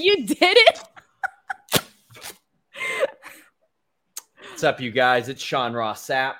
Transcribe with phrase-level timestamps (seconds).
[0.00, 0.80] you did it.
[4.48, 5.28] What's up, you guys?
[5.28, 6.34] It's Sean Ross Sapp.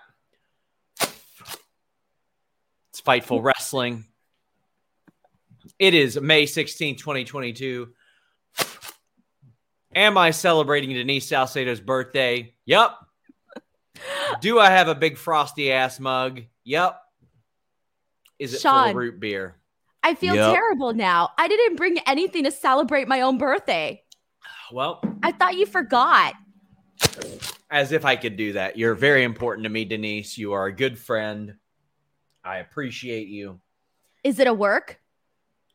[2.91, 4.05] It's Fightful Wrestling.
[5.79, 7.89] It is May 16, 2022.
[9.95, 12.55] Am I celebrating Denise Salcedo's birthday?
[12.67, 12.93] Yep.
[14.41, 16.43] Do I have a big frosty ass mug?
[16.65, 17.01] Yep.
[18.39, 19.57] Is it full of root beer?
[20.03, 20.55] I feel Yep.
[20.55, 21.31] terrible now.
[21.39, 24.03] I didn't bring anything to celebrate my own birthday.
[24.73, 26.35] Well, I thought you forgot.
[27.71, 28.77] as if I could do that.
[28.77, 30.37] You're very important to me, Denise.
[30.37, 31.55] You are a good friend.
[32.45, 33.61] I appreciate you.
[34.25, 34.99] Is it a work?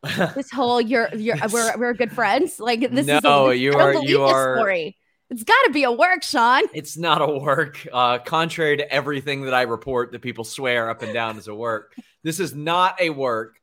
[0.35, 2.59] This whole you're you're we're we're good friends.
[2.59, 4.97] Like this is No, a, you are- you are- story.
[5.31, 6.61] It's got to be a work, Sean.
[6.73, 7.87] It's not a work.
[7.91, 11.55] Uh, contrary to everything that I report that people swear up and down is a
[11.55, 13.59] work, this is not a work.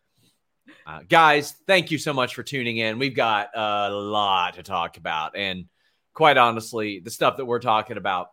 [0.87, 2.99] Uh, guys, thank you so much for tuning in.
[2.99, 5.37] We've got a lot to talk about.
[5.37, 5.67] And
[6.13, 8.31] quite honestly, the stuff that we're talking about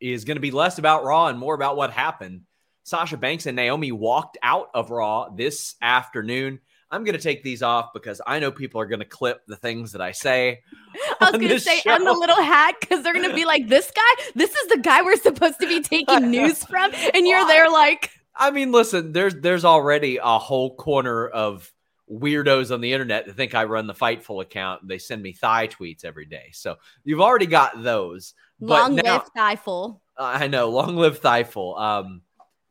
[0.00, 2.42] is going to be less about Raw and more about what happened.
[2.84, 6.60] Sasha Banks and Naomi walked out of Raw this afternoon.
[6.90, 9.56] I'm going to take these off because I know people are going to clip the
[9.56, 10.62] things that I say.
[11.20, 13.90] I was gonna this say I'm the little hack because they're gonna be like, this
[13.90, 17.68] guy, this is the guy we're supposed to be taking news from, and you're there
[17.68, 21.70] like, I mean, listen, there's there's already a whole corner of
[22.10, 24.86] weirdos on the internet that think I run the Fightful account.
[24.86, 26.50] They send me thigh tweets every day.
[26.52, 28.34] So you've already got those.
[28.60, 30.00] Long now- live Thightful.
[30.16, 31.76] I know, long live Thighful.
[31.76, 32.22] Um,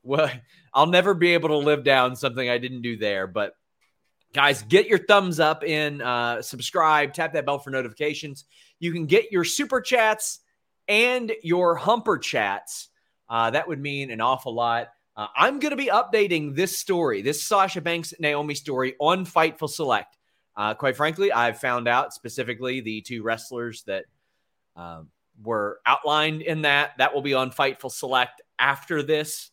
[0.04, 0.30] well,
[0.74, 3.28] I'll never be able to live down something I didn't do there.
[3.28, 3.54] But
[4.34, 8.46] guys, get your thumbs up in, uh, subscribe, tap that bell for notifications.
[8.80, 10.40] You can get your super chats
[10.88, 12.90] and your humper chats.
[13.30, 14.90] Uh, that would mean an awful lot.
[15.18, 19.68] Uh, I'm going to be updating this story, this Sasha Banks Naomi story on Fightful
[19.68, 20.16] Select.
[20.56, 24.06] Uh, quite frankly, I've found out specifically the two wrestlers that
[24.76, 25.10] um,
[25.44, 26.92] were outlined in that.
[27.00, 29.50] That will be on Fightful Select after this.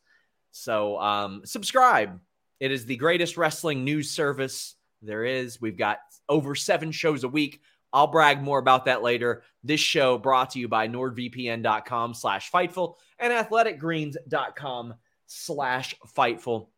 [0.51, 2.21] So um, subscribe.
[2.61, 5.61] It is the greatest wrestling news service there is.
[5.63, 5.99] We've got
[6.29, 7.63] over seven shows a week.
[7.91, 9.45] I'll brag more about that later.
[9.63, 14.95] This show brought to you by nordvpn.com slash fightful and athleticgreens.com
[15.27, 16.69] slash fightful.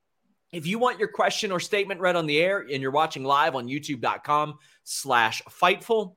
[0.53, 3.55] If you want your question or statement read on the air and you're watching live
[3.55, 6.17] on youtube.com slash fightful,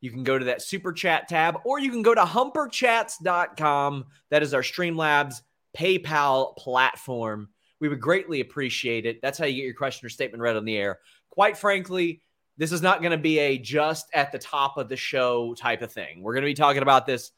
[0.00, 4.04] you can go to that super chat tab or you can go to humperchats.com.
[4.30, 5.42] That is our Streamlabs
[5.76, 7.48] PayPal platform.
[7.80, 9.20] We would greatly appreciate it.
[9.20, 11.00] That's how you get your question or statement read on the air.
[11.30, 12.22] Quite frankly,
[12.56, 15.82] this is not going to be a just at the top of the show type
[15.82, 16.22] of thing.
[16.22, 17.32] We're going to be talking about this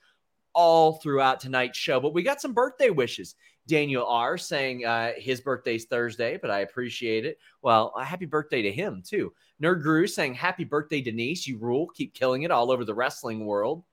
[0.55, 3.35] all throughout tonight's show, but we got some birthday wishes.
[3.69, 7.39] Daniel R saying uh, his birthday's Thursday, but I appreciate it.
[7.63, 9.33] Well, a happy birthday to him too.
[9.63, 11.47] Nerd Guru saying happy birthday, Denise.
[11.47, 11.87] You rule.
[11.89, 13.85] Keep killing it all over the wrestling world.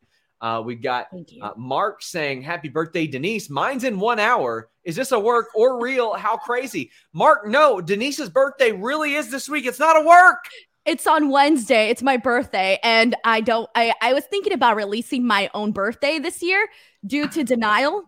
[0.41, 1.07] Uh, we got
[1.41, 3.49] uh, Mark saying happy birthday, Denise.
[3.49, 4.69] Mine's in one hour.
[4.83, 6.13] Is this a work or real?
[6.13, 6.91] How crazy.
[7.13, 9.65] Mark, no, Denise's birthday really is this week.
[9.65, 10.45] It's not a work.
[10.85, 11.89] It's on Wednesday.
[11.89, 13.67] It's my birthday, and I don't.
[13.73, 16.67] I I was thinking about releasing my own birthday this year
[17.05, 18.03] due to denial.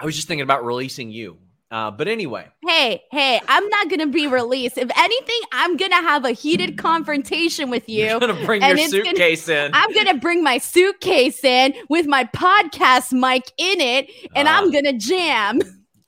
[0.00, 1.38] I was just thinking about releasing you.
[1.68, 4.78] Uh, but anyway, Hey, hey, I'm not gonna be released.
[4.78, 8.20] If anything, I'm gonna have a heated confrontation with you.
[8.20, 9.72] going to bring your it's gonna- suitcase in.
[9.74, 14.58] I'm gonna bring my suitcase in with my podcast mic in it, and Ah.
[14.58, 15.60] I'm gonna jam.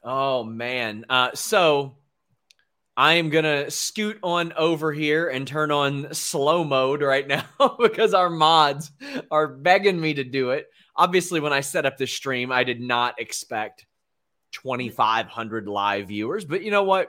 [0.05, 1.05] Oh man.
[1.11, 1.97] Uh, so
[2.97, 7.45] I am gonna scoot on over here and turn on slow mode right now
[7.81, 8.93] because our mods
[9.33, 10.67] are begging me to do it.
[10.99, 13.87] Obviously, when I set up this stream, I did not expect
[14.53, 17.09] 2,500 live viewers, but you know what?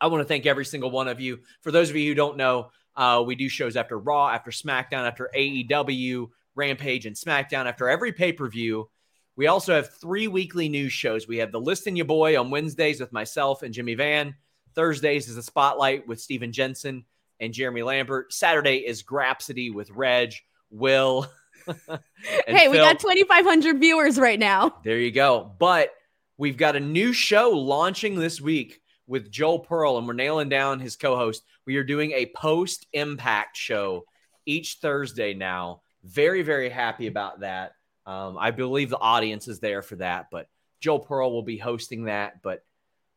[0.00, 1.40] I want to thank every single one of you.
[1.60, 5.06] For those of you who don't know, uh, we do shows after Raw, after SmackDown,
[5.06, 8.88] after AEW, Rampage, and SmackDown, after every pay per view.
[9.36, 11.26] We also have three weekly news shows.
[11.26, 14.34] We have the Listing Your Boy on Wednesdays with myself and Jimmy Van.
[14.74, 17.04] Thursdays is the Spotlight with Steven Jensen
[17.40, 18.32] and Jeremy Lambert.
[18.32, 20.34] Saturday is Grapsity with Reg,
[20.70, 21.26] Will.
[22.46, 22.84] hey, we Phil.
[22.84, 24.76] got 2,500 viewers right now.
[24.84, 25.52] There you go.
[25.58, 25.90] But
[26.36, 30.80] we've got a new show launching this week with Joel Pearl, and we're nailing down
[30.80, 31.44] his co host.
[31.66, 34.04] We are doing a post impact show
[34.46, 35.82] each Thursday now.
[36.02, 37.72] Very, very happy about that.
[38.06, 40.48] Um, I believe the audience is there for that, but
[40.80, 42.42] Joel Pearl will be hosting that.
[42.42, 42.62] But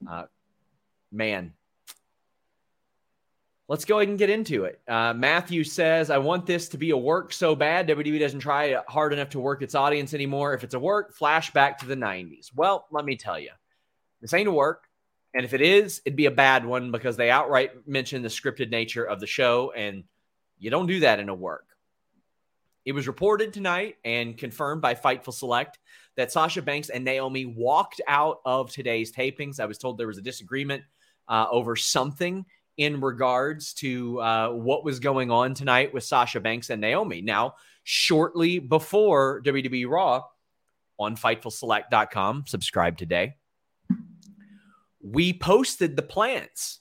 [0.09, 0.25] uh,
[1.11, 1.53] man,
[3.67, 4.79] let's go ahead and get into it.
[4.87, 7.87] Uh, Matthew says, I want this to be a work so bad.
[7.87, 10.53] WWE doesn't try hard enough to work its audience anymore.
[10.53, 12.51] If it's a work, flashback to the 90s.
[12.55, 13.51] Well, let me tell you,
[14.21, 14.83] this ain't a work.
[15.33, 18.71] And if it is, it'd be a bad one because they outright mention the scripted
[18.71, 19.71] nature of the show.
[19.75, 20.03] And
[20.59, 21.65] You don't do that in a work.
[22.85, 25.77] It was reported tonight and confirmed by Fightful Select
[26.15, 29.59] that Sasha Banks and Naomi walked out of today's tapings.
[29.59, 30.83] I was told there was a disagreement
[31.27, 32.45] uh, over something
[32.77, 37.21] in regards to uh, what was going on tonight with Sasha Banks and Naomi.
[37.21, 40.24] Now, shortly before WWE Raw
[41.00, 43.35] on FightfulSelect.com, subscribe today,
[45.01, 46.79] we posted the plans.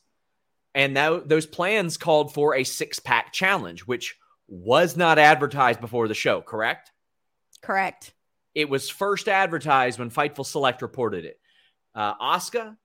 [0.75, 4.17] And now those plans called for a six pack challenge, which
[4.49, 6.93] was not advertised before the show, correct?
[7.63, 8.13] Correct.
[8.55, 11.41] It was first advertised when Fightful Select reported it.
[11.95, 12.77] Uh, Asuka,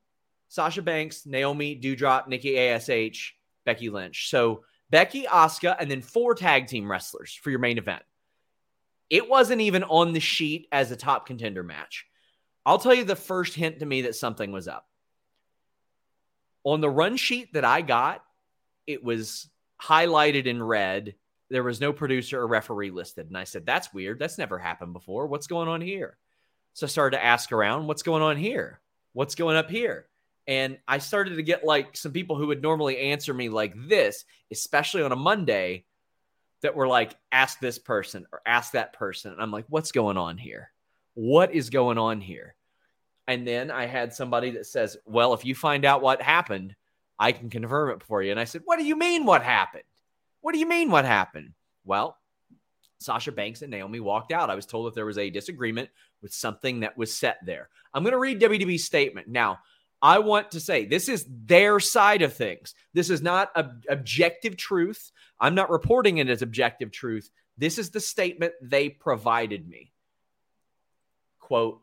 [0.51, 3.33] Sasha Banks, Naomi, Doudrop, Nikki ASH,
[3.63, 4.29] Becky Lynch.
[4.29, 8.03] So Becky, Asuka, and then four tag team wrestlers for your main event.
[9.09, 12.05] It wasn't even on the sheet as a top contender match.
[12.65, 14.85] I'll tell you the first hint to me that something was up.
[16.65, 18.21] On the run sheet that I got,
[18.85, 19.47] it was
[19.81, 21.15] highlighted in red.
[21.49, 23.27] There was no producer or referee listed.
[23.27, 24.19] And I said, That's weird.
[24.19, 25.27] That's never happened before.
[25.27, 26.17] What's going on here?
[26.73, 28.81] So I started to ask around, What's going on here?
[29.13, 30.07] What's going up here?
[30.51, 34.25] And I started to get like some people who would normally answer me like this,
[34.51, 35.85] especially on a Monday,
[36.61, 39.31] that were like, ask this person or ask that person.
[39.31, 40.69] And I'm like, what's going on here?
[41.13, 42.53] What is going on here?
[43.29, 46.75] And then I had somebody that says, well, if you find out what happened,
[47.17, 48.31] I can confirm it for you.
[48.31, 49.85] And I said, what do you mean what happened?
[50.41, 51.53] What do you mean what happened?
[51.85, 52.17] Well,
[52.99, 54.49] Sasha Banks and Naomi walked out.
[54.49, 55.89] I was told that there was a disagreement
[56.21, 57.69] with something that was set there.
[57.93, 59.29] I'm going to read WWE's statement.
[59.29, 59.59] Now,
[60.01, 62.73] I want to say this is their side of things.
[62.93, 65.11] This is not ob- objective truth.
[65.39, 67.29] I'm not reporting it as objective truth.
[67.57, 69.91] This is the statement they provided me.
[71.39, 71.81] Quote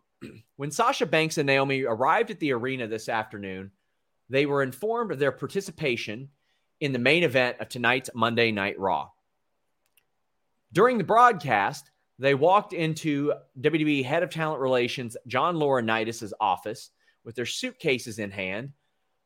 [0.57, 3.71] When Sasha Banks and Naomi arrived at the arena this afternoon,
[4.29, 6.29] they were informed of their participation
[6.81, 9.11] in the main event of tonight's Monday Night Raw.
[10.73, 16.91] During the broadcast, they walked into WWE Head of Talent Relations John Laurinaitis' office
[17.25, 18.73] with their suitcases in hand,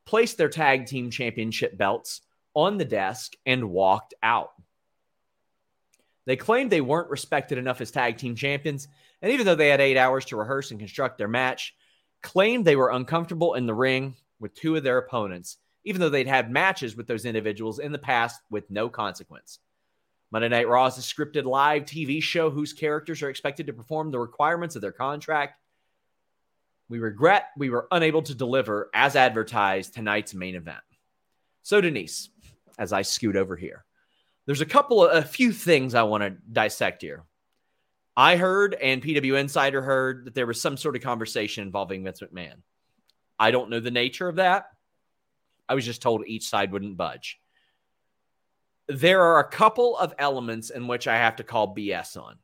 [0.05, 2.23] placed their tag team championship belts
[2.55, 4.51] on the desk, and walked out.
[6.27, 8.89] They claimed they weren't respected enough as tag team champions,
[9.21, 11.75] and even though they had eight hours to rehearse and construct their match,
[12.23, 16.27] claimed they were uncomfortable in the ring with two of their opponents, even though they'd
[16.29, 19.59] had matches with those individuals in the past with no consequence.
[20.31, 24.11] Monday Night Raw is a scripted live TV show whose characters are expected to perform
[24.11, 25.59] the requirements of their contract
[26.93, 30.83] we regret we were unable to deliver as advertised tonight's main event.
[31.63, 32.29] So, Denise,
[32.79, 33.87] as I scoot over here,
[34.45, 37.25] there's a couple of a few things I want to dissect here.
[38.15, 42.21] I heard and PW Insider heard that there was some sort of conversation involving Vince
[42.21, 42.57] McMahon.
[43.39, 44.67] I don't know the nature of that.
[45.67, 47.41] I was just told each side wouldn't budge.
[48.87, 52.37] There are a couple of elements in which I have to call BS on.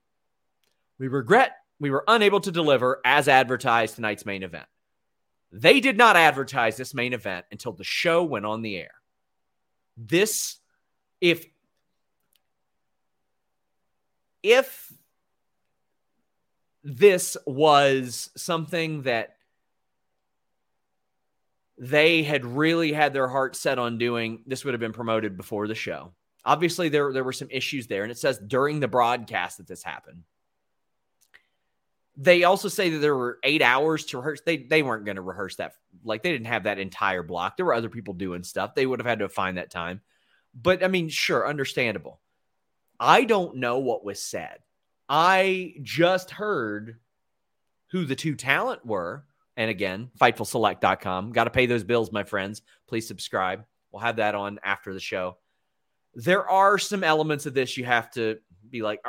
[0.99, 4.67] We regret we were unable to deliver as advertised tonight's main event.
[5.53, 8.91] They did not advertise this main event until the show went on the air.
[9.97, 10.57] This,
[11.21, 11.47] if,
[14.43, 14.93] if
[16.85, 19.37] this was something that
[21.79, 25.69] they had really had their heart set on doing, this would have been promoted before
[25.69, 26.13] the show.
[26.45, 29.83] Obviously, there, there were some issues there, and it says during the broadcast that this
[29.83, 30.25] happened
[32.21, 34.41] they also say that there were eight hours to rehearse.
[34.45, 35.75] They they weren't going to rehearse that.
[36.05, 37.57] Like they didn't have that entire block.
[37.57, 38.75] There were other people doing stuff.
[38.75, 40.01] They would have had to find that time.
[40.53, 42.21] But I mean, sure, understandable.
[42.99, 44.59] I don't know what was said.
[45.09, 46.99] I just heard
[47.93, 49.25] who the two talent were.
[49.57, 51.33] And again, fightfulselect.com.
[51.33, 52.63] Got to pay those bills, my friends.
[52.89, 53.65] Please subscribe.
[53.93, 55.37] We'll have that on after the show.
[56.15, 59.01] There are some elements of this you have to be like,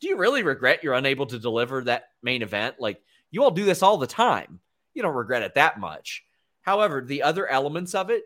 [0.00, 2.76] do you really regret you're unable to deliver that main event?
[2.78, 4.60] Like you all do this all the time.
[4.94, 6.24] You don't regret it that much.
[6.62, 8.24] However, the other elements of it,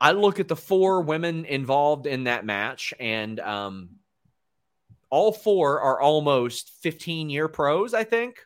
[0.00, 3.90] I look at the four women involved in that match, and um,
[5.10, 8.44] all four are almost 15 year pros, I think.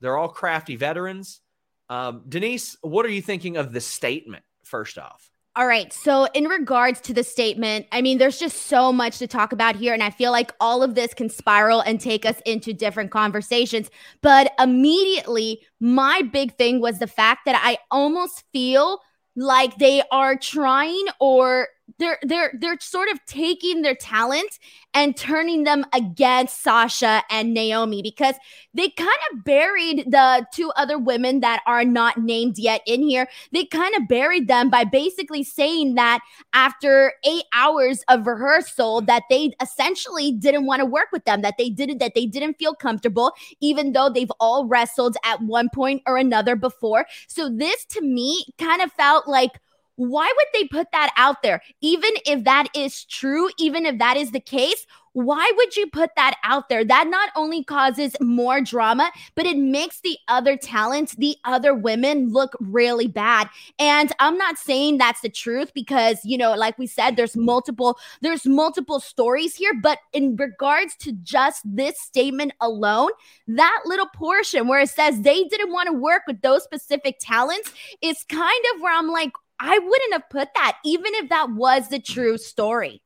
[0.00, 1.40] They're all crafty veterans.
[1.88, 5.30] Um, Denise, what are you thinking of the statement, first off?
[5.56, 5.90] All right.
[5.90, 9.74] So, in regards to the statement, I mean, there's just so much to talk about
[9.74, 9.94] here.
[9.94, 13.90] And I feel like all of this can spiral and take us into different conversations.
[14.20, 19.00] But immediately, my big thing was the fact that I almost feel
[19.34, 21.68] like they are trying or
[21.98, 24.58] they're they're they're sort of taking their talent
[24.92, 28.34] and turning them against Sasha and Naomi because
[28.74, 33.28] they kind of buried the two other women that are not named yet in here.
[33.52, 36.20] They kind of buried them by basically saying that
[36.52, 41.54] after 8 hours of rehearsal that they essentially didn't want to work with them, that
[41.58, 46.02] they didn't that they didn't feel comfortable even though they've all wrestled at one point
[46.06, 47.06] or another before.
[47.28, 49.52] So this to me kind of felt like
[49.96, 51.62] why would they put that out there?
[51.80, 54.86] Even if that is true, even if that is the case,
[55.16, 56.84] why would you put that out there?
[56.84, 62.34] That not only causes more drama, but it makes the other talents, the other women
[62.34, 63.48] look really bad.
[63.78, 67.98] And I'm not saying that's the truth because, you know, like we said, there's multiple,
[68.20, 69.72] there's multiple stories here.
[69.72, 73.08] But in regards to just this statement alone,
[73.48, 77.72] that little portion where it says they didn't want to work with those specific talents
[78.02, 81.88] is kind of where I'm like, I wouldn't have put that, even if that was
[81.88, 83.02] the true story.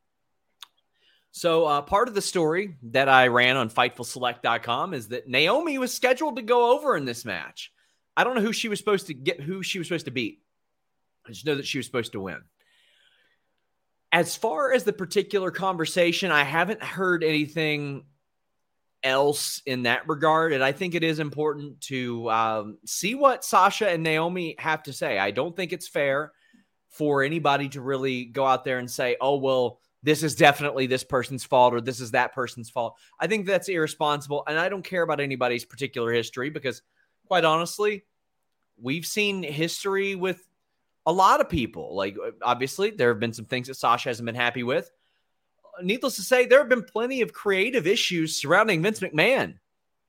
[1.33, 5.95] So, uh, part of the story that I ran on FightfulSelect.com is that Naomi was
[5.95, 7.73] scheduled to go over in this match.
[8.17, 10.43] I don't know who she was supposed to get, who she was supposed to beat.
[11.27, 12.43] I just know that she was supposed to win.
[14.11, 18.05] As far as the particular conversation, I haven't heard anything
[19.05, 20.53] else in that regard.
[20.53, 24.93] And I think it is important to um, see what Sasha and Naomi have to
[24.93, 25.17] say.
[25.17, 26.33] I don't think it's fair
[26.91, 31.05] for anybody to really go out there and say, oh, well, this is definitely this
[31.05, 32.97] person's fault or this is that person's fault.
[33.19, 34.45] I think that's irresponsible.
[34.47, 36.83] And I don't care about anybody's particular history because,
[37.27, 38.05] quite honestly,
[38.81, 40.47] we've seen history with
[41.07, 41.95] a lot of people.
[41.95, 44.91] Like, obviously, there have been some things that Sasha hasn't been happy with
[45.83, 49.59] needless to say, there have been plenty of creative issues surrounding Vince McMahon.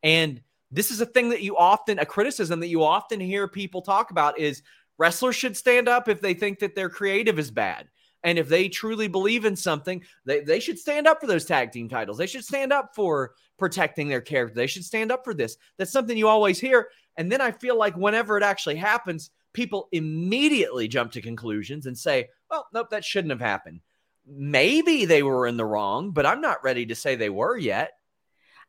[0.03, 3.81] And this is a thing that you often, a criticism that you often hear people
[3.81, 4.63] talk about is
[5.01, 7.89] wrestlers should stand up if they think that their creative is bad.
[8.23, 11.71] And if they truly believe in something, they, they should stand up for those tag
[11.71, 12.19] team titles.
[12.19, 14.53] They should stand up for protecting their character.
[14.53, 15.57] They should stand up for this.
[15.77, 16.89] That's something you always hear.
[17.17, 21.97] And then I feel like whenever it actually happens, people immediately jump to conclusions and
[21.97, 23.81] say, well, nope, that shouldn't have happened
[24.25, 27.91] maybe they were in the wrong, but I'm not ready to say they were yet.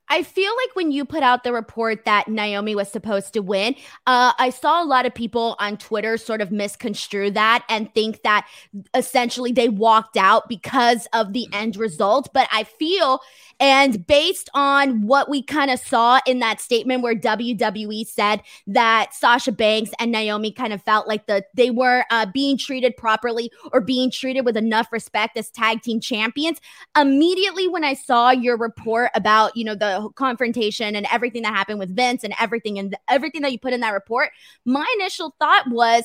[0.08, 3.74] I feel like when you put out the report that Naomi was supposed to win,
[4.06, 8.22] uh, I saw a lot of people on Twitter sort of misconstrue that and think
[8.22, 8.46] that
[8.94, 12.28] essentially they walked out because of the end result.
[12.34, 13.20] But I feel
[13.62, 19.14] and based on what we kind of saw in that statement where WWE said that
[19.14, 23.52] Sasha Banks and Naomi kind of felt like the they were uh, being treated properly
[23.72, 26.60] or being treated with enough respect as tag team champions,
[26.98, 31.78] immediately when I saw your report about you know the confrontation and everything that happened
[31.78, 34.30] with Vince and everything and everything that you put in that report,
[34.64, 36.04] my initial thought was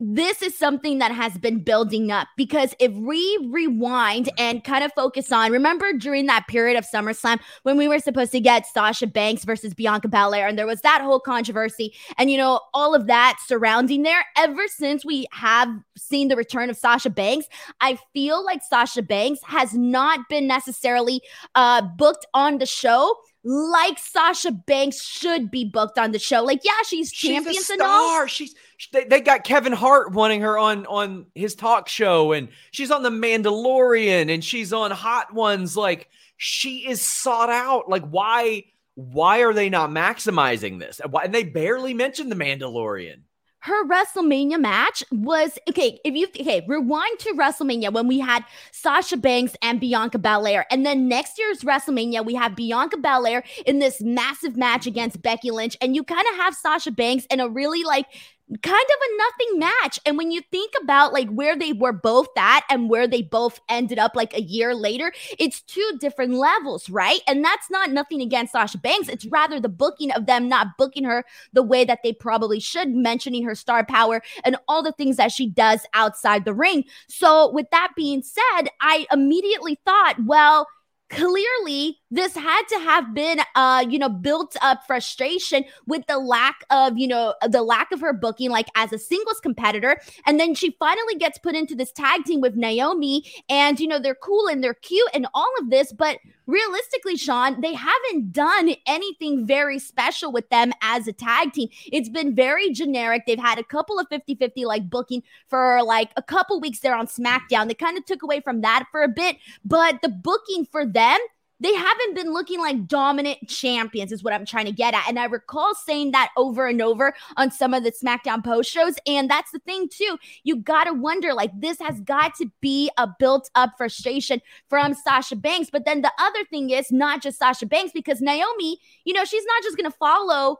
[0.00, 4.92] this is something that has been building up because if we rewind and kind of
[4.92, 9.06] focus on, remember during that period of SummerSlam when we were supposed to get Sasha
[9.06, 13.06] Banks versus Bianca Belair, and there was that whole controversy and you know all of
[13.06, 14.24] that surrounding there.
[14.36, 17.46] Ever since we have seen the return of Sasha Banks,
[17.80, 21.22] I feel like Sasha Banks has not been necessarily
[21.54, 26.42] uh, booked on the show like Sasha Banks should be booked on the show.
[26.42, 28.26] Like, yeah, she's, she's champions and all.
[28.26, 28.54] She's
[28.92, 33.02] they, they got Kevin Hart wanting her on on his talk show, and she's on
[33.02, 35.76] the Mandalorian, and she's on Hot Ones.
[35.76, 37.88] Like, she is sought out.
[37.88, 41.00] Like, why why are they not maximizing this?
[41.08, 43.22] Why, and they barely mentioned the Mandalorian
[43.64, 45.98] her WrestleMania match was okay.
[46.04, 50.84] If you okay, rewind to WrestleMania when we had Sasha Banks and Bianca Belair, and
[50.84, 55.78] then next year's WrestleMania we have Bianca Belair in this massive match against Becky Lynch,
[55.80, 58.04] and you kind of have Sasha Banks in a really like
[58.50, 59.98] kind of a nothing match.
[60.04, 63.58] And when you think about like where they were both at and where they both
[63.68, 67.20] ended up like a year later, it's two different levels, right?
[67.26, 69.08] And that's not nothing against Sasha Banks.
[69.08, 71.24] It's rather the booking of them not booking her
[71.54, 75.32] the way that they probably should, mentioning her star power and all the things that
[75.32, 76.84] she does outside the ring.
[77.08, 80.66] So, with that being said, I immediately thought, well,
[81.10, 86.64] clearly this had to have been uh you know built up frustration with the lack
[86.70, 90.00] of you know the lack of her booking like as a singles competitor.
[90.26, 93.98] And then she finally gets put into this tag team with Naomi and you know
[93.98, 95.92] they're cool and they're cute and all of this.
[95.92, 101.68] But realistically Sean they haven't done anything very special with them as a tag team.
[101.92, 103.24] It's been very generic.
[103.26, 107.06] They've had a couple of 50-50 like booking for like a couple weeks there on
[107.06, 107.66] SmackDown.
[107.66, 109.36] They kind of took away from that for a bit.
[109.64, 111.18] But the booking for them
[111.60, 115.08] they haven't been looking like dominant champions, is what I'm trying to get at.
[115.08, 118.94] And I recall saying that over and over on some of the SmackDown post shows.
[119.06, 120.18] And that's the thing, too.
[120.42, 124.94] You got to wonder like, this has got to be a built up frustration from
[124.94, 125.70] Sasha Banks.
[125.70, 129.44] But then the other thing is not just Sasha Banks, because Naomi, you know, she's
[129.44, 130.58] not just going to follow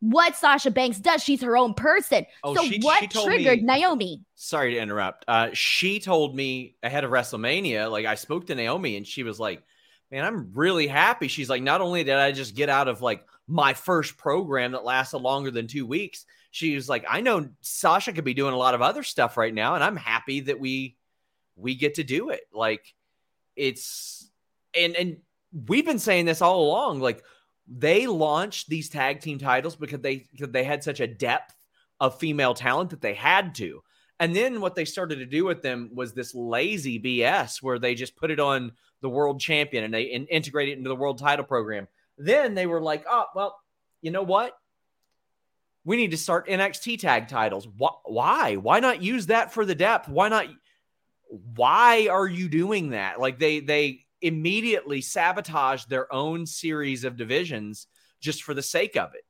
[0.00, 1.22] what Sasha Banks does.
[1.22, 2.24] She's her own person.
[2.42, 4.24] Oh, so she, what she triggered me, Naomi?
[4.34, 5.26] Sorry to interrupt.
[5.28, 9.38] Uh, she told me ahead of WrestleMania, like I spoke to Naomi and she was
[9.38, 9.62] like,
[10.10, 11.28] man, I'm really happy.
[11.28, 14.84] She's like, not only did I just get out of like my first program that
[14.84, 18.58] lasted longer than two weeks, she was like, I know Sasha could be doing a
[18.58, 20.96] lot of other stuff right now, and I'm happy that we
[21.56, 22.42] we get to do it.
[22.52, 22.94] Like
[23.56, 24.30] it's
[24.76, 25.18] and and
[25.68, 27.00] we've been saying this all along.
[27.00, 27.22] Like
[27.68, 31.54] they launched these tag team titles because they because they had such a depth
[32.00, 33.82] of female talent that they had to.
[34.18, 37.94] And then what they started to do with them was this lazy BS where they
[37.94, 41.18] just put it on the world champion and they in, integrate it into the world
[41.18, 41.88] title program.
[42.18, 43.58] Then they were like, oh, well,
[44.02, 44.56] you know what?
[45.84, 47.66] We need to start NXT tag titles.
[48.04, 48.56] Why?
[48.56, 50.08] Why not use that for the depth?
[50.08, 50.46] Why not?
[51.54, 53.18] Why are you doing that?
[53.18, 57.86] Like they they immediately sabotage their own series of divisions
[58.20, 59.24] just for the sake of it.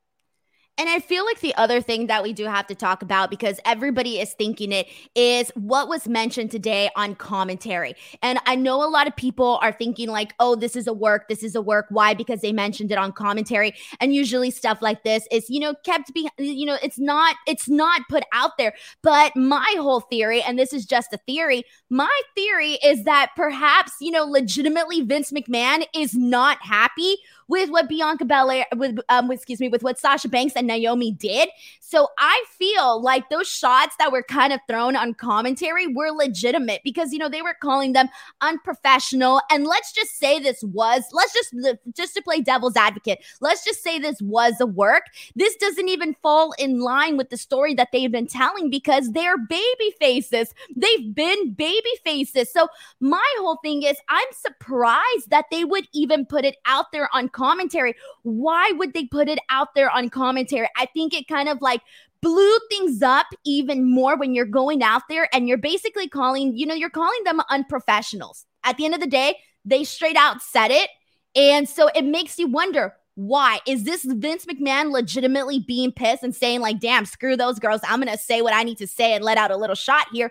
[0.81, 3.61] And I feel like the other thing that we do have to talk about because
[3.67, 7.95] everybody is thinking it is what was mentioned today on commentary.
[8.23, 11.29] And I know a lot of people are thinking like, "Oh, this is a work,
[11.29, 12.15] this is a work." Why?
[12.15, 13.75] Because they mentioned it on commentary.
[14.01, 17.69] And usually stuff like this is, you know, kept be you know, it's not it's
[17.69, 18.73] not put out there.
[19.03, 23.93] But my whole theory and this is just a theory, my theory is that perhaps,
[24.01, 27.19] you know, legitimately Vince McMahon is not happy
[27.51, 31.49] with what Bianca Belair with um excuse me with what Sasha Banks and Naomi did.
[31.81, 36.81] So I feel like those shots that were kind of thrown on commentary were legitimate
[36.85, 38.09] because you know they were calling them
[38.41, 39.43] unprofessional.
[39.51, 41.55] And let's just say this was let's just
[41.93, 43.19] just to play devil's advocate.
[43.41, 45.03] Let's just say this was a work.
[45.35, 49.39] This doesn't even fall in line with the story that they've been telling because they're
[49.39, 50.55] baby faces.
[50.77, 52.53] They've been baby faces.
[52.53, 52.69] So
[53.01, 57.29] my whole thing is I'm surprised that they would even put it out there on
[57.41, 57.95] commentary.
[58.23, 60.69] Why would they put it out there on commentary?
[60.77, 61.81] I think it kind of like
[62.21, 66.67] blew things up even more when you're going out there and you're basically calling, you
[66.67, 68.45] know, you're calling them unprofessionals.
[68.63, 70.91] At the end of the day, they straight out said it.
[71.35, 76.35] And so it makes you wonder why is this Vince McMahon legitimately being pissed and
[76.35, 77.81] saying, like, damn, screw those girls.
[77.85, 80.07] I'm going to say what I need to say and let out a little shot
[80.13, 80.31] here?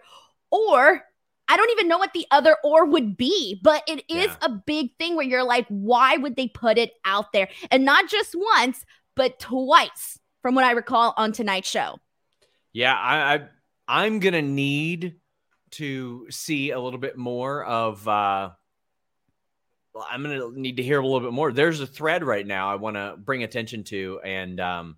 [0.51, 1.03] Or
[1.49, 4.35] I don't even know what the other or would be, but it is yeah.
[4.43, 7.49] a big thing where you're like, why would they put it out there?
[7.71, 8.85] And not just once,
[9.15, 11.97] but twice, from what I recall on tonight's show.
[12.71, 13.47] Yeah, I, I
[13.87, 15.15] I'm gonna need
[15.71, 18.51] to see a little bit more of uh
[20.09, 21.51] I'm gonna need to hear a little bit more.
[21.51, 24.97] There's a thread right now I want to bring attention to, and um,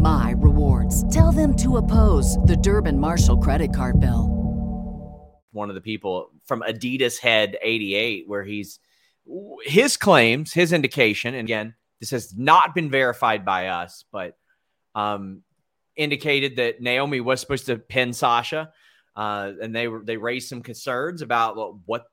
[0.00, 1.08] my rewards.
[1.12, 4.28] Tell them to oppose the Durbin Marshall credit card bill.
[5.52, 8.78] One of the people from Adidas Head 88, where he's
[9.64, 14.36] his claims, his indication, and again, this has not been verified by us, but
[14.94, 15.42] um,
[15.96, 18.72] indicated that Naomi was supposed to pin Sasha,
[19.16, 22.04] uh, and they were they raised some concerns about well, what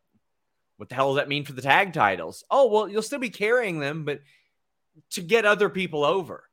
[0.75, 2.43] what the hell does that mean for the tag titles?
[2.51, 4.19] Oh well, you'll still be carrying them, but
[5.11, 6.46] to get other people over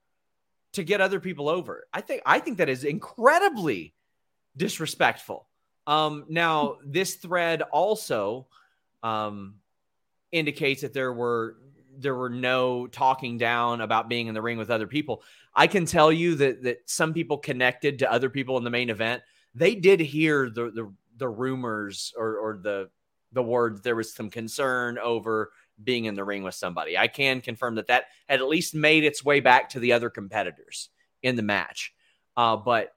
[0.74, 1.86] to get other people over.
[1.92, 3.94] I think I think that is incredibly
[4.56, 5.48] disrespectful.
[5.86, 8.46] Um, now this thread also
[9.02, 9.56] um,
[10.32, 11.56] indicates that there were
[11.96, 15.22] there were no talking down about being in the ring with other people.
[15.54, 18.90] I can tell you that that some people connected to other people in the main
[18.90, 19.22] event,
[19.54, 22.90] they did hear the the, the rumors or or the
[23.32, 26.96] the words there was some concern over being in the ring with somebody.
[26.96, 30.10] I can confirm that that had at least made its way back to the other
[30.10, 30.90] competitors
[31.22, 31.92] in the match.
[32.36, 32.92] Uh, but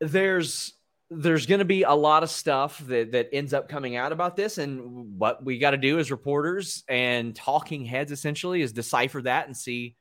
[0.00, 0.74] there's
[1.10, 4.36] there's going to be a lot of stuff that that ends up coming out about
[4.36, 9.22] this and what we got to do as reporters and talking heads essentially is decipher
[9.22, 9.96] that and see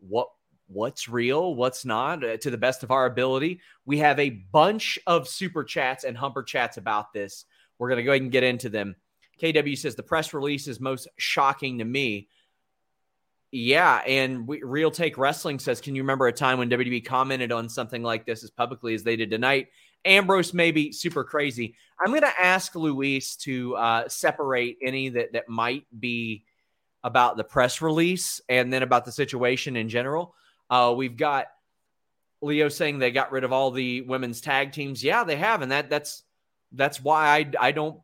[0.00, 0.28] what
[0.66, 4.98] what's real what's not uh, to the best of our ability we have a bunch
[5.06, 7.46] of super chats and humper chats about this
[7.78, 8.94] we're going to go ahead and get into them
[9.40, 12.28] KW says the press release is most shocking to me.
[13.50, 17.52] Yeah, and we, Real Take Wrestling says, "Can you remember a time when WWE commented
[17.52, 19.68] on something like this as publicly as they did tonight?"
[20.04, 21.74] Ambrose may be super crazy.
[22.00, 26.44] I'm going to ask Luis to uh, separate any that that might be
[27.04, 30.34] about the press release and then about the situation in general.
[30.70, 31.46] Uh, we've got
[32.40, 35.04] Leo saying they got rid of all the women's tag teams.
[35.04, 36.22] Yeah, they have, and that that's
[36.72, 38.00] that's why I I don't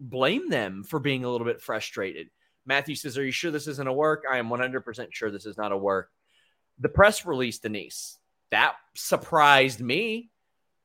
[0.00, 2.28] blame them for being a little bit frustrated.
[2.64, 5.56] Matthew says, "Are you sure this isn't a work?" I am 100% sure this is
[5.56, 6.10] not a work.
[6.78, 8.18] The press release, Denise,
[8.50, 10.30] that surprised me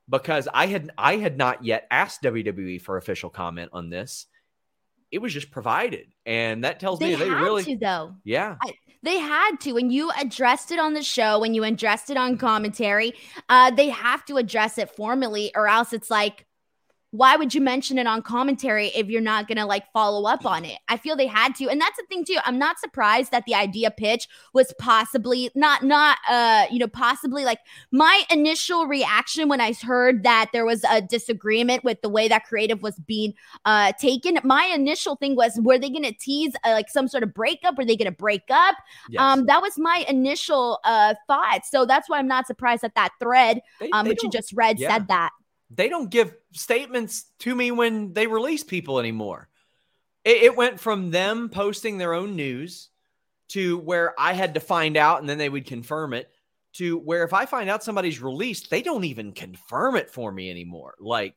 [0.10, 4.28] because I had I had not yet asked WWE for official comment on this.
[5.12, 8.16] It was just provided, and that tells they me they had really, to though.
[8.24, 9.74] yeah, I, they had to.
[9.74, 13.14] When you addressed it on the show, when you addressed it on commentary,
[13.50, 16.46] uh, they have to address it formally, or else it's like,
[17.12, 20.46] why would you mention it on commentary if you're not going to like follow up
[20.46, 20.80] on it?
[20.88, 21.68] I feel they had to.
[21.70, 22.38] And that's the thing too.
[22.46, 27.44] I'm not surprised that the idea pitch was possibly not not uh you know possibly
[27.44, 27.60] like
[27.92, 32.46] my initial reaction when I heard that there was a disagreement with the way that
[32.46, 33.34] creative was being
[33.66, 34.40] uh taken.
[34.46, 37.78] My initial thing was were they going to tease uh, like some sort of breakup?
[37.78, 38.76] Were they going to break up?
[39.10, 39.22] yes.
[39.22, 41.66] Um that was my initial uh thought.
[41.66, 44.54] So that's why I'm not surprised that that thread They- um they which you just
[44.54, 44.90] read yeah.
[44.94, 45.32] said that.
[45.74, 49.48] They don't give statements to me when they release people anymore.
[50.24, 52.90] It, it went from them posting their own news
[53.50, 56.30] to where I had to find out and then they would confirm it
[56.74, 60.50] to where if I find out somebody's released, they don't even confirm it for me
[60.50, 60.96] anymore.
[61.00, 61.36] Like,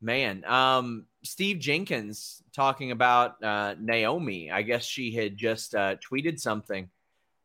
[0.00, 4.50] man, um, Steve Jenkins talking about uh, Naomi.
[4.50, 6.88] I guess she had just uh, tweeted something,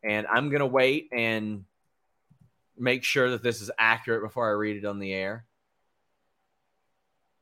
[0.03, 1.65] and I'm gonna wait and
[2.77, 5.45] make sure that this is accurate before I read it on the air.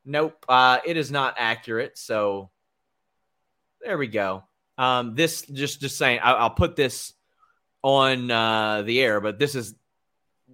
[0.05, 1.97] Nope, uh, it is not accurate.
[1.97, 2.49] So
[3.81, 4.43] there we go.
[4.77, 7.13] Um, this just just saying, I, I'll put this
[7.81, 9.75] on uh, the air, but this is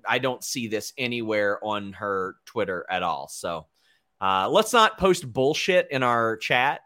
[0.07, 3.27] I don't see this anywhere on her Twitter at all.
[3.27, 3.67] So
[4.21, 6.81] uh, let's not post bullshit in our chat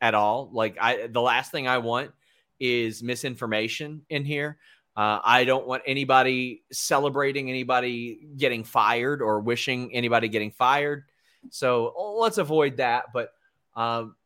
[0.00, 0.50] at all.
[0.52, 2.12] Like I, the last thing I want
[2.60, 4.58] is misinformation in here.
[4.96, 11.04] Uh, I don't want anybody celebrating anybody getting fired or wishing anybody getting fired.
[11.50, 13.06] So let's avoid that.
[13.12, 13.32] But
[13.76, 14.16] um,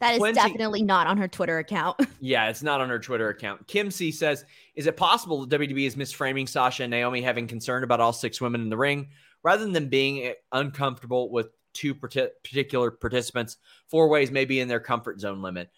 [0.00, 2.00] That is Plenty- definitely not on her Twitter account.
[2.20, 3.66] yeah, it's not on her Twitter account.
[3.66, 7.84] Kim C says, "Is it possible that WWE is misframing Sasha and Naomi having concern
[7.84, 9.08] about all six women in the ring,
[9.42, 13.56] rather than them being uncomfortable with two parti- particular participants?
[13.88, 15.70] Four ways may be in their comfort zone limit."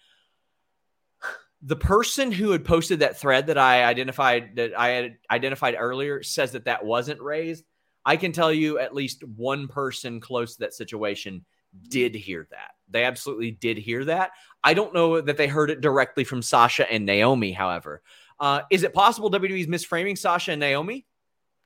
[1.63, 6.23] The person who had posted that thread that I identified that I had identified earlier
[6.23, 7.63] says that that wasn't raised.
[8.05, 11.45] I can tell you at least one person close to that situation
[11.87, 12.71] did hear that.
[12.89, 14.31] They absolutely did hear that.
[14.63, 18.01] I don't know that they heard it directly from Sasha and Naomi, however.
[18.39, 21.05] Uh, is it possible WWE's misframing Sasha and Naomi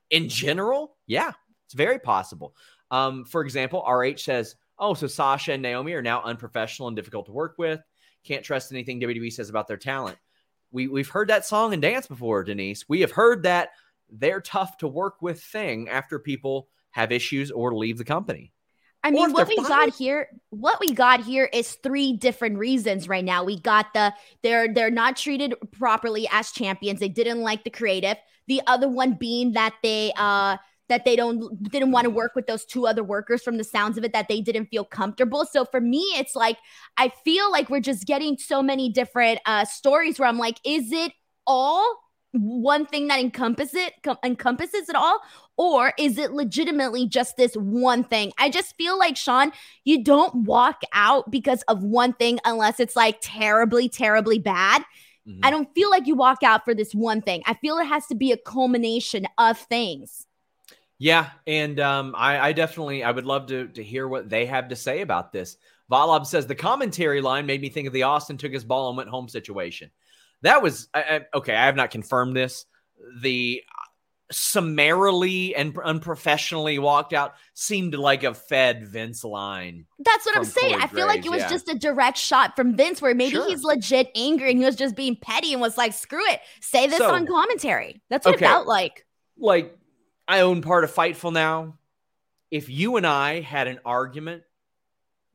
[0.10, 0.96] in general?
[1.08, 1.32] Yeah,
[1.66, 2.56] it's very possible.
[2.92, 7.28] Um, for example, RH says, Oh, so Sasha and Naomi are now unprofessional and difficult
[7.28, 7.82] to work with.
[8.26, 10.18] Can't trust anything WWE says about their talent.
[10.72, 12.84] We, we've heard that song and dance before, Denise.
[12.90, 13.70] We have heard that
[14.10, 18.52] they're tough to work with thing after people have issues or leave the company.
[19.04, 23.24] I mean, what we got here, what we got here is three different reasons right
[23.24, 23.44] now.
[23.44, 27.00] We got the they're they're not treated properly as champions.
[27.00, 28.18] They didn't like the creative.
[28.48, 30.58] The other one being that they uh
[30.90, 34.00] that they don't didn't want to work with those two other workers from the sounds
[34.00, 35.46] of it that they didn't feel comfortable.
[35.46, 36.58] So for me, it's like
[36.98, 40.92] I feel like we're just getting so many different uh stories where I'm like, is
[40.92, 41.12] it
[41.46, 42.05] all
[42.36, 45.20] one thing that encompasses it com- encompasses it all
[45.58, 49.52] or is it legitimately just this one thing i just feel like sean
[49.84, 54.84] you don't walk out because of one thing unless it's like terribly terribly bad
[55.28, 55.40] Mhm.
[55.44, 58.06] i don't feel like you walk out for this one thing i feel it has
[58.08, 60.28] to be a culmination of things
[60.98, 64.70] Yeah, and um, I, I definitely I would love to to hear what they have
[64.70, 65.58] to say about this.
[65.92, 68.98] Valab says the commentary line made me think of the Austin took his ball and
[68.98, 69.92] went home situation.
[70.42, 71.56] That was I, I, okay.
[71.56, 72.66] I have not confirmed this.
[73.22, 73.62] The
[74.32, 79.86] summarily and unprofessionally walked out seemed like a fed Vince line.
[80.00, 81.50] that's what i'm saying Corey i feel like it was yeah.
[81.50, 83.48] just a direct shot from vince where maybe Sure.
[83.48, 86.88] he's legit angry and he was just being petty and was like screw it say
[86.88, 88.46] this So- on commentary that's what Okay.
[88.46, 89.06] it felt like
[89.38, 89.78] Like
[90.28, 91.78] I own part of Fightful now.
[92.50, 94.42] If you and I had an argument,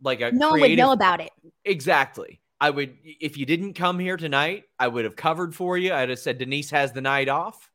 [0.02, 1.30] like a no one would know about it
[1.64, 2.39] Exactly.
[2.60, 5.94] I would, if you didn't come here tonight, I would have covered for you.
[5.94, 7.70] I'd have said Denise has the night off.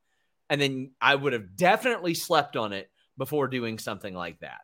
[0.49, 4.61] And then I would have definitely slept on it before doing something like that.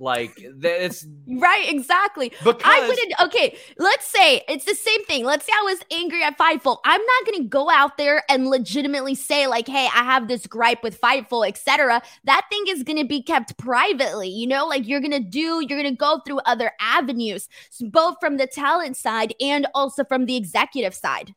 [0.00, 2.30] Like that's right, exactly.
[2.42, 3.12] because I wouldn't.
[3.20, 5.26] Okay, let's say it's the same thing.
[5.26, 6.78] Let's say I was angry at Fightful.
[6.86, 10.46] I'm not going to go out there and legitimately say like, "Hey, I have this
[10.46, 14.30] gripe with Fightful, etc." That thing is going to be kept privately.
[14.30, 15.60] You know, like you're going to do.
[15.60, 20.24] You're going to go through other avenues, both from the talent side and also from
[20.24, 21.34] the executive side.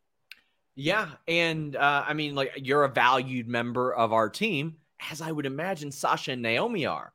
[0.76, 4.78] Yeah, and uh, I mean, like you're a valued member of our team,
[5.12, 7.12] as I would imagine Sasha and Naomi are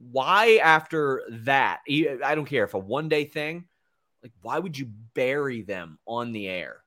[0.00, 3.64] why after that i don't care if a one day thing
[4.22, 6.82] like why would you bury them on the air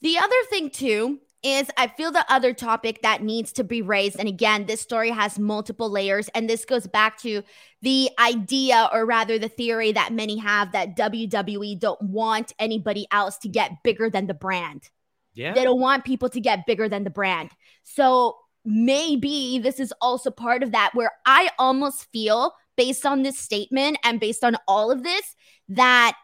[0.00, 4.18] the other thing too is I feel the other topic that needs to be raised.
[4.18, 6.28] And again, this story has multiple layers.
[6.34, 7.42] And this goes back to
[7.82, 13.38] the idea, or rather the theory that many have that WWE don't want anybody else
[13.38, 14.88] to get bigger than the brand.
[15.34, 15.52] Yeah.
[15.52, 17.50] They don't want people to get bigger than the brand.
[17.82, 23.38] So maybe this is also part of that where I almost feel based on this
[23.38, 25.34] statement and based on all of this
[25.68, 26.16] that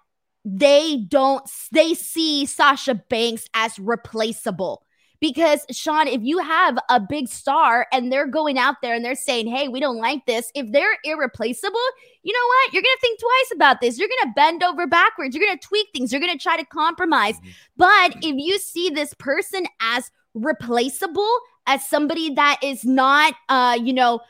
[0.45, 4.83] they don't they see Sasha Banks as replaceable.
[5.21, 9.17] Because Sean, if you have a big star and they're going out there and they're
[9.17, 11.81] saying, "Hey, we don't like this," if they're irreplaceable,
[12.23, 12.73] you know what?
[12.73, 13.99] You're gonna think twice about this.
[13.99, 15.35] You're gonna bend over backwards.
[15.35, 16.13] You're gonna tweak things.
[16.13, 17.35] You're gonna try to compromise.
[17.35, 17.51] Mm-hmm.
[17.79, 23.93] But if you see this person as replaceable as somebody that is not, uh, you
[23.93, 24.21] know,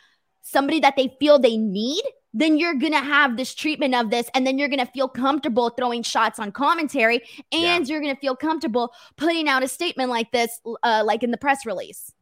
[0.43, 2.03] somebody that they feel they need,
[2.35, 4.29] then you're going to have this treatment of this.
[4.35, 7.23] And then you're going to feel comfortable throwing shots on commentary.
[7.53, 7.93] And yeah.
[7.93, 11.39] you're going to feel comfortable putting out a statement like this, uh, like in the
[11.39, 12.13] press release.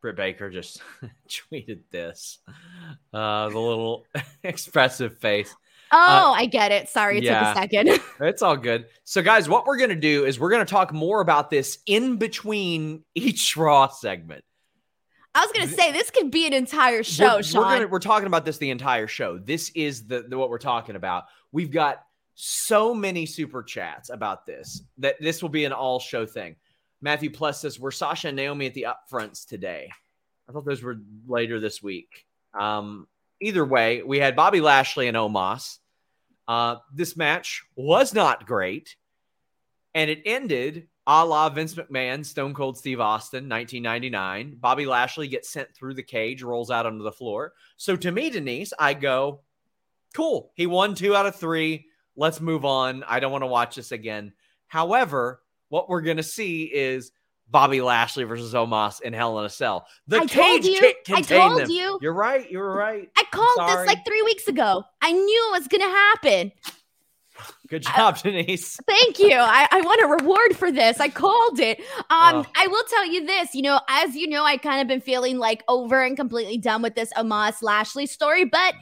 [0.00, 0.80] Britt Baker just
[1.28, 2.38] tweeted this.
[3.12, 4.06] Uh, the little
[4.42, 5.54] expressive face.
[5.92, 6.88] Oh, uh, I get it.
[6.88, 8.00] Sorry, it yeah, took a second.
[8.20, 8.86] it's all good.
[9.04, 11.78] So, guys, what we're going to do is we're going to talk more about this
[11.86, 14.44] in between each Raw segment.
[15.34, 17.62] I was going to say this could be an entire show, we're, Sean.
[17.62, 19.38] We're, gonna, we're, talking about this the entire show.
[19.38, 21.24] This is the, the what we're talking about.
[21.52, 26.26] We've got so many super chats about this that this will be an all show
[26.26, 26.56] thing.
[27.00, 29.90] Matthew Plus says we're Sasha and Naomi at the upfronts today.
[30.48, 30.96] I thought those were
[31.28, 32.26] later this week.
[32.58, 33.06] Um,
[33.40, 35.78] either way, we had Bobby Lashley and Omos.
[36.48, 38.96] Uh, this match was not great,
[39.94, 44.56] and it ended a la Vince McMahon, Stone Cold Steve Austin, 1999.
[44.60, 47.52] Bobby Lashley gets sent through the cage, rolls out onto the floor.
[47.76, 49.40] So to me, Denise, I go,
[50.14, 50.52] cool.
[50.54, 51.86] He won two out of three.
[52.16, 53.02] Let's move on.
[53.08, 54.32] I don't want to watch this again.
[54.66, 57.12] However, what we're going to see is
[57.48, 59.86] Bobby Lashley versus Omos in Hell in a Cell.
[60.06, 61.70] The I cage you, can't contain I told them.
[61.70, 61.98] you.
[62.00, 62.48] You're right.
[62.50, 63.10] You're right.
[63.16, 64.84] I called this like three weeks ago.
[65.02, 66.52] I knew it was going to happen.
[67.68, 68.78] Good job, I, Denise.
[68.86, 69.34] Thank you.
[69.34, 70.98] I, I want a reward for this.
[71.00, 71.80] I called it.
[71.98, 72.46] Um, oh.
[72.56, 73.54] I will tell you this.
[73.54, 76.82] You know, as you know, I kind of been feeling like over and completely done
[76.82, 78.74] with this Omos Lashley story, but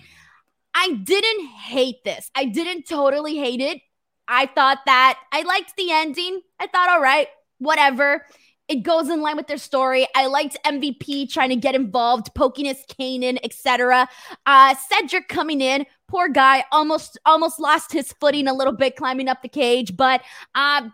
[0.74, 2.30] I didn't hate this.
[2.34, 3.80] I didn't totally hate it.
[4.28, 6.42] I thought that I liked the ending.
[6.60, 8.24] I thought, all right, whatever.
[8.68, 10.06] It goes in line with their story.
[10.14, 14.08] I liked MVP trying to get involved, poking his cane etc.
[14.46, 19.28] Uh, Cedric coming in, poor guy, almost almost lost his footing a little bit climbing
[19.28, 20.22] up the cage, but
[20.54, 20.88] uh,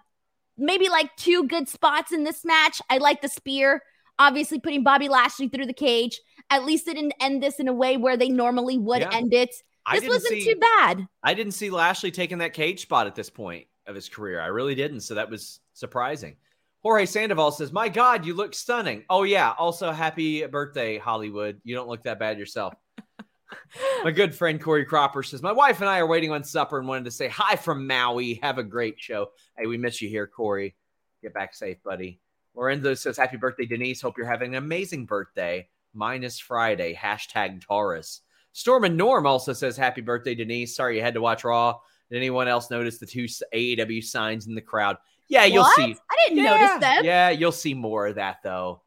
[0.56, 2.80] maybe like two good spots in this match.
[2.90, 3.82] I like the spear,
[4.18, 6.20] obviously putting Bobby Lashley through the cage.
[6.50, 9.10] At least it didn't end this in a way where they normally would yeah.
[9.12, 9.54] end it.
[9.92, 11.06] This wasn't see, too bad.
[11.22, 14.40] I didn't see Lashley taking that cage spot at this point of his career.
[14.40, 15.00] I really didn't.
[15.00, 16.37] So that was surprising.
[16.84, 19.04] Jorge Sandoval says, My God, you look stunning.
[19.08, 19.54] Oh, yeah.
[19.58, 21.58] Also, happy birthday, Hollywood.
[21.64, 22.74] You don't look that bad yourself.
[24.04, 26.86] My good friend Corey Cropper says, My wife and I are waiting on supper and
[26.86, 28.34] wanted to say hi from Maui.
[28.42, 29.30] Have a great show.
[29.56, 30.76] Hey, we miss you here, Corey.
[31.22, 32.20] Get back safe, buddy.
[32.54, 34.02] Lorenzo says, Happy birthday, Denise.
[34.02, 35.66] Hope you're having an amazing birthday.
[35.94, 36.94] Minus Friday.
[36.94, 38.20] Hashtag Taurus.
[38.52, 40.76] Storm and Norm also says, Happy birthday, Denise.
[40.76, 41.78] Sorry you had to watch Raw.
[42.10, 44.98] Did anyone else notice the two AEW signs in the crowd?
[45.28, 45.76] Yeah, you'll what?
[45.76, 45.96] see.
[46.10, 47.04] I didn't yeah, notice them.
[47.04, 48.82] Yeah, you'll see more of that though.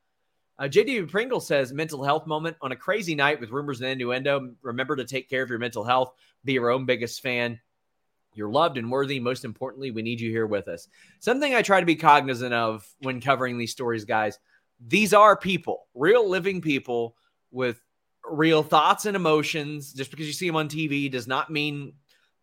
[0.59, 4.53] Uh, JD Pringle says mental health moment on a crazy night with rumors and innuendo.
[4.61, 6.13] Remember to take care of your mental health.
[6.45, 7.59] Be your own biggest fan.
[8.33, 9.19] You're loved and worthy.
[9.19, 10.87] Most importantly, we need you here with us.
[11.19, 14.39] Something I try to be cognizant of when covering these stories, guys.
[14.79, 17.15] These are people, real living people
[17.51, 17.81] with
[18.23, 19.93] real thoughts and emotions.
[19.93, 21.93] Just because you see them on TV does not mean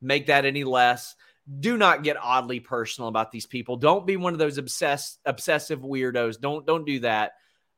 [0.01, 1.15] make that any less
[1.61, 3.77] do not get oddly personal about these people.
[3.77, 6.41] Don't be one of those obsessed obsessive weirdos.
[6.41, 7.33] Don't don't do that.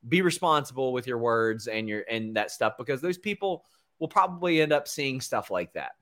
[0.08, 3.64] Be responsible with your words and your and that stuff because those people
[3.98, 5.92] will probably end up seeing stuff like that.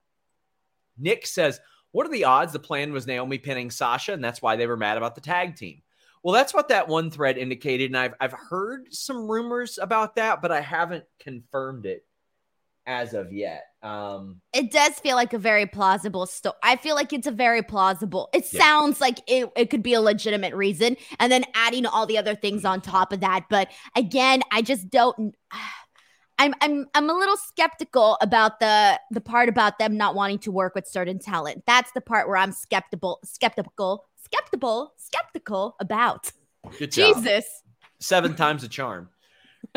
[0.99, 1.61] Nick says,
[1.93, 4.77] "What are the odds the plan was Naomi pinning Sasha and that's why they were
[4.77, 5.81] mad about the tag team?"
[6.23, 10.43] Well, that's what that one thread indicated and I've I've heard some rumors about that,
[10.43, 12.05] but I haven't confirmed it
[12.87, 13.65] as of yet.
[13.83, 16.55] Um, It does feel like a very plausible story.
[16.63, 18.29] I feel like it's a very plausible.
[18.35, 18.61] It Yeah.
[18.61, 22.35] sounds like it, it could be a legitimate reason, and then adding all the other
[22.35, 23.47] things on top of that.
[23.49, 25.35] But again, I just don't.
[26.37, 30.51] I'm I'm I'm a little skeptical about the the part about them not wanting to
[30.51, 31.63] work with certain talent.
[31.65, 36.33] That's the part where I'm skeptical, skeptical, skeptical, skeptical about.
[36.79, 37.23] good job.
[37.23, 37.45] Jesus.
[38.01, 39.11] Seven times a charm.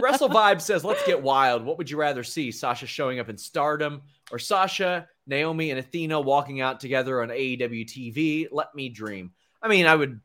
[0.02, 1.64] Wrestle Vibe says, let's get wild.
[1.64, 2.52] What would you rather see?
[2.52, 7.86] Sasha showing up in stardom or Sasha, Naomi, and Athena walking out together on AEW
[7.86, 8.48] TV?
[8.52, 9.32] Let me dream.
[9.62, 10.22] I mean, I would,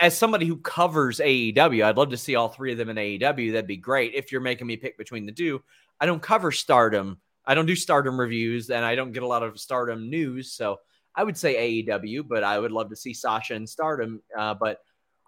[0.00, 3.52] as somebody who covers AEW, I'd love to see all three of them in AEW.
[3.52, 4.14] That'd be great.
[4.14, 5.62] If you're making me pick between the two,
[6.00, 7.18] I don't cover stardom.
[7.44, 10.52] I don't do stardom reviews and I don't get a lot of stardom news.
[10.52, 10.78] So
[11.16, 14.22] I would say AEW, but I would love to see Sasha in stardom.
[14.38, 14.78] Uh, but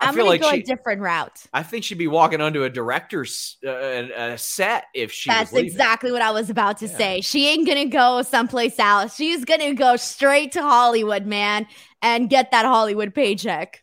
[0.08, 1.44] I'm feel gonna like go she, a different route.
[1.52, 6.10] I think she'd be walking onto a director's uh, a set if she That's exactly
[6.10, 6.96] what I was about to Yeah.
[6.96, 7.20] say.
[7.20, 9.14] She ain't gonna go someplace else.
[9.16, 11.66] She's gonna go straight to Hollywood, man,
[12.02, 13.82] and get that Hollywood paycheck.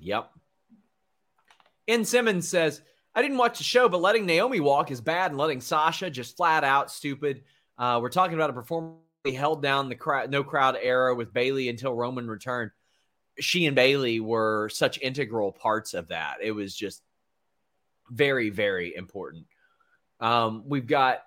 [0.00, 0.30] Yep.
[1.86, 2.04] N.
[2.04, 2.82] Simmons says,
[3.14, 6.36] I didn't watch the show, but letting Naomi walk is bad and letting Sasha just
[6.36, 7.42] flat out stupid.
[7.76, 11.32] Uh, we're talking about a performance that held down the crowd, no crowd era with
[11.32, 12.70] Bayley until Roman returned.
[13.40, 16.36] She and Bayley were such integral parts of that.
[16.42, 17.02] It was just
[18.10, 19.46] very, very important.
[20.20, 21.22] Um, we've got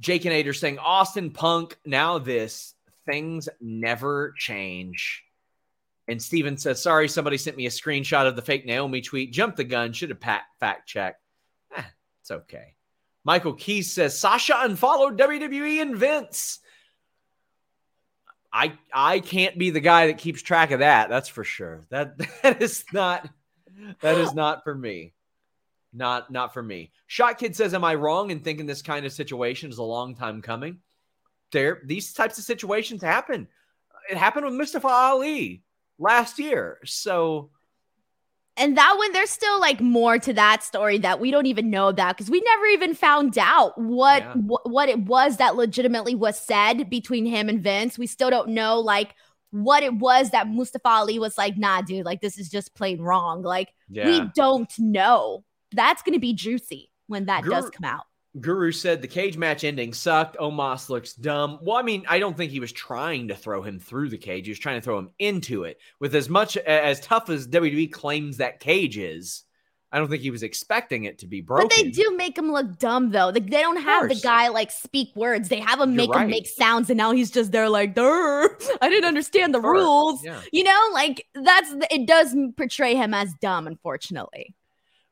[0.00, 2.74] Jake and Ader saying, Austin Punk, now this,
[3.06, 5.24] things never change.
[6.08, 9.32] And Steven says, sorry, somebody sent me a screenshot of the fake Naomi tweet.
[9.32, 9.92] Jump the gun.
[9.92, 11.22] Should have fact checked.
[11.76, 11.82] Eh,
[12.20, 12.74] it's okay.
[13.24, 16.58] Michael Keys says, Sasha unfollowed WWE and Vince.
[18.52, 21.08] I I can't be the guy that keeps track of that.
[21.08, 21.82] That's for sure.
[21.90, 23.28] That that is not
[24.00, 25.14] that is not for me.
[25.92, 26.92] Not not for me.
[27.06, 30.14] Shot Kid says, Am I wrong in thinking this kind of situation is a long
[30.14, 30.78] time coming?
[31.50, 33.46] There, these types of situations happen.
[34.10, 35.62] It happened with Mustafa Ali
[35.98, 36.78] last year.
[36.84, 37.50] So
[38.56, 41.88] And that one, there's still like more to that story that we don't even know
[41.88, 44.34] about because we never even found out what, Yeah.
[44.34, 47.98] what what it was that legitimately was said between him and Vince.
[47.98, 49.14] We still don't know like
[49.52, 53.00] what it was that Mustafa Ali was like, nah, dude, like this is just plain
[53.00, 53.42] wrong.
[53.42, 54.06] Like yeah.
[54.06, 55.44] we don't know.
[55.72, 58.04] That's gonna be juicy when that does come out.
[58.40, 60.38] Guru said the cage match ending sucked.
[60.38, 61.58] Omos looks dumb.
[61.62, 64.46] Well, I mean, I don't think he was trying to throw him through the cage.
[64.46, 65.78] He was trying to throw him into it.
[66.00, 69.44] With as much as tough as WWE claims that cage is,
[69.94, 71.68] I don't think he was expecting it to be broken.
[71.68, 73.28] But they do make him look dumb though.
[73.28, 75.50] Like they don't have the guy like speak words.
[75.50, 78.48] They have him You're make him make sounds, and now he's just there like, I
[78.80, 80.24] didn't understand the rules.
[80.24, 80.40] Yeah.
[80.50, 84.54] You know, like that's it does portray him as dumb, unfortunately.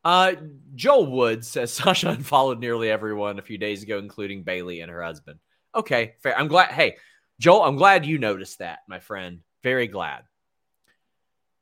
[0.04, 0.32] Uh,
[0.74, 5.02] Joel Woods says Sasha unfollowed nearly everyone a few days ago, including Bayley and her
[5.02, 5.38] husband.
[5.74, 6.38] Okay, fair.
[6.38, 6.70] I'm glad.
[6.70, 6.96] Hey,
[7.38, 9.40] Joel, I'm glad you noticed that, my friend.
[9.62, 10.24] Very glad.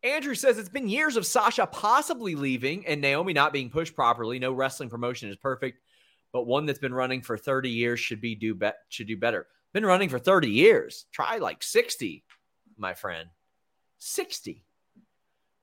[0.03, 4.38] Andrew says it's been years of Sasha possibly leaving and Naomi not being pushed properly.
[4.38, 5.81] No wrestling promotion is perfect,
[6.33, 9.46] but one that's been running for 30 years should be do bet should do better.
[9.72, 11.07] Been running for 30 years.
[11.12, 12.24] Try like 60,
[12.77, 13.29] my friend.
[13.98, 14.64] 60.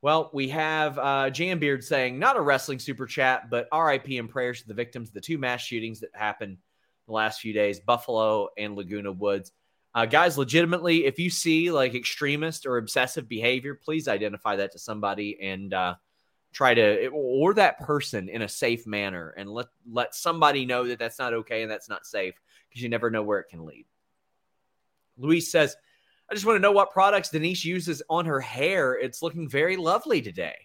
[0.06, 4.62] Well, we have uh, Jambeard saying, not a wrestling super chat, but RIP and prayers
[4.62, 6.60] to the victims of the two mass shootings that happened
[7.08, 9.52] the last few days Buffalo and Laguna Woods.
[9.96, 14.78] Uh, guys, legitimately, if you see like extremist or obsessive behavior, please identify that to
[14.78, 15.96] somebody and uh,
[16.54, 21.00] try to, or that person in a safe manner and let, let somebody know that
[21.00, 22.40] that's not okay and that's not safe
[22.70, 23.88] because you never know where it can lead.
[25.18, 25.76] Luis says,
[26.30, 28.94] I just want to know what products Denise uses on her hair.
[28.94, 30.56] It's looking very lovely today.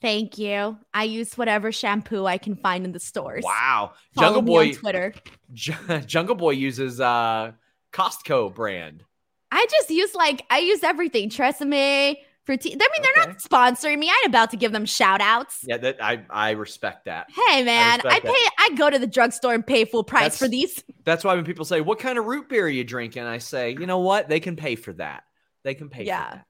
[0.00, 0.78] Thank you.
[0.92, 3.44] I use whatever shampoo I can find in the stores.
[3.44, 3.92] Wow.
[4.14, 5.14] Follow Jungle Boy on Twitter.
[5.52, 7.52] J- Jungle Boy uses uh
[7.92, 9.04] Costco brand.
[9.50, 11.30] I just use like I use everything.
[11.30, 12.70] Tresemme, Fruity.
[12.70, 13.32] I mean, they're Okay.
[13.32, 14.08] not sponsoring me.
[14.08, 15.64] I'm about to give them shout outs.
[15.66, 17.26] Yeah, that I I respect that.
[17.48, 18.22] Hey man, I, that.
[18.22, 18.48] pay.
[18.58, 20.82] I go to the drugstore and pay full price That's- for these.
[21.04, 23.70] That's why when people say, "What kind of root beer are you drinking?" I say,
[23.72, 24.28] "You know what?
[24.28, 25.24] They can pay for that.
[25.64, 26.24] They can pay Yeah.
[26.30, 26.46] for that."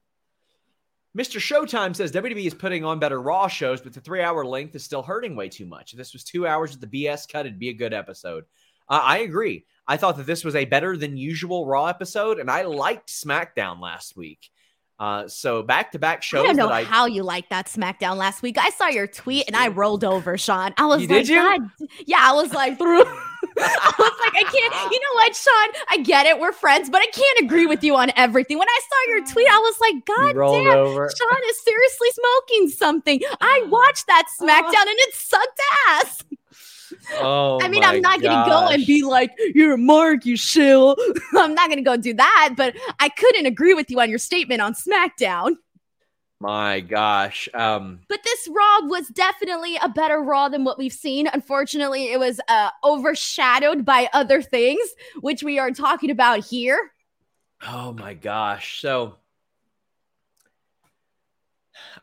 [1.17, 1.39] Mr.
[1.39, 5.01] Showtime says WWE is putting on better Raw shows, but the three-hour length is still
[5.01, 5.93] hurting way too much.
[5.93, 8.43] If this was two hours with the BS cut, it'd be a good episode.
[8.87, 9.65] Uh, I agree.
[9.87, 13.79] I thought that this was a better than usual Raw episode, and I liked SmackDown
[13.81, 14.51] last week.
[14.99, 18.57] Uh, so back-to-back shows I don't know I how you like that SmackDown last week.
[18.57, 20.73] I saw your tweet and I rolled over, Sean.
[20.77, 21.27] I was You like?
[21.27, 21.61] God.
[22.07, 24.73] Yeah, I was like, I was like, I can't.
[24.91, 25.83] You know what, Sean?
[25.89, 26.39] I get it.
[26.39, 28.57] We're friends, but I can't agree with you on everything.
[28.57, 30.77] When I saw your tweet, I was like, God damn.
[30.77, 31.09] over.
[31.15, 33.21] Sean is seriously smoking something.
[33.41, 36.23] I watched that SmackDown and it sucked ass.
[37.19, 40.95] Oh, I mean, I'm not gonna go and be like, "You're a mark, you shill."
[41.37, 42.53] I'm not gonna go do that.
[42.55, 45.55] But I couldn't agree with you on your statement on SmackDown.
[46.39, 47.49] My gosh.
[47.53, 51.27] Um, But this Raw was definitely a better Raw than what we've seen.
[51.27, 54.87] Unfortunately, it was uh, overshadowed by other things,
[55.21, 56.91] which we are talking about here.
[57.67, 58.79] oh my gosh.
[58.81, 59.15] So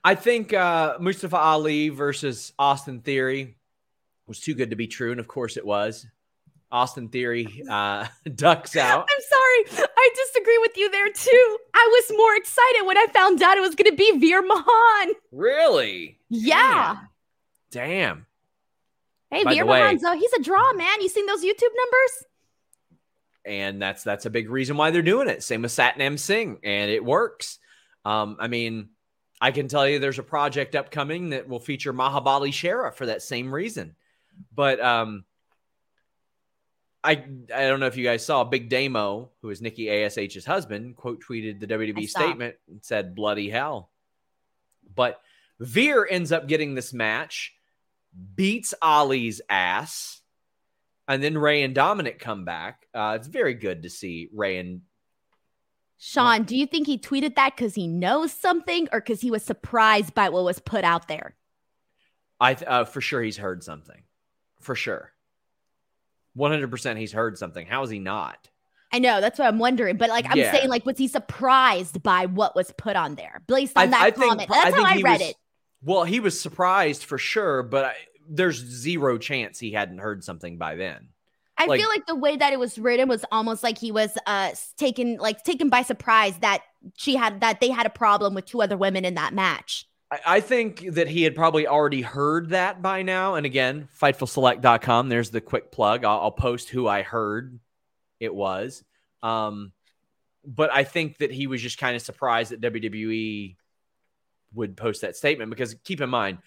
[0.02, 3.56] I think uh Mustafa Ali versus Austin Theory
[4.26, 6.06] was too good to be true, and of course it was.
[6.72, 9.08] Austin Theory uh ducks out.
[9.08, 11.58] I'm sorry, I disagree with you there too.
[11.72, 15.12] I was more excited when I found out it was going to be Veer Mahaan.
[15.30, 16.18] Really?
[16.30, 16.96] Yeah.
[17.70, 18.26] Damn.
[19.30, 21.00] Hey, By Veer the way- uh, he's a draw, man.
[21.00, 22.24] You seen those YouTube numbers?
[23.46, 25.42] and that's that's a big reason why they're doing it.
[25.42, 27.58] Same with Satnam Singh, and it works.
[28.04, 28.88] Um, I mean,
[29.40, 33.22] I can tell you there's a project upcoming that will feature Mahabali Shera for that
[33.22, 33.94] same reason.
[34.54, 35.24] But um,
[37.02, 40.96] I I don't know if you guys saw Big Damo, who is Nikki Ash's husband,
[40.96, 43.90] quote tweeted the WWE statement and said "bloody hell."
[44.94, 45.20] But
[45.60, 47.54] Veer ends up getting this match,
[48.36, 50.20] beats Ali's ass
[51.08, 52.86] and then Rey and Dominic come back.
[52.94, 54.82] Uh, it's very good to see Rey and
[55.96, 59.42] Sean, do you think he tweeted that because he knows something or because he was
[59.42, 61.34] surprised by what was put out there?
[62.40, 64.02] I th- uh, for sure he's heard something,
[64.64, 65.12] for sure,
[66.34, 67.66] one hundred percent he's heard something.
[67.66, 68.48] How is he not?
[68.92, 70.52] I know that's what I'm wondering, but like I'm Yeah.
[70.52, 74.02] saying, like was he surprised by what was put on there based I- on that
[74.02, 74.50] I think- comment?
[74.50, 75.36] I That's think how I read was- it.
[75.82, 77.94] Well, he was surprised for sure, but I,
[78.26, 81.08] there's zero chance he hadn't heard something by then.
[81.58, 84.16] I like- feel like the way that it was written was almost like he was
[84.26, 86.62] uh taken like taken by surprise that
[86.96, 89.86] she had that they had a problem with two other women in that match.
[90.26, 93.34] I, think that he had probably already heard that by now.
[93.34, 95.08] And again, fightfulselect.com.
[95.08, 96.04] There's the quick plug.
[96.04, 97.58] I'll, I'll post who I heard
[98.20, 98.84] it was.
[99.22, 99.72] Um,
[100.44, 103.56] but I think that he was just kind of surprised that WWE
[104.54, 106.38] would post that statement because keep in mind,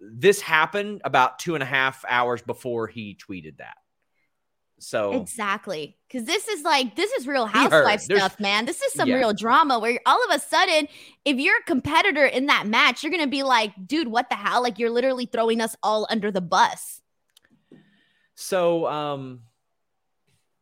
[0.00, 3.76] this happened about two and a half hours before he tweeted that.
[4.78, 5.96] So Exactly.
[6.06, 8.66] Because this is like, this is real housewife stuff, man.
[8.66, 9.16] This is some Yeah.
[9.16, 10.86] real drama where all of a sudden,
[11.24, 14.62] if you're a competitor in that match, you're to be like, dude, what the hell?
[14.62, 17.00] Like, you're literally throwing us all under the bus.
[18.34, 19.40] So um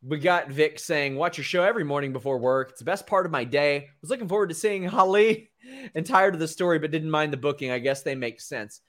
[0.06, 2.70] we got Vic saying, watch your show every morning before work.
[2.70, 3.88] It's the best part of my day.
[4.02, 5.50] Was looking forward to seeing Holly,
[5.94, 7.70] and tired of the story, but didn't mind the booking.
[7.70, 8.80] I guess they make sense.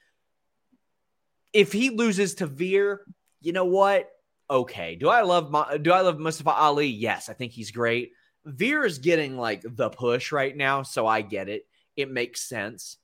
[1.54, 3.02] If he loses to Veer,
[3.40, 4.10] you know what?
[4.50, 4.96] Okay.
[4.96, 6.88] Do I love Ma- do I love Mustafa Ali?
[6.88, 8.12] Yes, I think he's great.
[8.46, 11.66] Veer is getting like the push right now, so I get it.
[11.96, 12.98] It makes sense.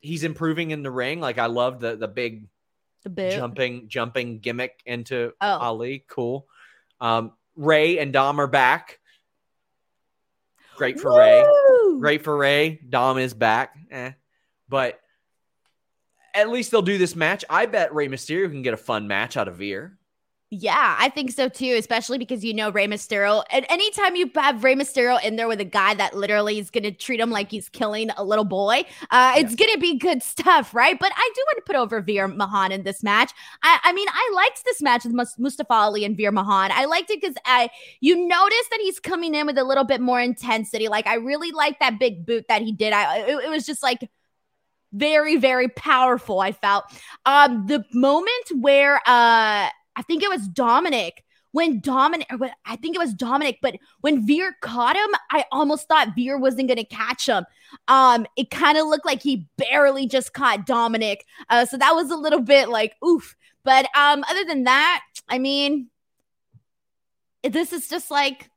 [0.00, 1.20] He's improving in the ring.
[1.20, 2.48] Like I love the the big
[3.04, 3.32] The boot.
[3.32, 5.58] jumping jumping gimmick into Oh.
[5.58, 6.04] Ali.
[6.08, 6.46] Cool.
[7.00, 8.98] Um, Rey and Dom are back.
[10.76, 11.44] Great for Rey.
[12.00, 12.80] Great for Rey.
[12.88, 13.76] Dom is back.
[13.90, 14.12] Eh.
[14.68, 14.98] But
[16.34, 17.44] at least they'll do this match.
[17.50, 19.98] I bet Rey Mysterio can get a fun match out of Veer.
[20.52, 23.44] Yeah, I think so too, especially because you know Rey Mysterio.
[23.50, 26.82] And anytime you have Rey Mysterio in there with a guy that literally is going
[26.82, 28.82] to treat him like he's killing a little boy,
[29.12, 30.98] uh, it's going to be good stuff, right?
[30.98, 33.30] But I do want to put over Veer Mahaan in this match.
[33.62, 36.70] I, I mean, I liked this match with Mus- Mustafa Ali and Veer Mahaan.
[36.72, 37.70] I liked it because I
[38.00, 40.88] you notice that he's coming in with a little bit more intensity.
[40.88, 42.92] Like I really like that big boot that he did.
[42.92, 44.10] I it, it was just like
[44.92, 46.40] very very powerful.
[46.40, 46.84] I felt
[47.24, 49.68] um the moment where uh
[50.00, 51.24] I think it was Dominic.
[51.52, 52.26] When Dominic,
[52.64, 56.68] I think it was Dominic, but when Veer caught him, I almost thought Veer wasn't
[56.68, 57.44] going to catch him.
[57.86, 61.26] Um, it kind of looked like he barely just caught Dominic.
[61.50, 63.36] Uh, so that was a little bit like oof.
[63.62, 65.90] But um, other than that, I mean,
[67.42, 68.48] this is just like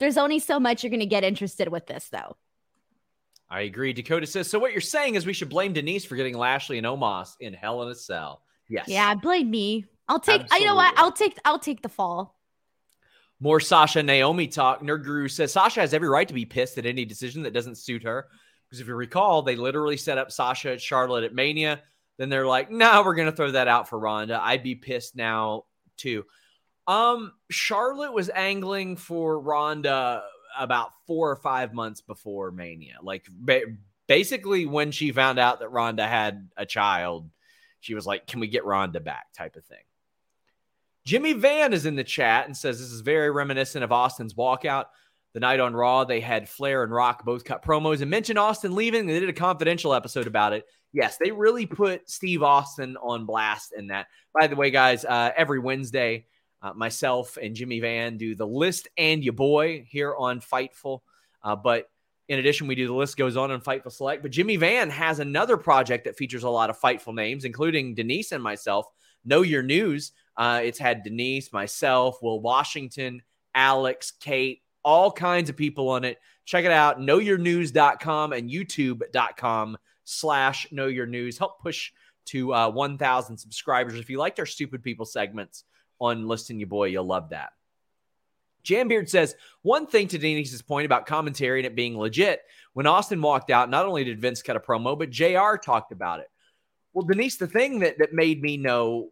[0.00, 2.36] there's only so much you're going to get interested with this, though.
[3.48, 3.92] I agree.
[3.92, 6.86] Dakota says, so what you're saying is we should blame Denise for getting Lashley and
[6.86, 8.42] Omos in Hell in a Cell.
[8.68, 8.88] Yes.
[8.88, 9.86] Yeah, blame me.
[10.10, 10.42] I'll take.
[10.50, 10.92] I you know what?
[10.98, 11.38] I'll take.
[11.44, 12.36] I'll take the fall.
[13.38, 14.82] More Sasha Naomi talk.
[14.82, 17.78] Nerd Guru says Sasha has every right to be pissed at any decision that doesn't
[17.78, 18.26] suit her.
[18.66, 21.80] Because if you recall, they literally set up Sasha at Charlotte at Mania.
[22.18, 24.40] Then they're like, no, we're going to throw that out for Ronda.
[24.42, 25.64] I'd be pissed now,
[25.96, 26.24] too.
[26.88, 30.24] Um, Charlotte was angling for Ronda
[30.58, 32.96] about four or five months before Mania.
[33.00, 33.76] Like, ba-
[34.08, 37.30] basically, when she found out that Ronda had a child,
[37.78, 39.32] she was like, can we get Ronda back?
[39.32, 39.78] type of thing.
[41.04, 44.86] Jimmy Van is in the chat and says this is very reminiscent of Austin's walkout.
[45.32, 48.74] the night on Raw, they had Flair and Rock both cut promos and mentioned Austin
[48.74, 49.06] leaving.
[49.06, 50.64] They did a confidential episode about it.
[50.92, 54.06] Yes, they really put Steve Austin on blast in that.
[54.38, 56.26] By the way, guys, uh, every Wednesday,
[56.62, 61.00] uh, myself and Jimmy Van do the list and your boy here on Fightful.
[61.42, 61.88] Uh, but
[62.28, 64.22] in addition, we do the list goes on on Fightful Select.
[64.22, 68.32] But Jimmy Van has another project that features a lot of Fightful names, including Denise
[68.32, 68.86] and myself.
[69.24, 70.12] Know Your News.
[70.36, 73.22] Uh, it's had Denise, myself, Will Washington,
[73.54, 76.18] Alex, Kate, all kinds of people on it.
[76.44, 81.38] Check it out, knowyournews.com and youtube.com slash know your news.
[81.38, 81.92] Help push
[82.26, 83.94] to uh, 1,000 subscribers.
[83.94, 85.64] If you liked our stupid people segments
[86.00, 87.50] on Listing Your Boy, you'll love that.
[88.64, 92.42] Jambeard says one thing to Denise's point about commentary and it being legit.
[92.72, 96.20] When Austin walked out, not only did Vince cut a promo, but JR talked about
[96.20, 96.28] it.
[96.92, 99.10] Well, Denise, the thing that, that made me know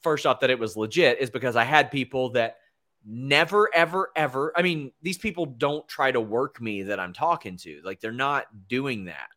[0.00, 2.56] first off that it was legit is because I had people that
[3.04, 4.52] never, ever, ever.
[4.56, 7.80] I mean, these people don't try to work me that I'm talking to.
[7.84, 9.28] Like they're not doing that.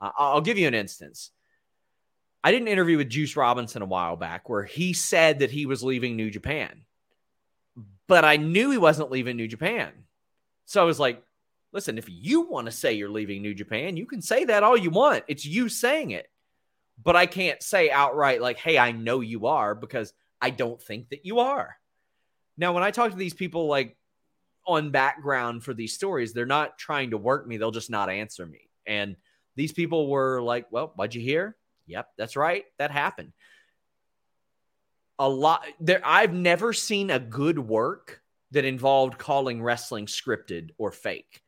[0.00, 1.30] Uh, I'll give you an instance.
[2.42, 5.66] I did an interview with Juice Robinson a while back where he said that he
[5.66, 6.82] was leaving New Japan,
[8.06, 9.92] but I knew he wasn't leaving New Japan.
[10.64, 11.22] So I was like,
[11.72, 14.76] listen, if you want to say you're leaving New Japan, you can say that all
[14.76, 15.24] you want.
[15.28, 16.30] It's you saying it.
[17.02, 21.10] But I can't say outright, like, hey, I know you are because I don't think
[21.10, 21.76] that you are.
[22.56, 23.96] Now, when I talk to these people, like
[24.66, 28.44] on background for these stories, they're not trying to work me, they'll just not answer
[28.44, 28.68] me.
[28.86, 29.16] And
[29.56, 31.56] these people were like, well, what'd you hear?
[31.86, 32.64] Yep, that's right.
[32.78, 33.32] That happened.
[35.18, 38.22] A lot there I've never seen a good work
[38.52, 41.42] that involved calling wrestling scripted or fake.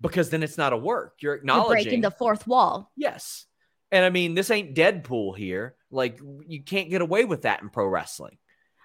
[0.00, 1.14] Because then it's not a work.
[1.20, 2.90] You're acknowledging You're breaking the fourth wall.
[2.96, 3.46] Yes.
[3.92, 5.76] And I mean, this ain't Deadpool here.
[5.90, 8.38] Like you can't get away with that in pro wrestling.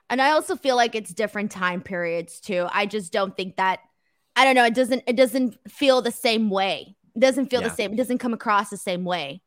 [0.10, 2.68] And I also feel like it's different time periods too.
[2.72, 3.80] I just don't think that
[4.36, 6.96] I don't know, it doesn't it doesn't feel the same way.
[7.16, 7.70] It doesn't feel yeah.
[7.70, 7.94] the same.
[7.94, 9.42] It doesn't come across the same way.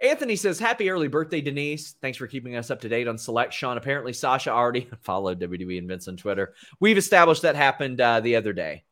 [0.00, 1.94] Anthony says, Happy early birthday, Denise.
[2.02, 3.78] Thanks for keeping us up to date on Select Sean.
[3.78, 6.54] Apparently, Sasha already followed WWE and Vince on Twitter.
[6.80, 8.84] We've established that happened uh, the other day.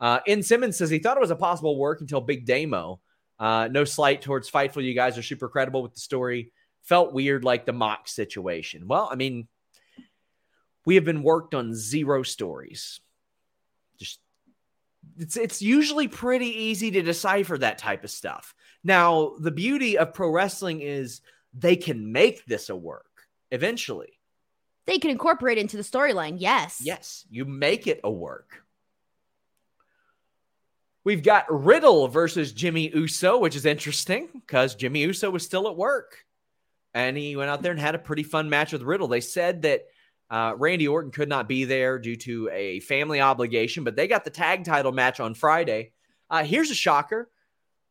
[0.00, 3.00] Uh, In Simmons says he thought it was a possible work until Big Damo.
[3.38, 4.82] Uh, no slight towards Fightful.
[4.84, 6.52] You guys are super credible with the story.
[6.82, 8.86] Felt weird like the mock situation.
[8.86, 9.48] Well, I mean,
[10.84, 13.00] we have been worked on zero stories.
[13.98, 14.20] Just
[15.18, 18.54] it's it's usually pretty easy to decipher that type of stuff.
[18.84, 21.20] Now, the beauty of pro wrestling is
[21.52, 23.04] they can make this a work
[23.50, 24.18] eventually.
[24.86, 26.36] They can incorporate into the storyline.
[26.38, 26.80] Yes.
[26.80, 28.62] Yes, you make it a work.
[31.06, 35.76] We've got Riddle versus Jimmy Uso, which is interesting because Jimmy Uso was still at
[35.76, 36.24] work
[36.94, 39.06] and he went out there and had a pretty fun match with Riddle.
[39.06, 39.82] They said that
[40.30, 44.24] uh, Randy Orton could not be there due to a family obligation, but they got
[44.24, 45.92] the tag title match on Friday.
[46.28, 47.30] Uh, here's a shocker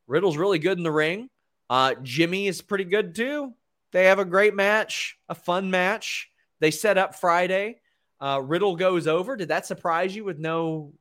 [0.07, 1.29] Riddle's really good in the ring.
[1.69, 3.53] Uh, Jimmy is pretty good too.
[3.93, 6.29] They have a great match, a fun match.
[6.59, 7.79] They set up Friday.
[8.19, 9.37] Uh, Riddle goes over.
[9.37, 10.91] Did that surprise you with no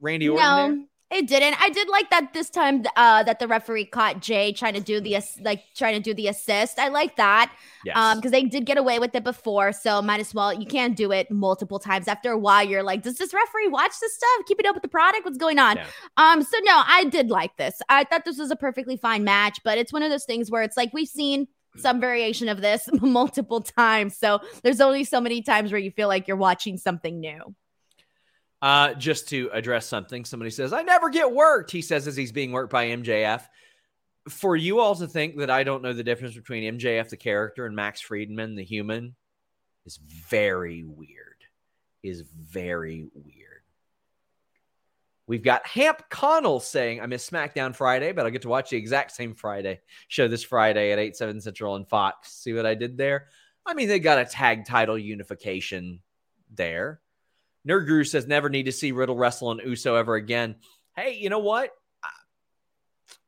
[0.00, 0.44] Randy Orton?
[0.44, 0.86] No, there?
[1.12, 1.60] It didn't.
[1.60, 4.98] I did like that this time uh, that the referee caught Jay trying to do
[4.98, 6.78] the like trying to do the assist.
[6.78, 7.54] I like that.
[7.84, 7.96] Yes.
[7.96, 10.54] Um, because they did get away with it before, so might as well.
[10.54, 12.08] You can't do it multiple times.
[12.08, 14.46] After a while, you're like, does this referee watch this stuff?
[14.46, 15.26] Keep it up with the product.
[15.26, 15.76] What's going on?
[15.76, 15.86] Yeah.
[16.16, 16.42] Um.
[16.42, 17.82] So no, I did like this.
[17.90, 20.62] I thought this was a perfectly fine match, but it's one of those things where
[20.62, 21.46] it's like we've seen
[21.76, 24.16] some variation of this multiple times.
[24.16, 27.54] So there's only so many times where you feel like you're watching something new.
[28.62, 31.72] Uh, just to address something, somebody says, I never get worked.
[31.72, 33.42] He says as he's being worked by MJF.
[34.28, 37.66] For you all to think that I don't know the difference between MJF, the character,
[37.66, 39.16] and Max Friedman, the human,
[39.84, 41.18] is very weird.
[42.04, 43.62] Is very weird.
[45.26, 48.76] We've got Hamp Connell saying, I miss SmackDown Friday, but I'll get to watch the
[48.76, 52.32] exact same Friday show this Friday at 8, 7 Central on Fox.
[52.32, 53.28] See what I did there?
[53.66, 56.00] I mean, they got a tag title unification
[56.54, 57.00] there.
[57.66, 60.56] Nerd Guru says never need to see Riddle wrestle and Uso ever again.
[60.96, 61.70] Hey, you know what?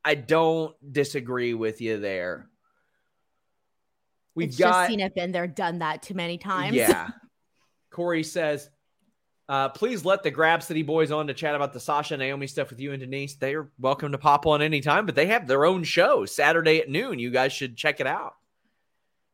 [0.05, 2.49] I don't disagree with you there.
[4.35, 6.76] We've it's got seen it been there, done that too many times.
[6.76, 7.09] Yeah.
[7.91, 8.68] Corey says,
[9.49, 12.70] uh, please let the Grab City boys on to chat about the Sasha Naomi stuff
[12.70, 13.37] with you and Denise.
[13.37, 16.89] They are welcome to pop on anytime, but they have their own show Saturday at
[16.89, 17.18] noon.
[17.18, 18.35] You guys should check it out.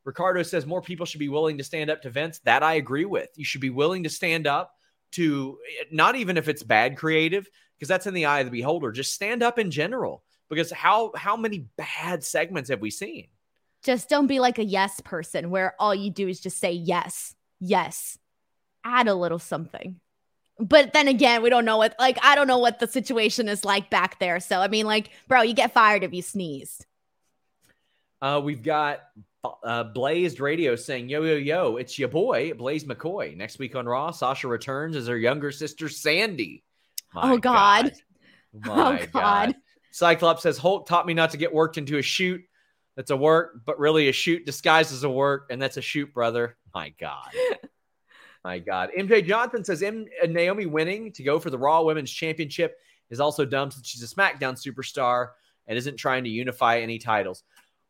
[0.03, 2.39] Ricardo says more people should be willing to stand up to Vince.
[2.39, 3.29] That I agree with.
[3.35, 4.75] You should be willing to stand up
[5.11, 5.57] to
[5.91, 8.91] not even if it's bad creative, because that's in the eye of the beholder.
[8.91, 10.23] Just stand up in general.
[10.49, 13.27] Because how how many bad segments have we seen?
[13.83, 17.35] Just don't be like a yes person where all you do is just say yes,
[17.59, 18.17] yes.
[18.83, 19.99] Add a little something.
[20.59, 23.65] But then again, we don't know what like I don't know what the situation is
[23.65, 24.39] like back there.
[24.39, 26.85] So I mean, like, bro, you get fired if you sneeze.
[28.21, 28.99] Uh, we've got
[29.43, 33.85] uh, Blazed Radio saying, "Yo, yo, yo, it's your boy Blaze McCoy." Next week on
[33.85, 36.63] Raw, Sasha returns as her younger sister Sandy.
[37.13, 37.91] My oh God!
[37.91, 37.93] God.
[38.65, 39.11] My oh God!
[39.13, 39.55] God.
[39.91, 42.41] Cyclops says Hulk taught me not to get worked into a shoot.
[42.95, 46.13] That's a work, but really a shoot disguised as a work, and that's a shoot,
[46.13, 46.57] brother.
[46.73, 47.31] My God.
[48.43, 48.89] My God.
[48.97, 52.77] MJ Johnson says M- uh, Naomi winning to go for the Raw Women's Championship
[53.09, 55.29] is also dumb since she's a SmackDown superstar
[55.67, 57.43] and isn't trying to unify any titles.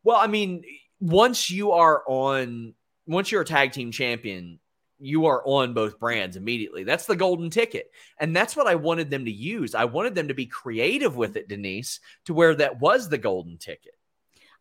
[0.04, 0.64] Well, I mean,
[1.02, 2.74] once you are on,
[3.06, 4.60] once you're a tag team champion,
[4.99, 6.84] you are on both brands immediately.
[6.84, 7.91] That's the golden ticket.
[8.20, 9.74] And that's what I wanted them to use.
[9.74, 13.58] I wanted them to be creative with it, Denise, to where that was the golden
[13.58, 13.95] ticket.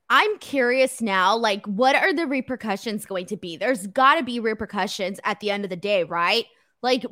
[0.09, 3.59] I'm curious now, like, what are the repercussions going to be?
[3.59, 6.47] There's got to be repercussions at the end of the day, right?
[6.82, 7.05] Like,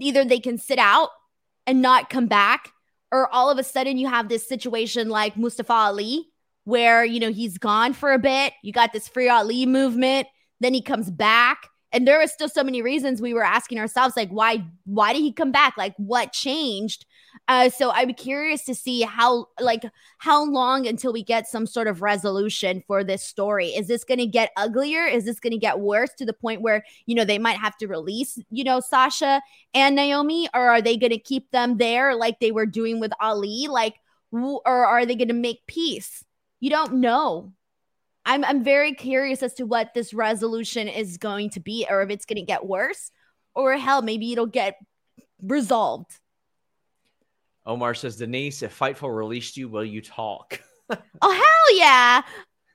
[0.00, 1.10] either they can sit out
[1.66, 2.70] and not come back,
[3.10, 6.30] or all of a sudden you have this situation like Mustafa Ali,
[6.68, 8.52] where, you know, he's gone for a bit.
[8.62, 10.28] You got this Free Ali movement,
[10.60, 11.70] then he comes back.
[11.92, 15.20] And there was still so many reasons we were asking ourselves, like, why, why did
[15.22, 15.78] he come back?
[15.78, 17.06] Like, what changed?
[17.48, 19.82] Uh, so I'm curious to see how like
[20.18, 23.68] how long until we get some sort of resolution for this story.
[23.68, 25.06] Is this going to get uglier?
[25.06, 27.78] Is this going to get worse to the point where you know they might have
[27.78, 29.40] to release you know Sasha
[29.72, 33.12] and Naomi, or are they going to keep them there like they were doing with
[33.18, 33.66] Ali?
[33.70, 33.94] Like,
[34.30, 36.24] or are they going to make peace?
[36.60, 37.52] You don't know.
[38.24, 42.10] I'm I'm very curious as to what this resolution is going to be, or if
[42.10, 43.10] it's going to get worse,
[43.54, 44.76] or hell, maybe it'll get
[45.42, 46.10] resolved.
[47.64, 50.60] Omar says, Denise, if Fightful released you, will you talk?
[50.90, 50.96] oh,
[51.32, 52.22] hell yeah.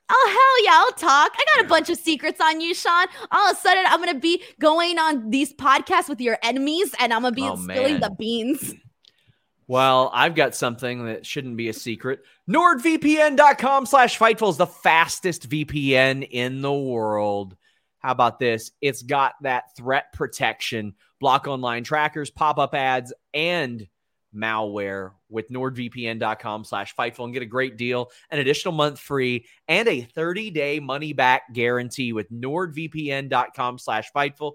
[0.08, 1.32] Oh, hell yeah, I'll talk.
[1.36, 3.06] I got a bunch of secrets on you, Sean.
[3.32, 6.94] All of a sudden, I'm going to be going on these podcasts with your enemies
[7.00, 8.00] and I'm going to be oh, spilling man.
[8.02, 8.74] the beans.
[9.66, 12.20] Well, I've got something that shouldn't be a secret.
[12.48, 17.56] NordVPN.com slash Fightful is the fastest VPN in the world.
[17.98, 18.72] How about this?
[18.82, 23.88] It's got that threat protection, block online trackers, pop up ads, and
[24.34, 29.86] malware with nordvpn.com slash fightful and get a great deal an additional month free and
[29.88, 34.54] a 30-day money-back guarantee with nordvpn.com slash fightful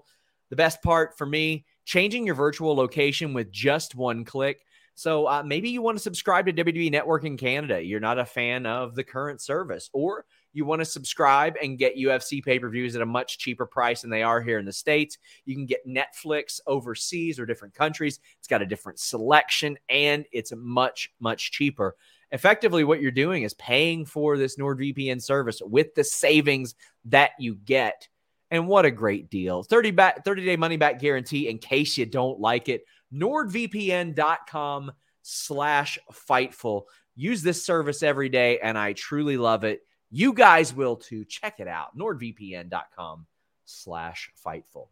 [0.50, 4.60] the best part for me changing your virtual location with just one click
[5.00, 8.24] so uh, maybe you want to subscribe to wwe network in canada you're not a
[8.24, 12.68] fan of the current service or you want to subscribe and get UFC pay per
[12.68, 15.66] views at a much cheaper price than they are here in the States, you can
[15.66, 18.20] get Netflix overseas or different countries.
[18.38, 21.96] It's got a different selection and it's much, much cheaper.
[22.32, 26.74] Effectively, what you're doing is paying for this NordVPN service with the savings
[27.06, 28.08] that you get.
[28.52, 29.62] And what a great deal.
[29.62, 32.84] 30 back 30 day money back guarantee in case you don't like it.
[33.12, 34.92] NordVPN.com
[35.22, 36.84] slash fightful.
[37.16, 39.80] Use this service every day, and I truly love it.
[40.10, 41.24] You guys will too.
[41.24, 41.96] Check it out.
[41.96, 43.26] NordVPN.com
[43.64, 44.88] slash Fightful.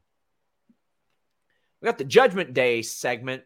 [1.81, 3.45] We got the Judgment Day segment,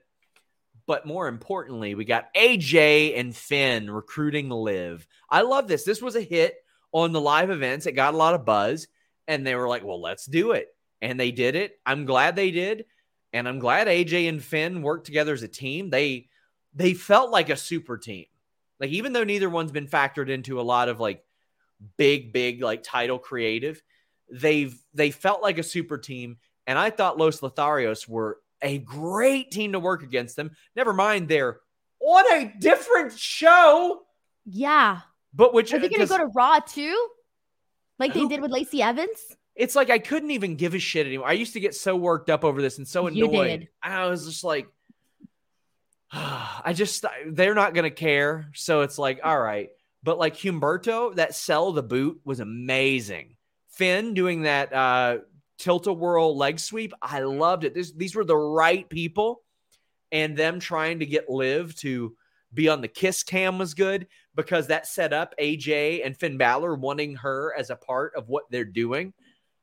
[0.87, 5.07] but more importantly, we got AJ and Finn recruiting live.
[5.29, 5.85] I love this.
[5.85, 6.57] This was a hit
[6.93, 7.87] on the live events.
[7.87, 8.87] It got a lot of buzz,
[9.29, 10.69] and they were like, well, let's do it.
[11.01, 11.79] And they did it.
[11.85, 12.85] I'm glad they did.
[13.33, 15.91] And I'm glad AJ and Finn worked together as a team.
[15.91, 16.29] They
[16.75, 18.27] they felt like a super team.
[18.81, 21.25] Like even though neither one's been factored into a lot of like
[21.97, 23.83] big, big like title creative.
[24.31, 29.51] They've they felt like a super team, and I thought Los Lotharios were a great
[29.51, 30.53] team to work against them.
[30.75, 31.61] Never mind, they're
[32.01, 34.03] on a different show.
[34.45, 35.01] Yeah,
[35.35, 37.09] but which are they going to uh, go to Raw too,
[37.99, 39.37] like who, they did with Lacey Evans?
[39.55, 41.29] It's like I couldn't even give a shit anymore.
[41.29, 43.69] I used to get so worked up over this and so annoyed.
[43.83, 44.67] I was just like,
[46.13, 48.49] I just they're not going to care.
[48.55, 49.71] So it's like, all right.
[50.03, 53.37] But like Humberto, that sell the boot was amazing.
[53.71, 55.19] Finn doing that uh,
[55.59, 57.75] tilt a whirl leg sweep, I loved it.
[57.75, 59.43] This, these were the right people,
[60.11, 62.17] and them trying to get Liv to
[62.53, 66.75] be on the kiss cam was good because that set up AJ and Finn Balor
[66.75, 69.13] wanting her as a part of what they're doing.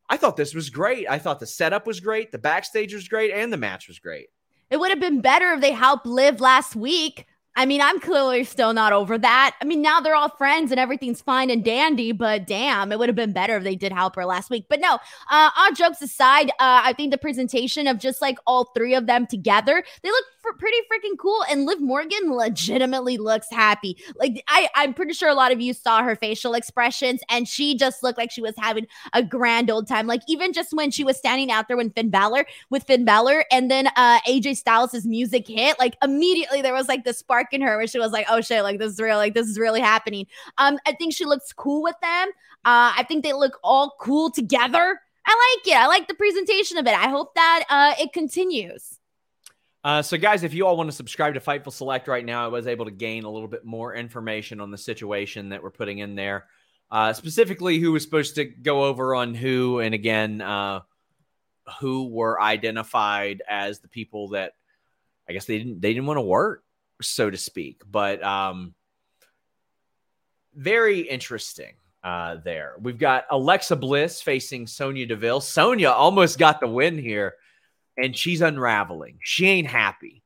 [0.10, 1.08] I thought this was great.
[1.10, 4.28] I thought the setup was great, the backstage was great, and the match was great.
[4.70, 7.26] It would have been better if they helped Liv last week
[7.60, 9.58] I mean, I'm clearly still not over that.
[9.62, 13.10] I mean, now they're all friends and everything's fine and dandy, but damn, it would
[13.10, 14.68] have been better if they did help her last week.
[14.70, 14.98] But no,
[15.30, 16.54] uh, all jokes aside, uh,
[16.86, 20.24] I think the presentation of just like all three of them together, they look
[20.58, 21.44] pretty freaking cool.
[21.50, 23.98] And Liv Morgan legitimately looks happy.
[24.16, 27.76] Like I, I'm pretty sure a lot of you saw her facial expressions, and she
[27.76, 30.08] just looked like she was having a grand old time.
[30.08, 33.46] Like even just when she was standing out there with Finn Balor, with Finn Balor,
[33.52, 37.62] and then uh, AJ Styles' music hit, like immediately there was like the spark in
[37.62, 39.82] her where she was like, "Oh shit, like this is real, like this is really
[39.82, 40.28] happening."
[40.58, 42.30] Um, I think she looks cool with them.
[42.66, 45.00] Uh, I think they look all cool together.
[45.26, 45.78] I like it.
[45.78, 46.94] I like the presentation of it.
[46.94, 49.00] I hope that uh, it continues.
[49.84, 52.48] Uh, so, guys, if you all want to subscribe to Fightful Select right now, I
[52.48, 56.00] was able to gain a little bit more information on the situation that we're putting
[56.00, 56.48] in there,
[56.92, 60.82] uh, specifically who was supposed to go over on who, and again, uh,
[61.80, 64.54] who were identified as the people that
[65.30, 66.64] I guess they didn't they didn't want to work,
[67.02, 67.82] so to speak.
[67.90, 68.74] But um,
[70.54, 71.74] very interesting
[72.04, 72.76] uh, there.
[72.80, 75.42] We've got Alexa Bliss facing Sonya Deville.
[75.42, 77.36] Sonya almost got the win here
[77.98, 79.20] and she's unraveling.
[79.22, 80.24] She ain't happy.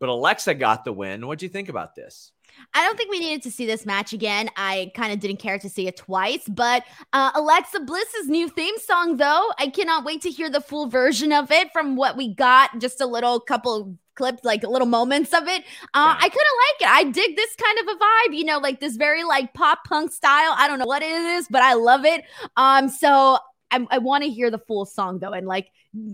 [0.00, 1.26] But Alexa got the win.
[1.26, 2.32] What do you think about this?
[2.74, 4.50] I don't think we needed to see this match again.
[4.56, 6.42] I kind of didn't care to see it twice.
[6.48, 10.88] But uh, Alexa Bliss's new theme song, though, I cannot wait to hear the full
[10.88, 12.78] version of it from what we got.
[12.80, 15.62] Just a little couple clips, like little moments of it.
[15.94, 16.16] Uh, yeah.
[16.18, 16.88] I kind of like it.
[16.88, 20.12] I dig this kind of a vibe, you know, like this very like pop punk
[20.12, 20.54] style.
[20.56, 22.24] I don't know what it is, but I love it.
[22.56, 23.38] Um, so
[23.70, 25.68] I, I want to hear the full song though, and like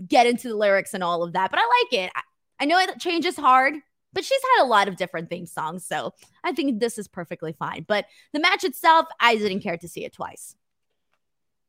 [0.07, 1.51] get into the lyrics and all of that.
[1.51, 2.11] But I like it.
[2.15, 2.21] I,
[2.61, 3.75] I know it changes hard,
[4.13, 7.53] but she's had a lot of different theme songs, so I think this is perfectly
[7.53, 7.85] fine.
[7.87, 10.55] But the match itself, I didn't care to see it twice.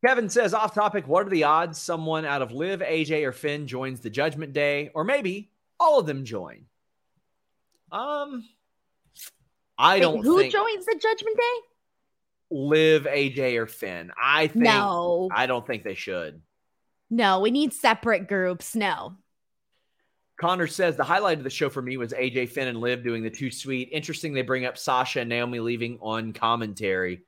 [0.05, 3.67] Kevin says, off topic, what are the odds someone out of Liv, AJ, or Finn
[3.67, 5.51] joins the Judgment Day, or maybe
[5.81, 6.67] all of them join?
[7.91, 8.45] Um,
[9.77, 10.23] I Wait, don't.
[10.23, 12.53] Who joins the Judgment Day?
[12.53, 14.13] Liv AJ, or Finn.
[14.23, 15.29] I think no.
[15.35, 16.41] I don't think they should.
[17.09, 18.77] No, we need separate groups.
[18.77, 19.17] No.
[20.41, 23.23] Connor says the highlight of the show for me was AJ Finn and Liv doing
[23.23, 23.91] the two sweet.
[23.93, 27.23] Interesting they bring up Sasha and Naomi leaving on commentary.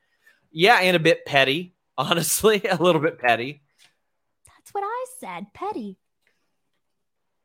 [0.51, 3.63] Yeah, and a bit petty, honestly, a little bit petty.
[4.47, 5.99] That's what I said, petty.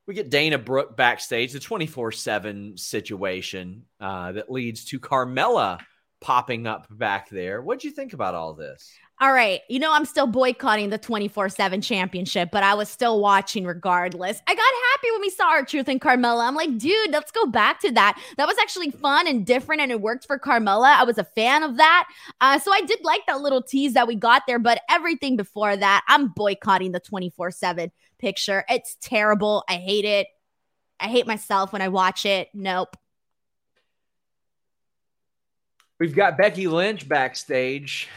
[0.07, 5.79] We get Dana Brooke backstage, the 24 7 situation uh, that leads to Carmella
[6.21, 7.61] popping up back there.
[7.61, 8.89] What'd you think about all this?
[9.19, 9.61] All right.
[9.67, 14.39] You know, I'm still boycotting the 24 7 championship, but I was still watching regardless.
[14.45, 16.47] I got happy when we saw R-Truth and Carmella.
[16.47, 18.21] I'm like, dude, let's go back to that.
[18.37, 20.89] That was actually fun and different, and it worked for Carmella.
[20.99, 22.07] I was a fan of that.
[22.41, 25.75] Uh, so I did like that little tease that we got there, but everything before
[25.75, 28.65] that, I'm boycotting the 24 7 picture.
[28.69, 29.63] It's terrible.
[29.67, 30.27] I hate it.
[30.99, 32.49] I hate myself when I watch it.
[32.53, 32.95] Nope.
[35.99, 38.09] We've got Becky Lynch backstage.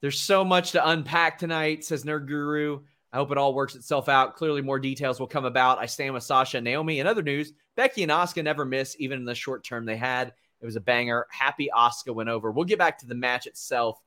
[0.00, 2.80] There's so much to unpack tonight, says Nerd Guru.
[3.12, 4.36] I hope it all works itself out.
[4.36, 5.78] Clearly, more details will come about.
[5.78, 7.00] I stand with Sasha and Naomi.
[7.00, 10.32] In other news, Becky and Asuka never miss, even in the short term they had.
[10.60, 11.26] It was a banger.
[11.30, 12.50] Happy Asuka went over.
[12.50, 13.98] We'll get back to the match itself.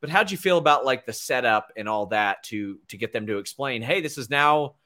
[0.00, 3.26] But how'd you feel about like the setup and all that to to get them
[3.26, 4.76] to explain, hey, this is now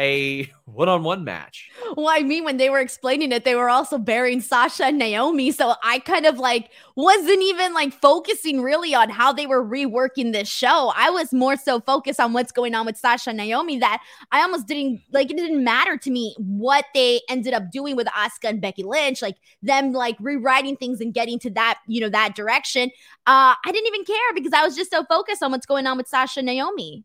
[0.00, 1.70] a one-on-one match.
[1.96, 5.50] Well, I mean, when they were explaining it, they were also burying Sasha and Naomi.
[5.50, 10.32] So I kind of like wasn't even like focusing really on how they were reworking
[10.32, 10.92] this show.
[10.96, 14.42] I was more so focused on what's going on with Sasha and Naomi that I
[14.42, 15.30] almost didn't like.
[15.30, 19.20] It didn't matter to me what they ended up doing with Asuka and Becky Lynch,
[19.22, 22.90] like them like rewriting things and getting to that you know that direction.
[23.26, 25.96] Uh, I didn't even care because I was just so focused on what's going on
[25.96, 27.04] with Sasha and Naomi.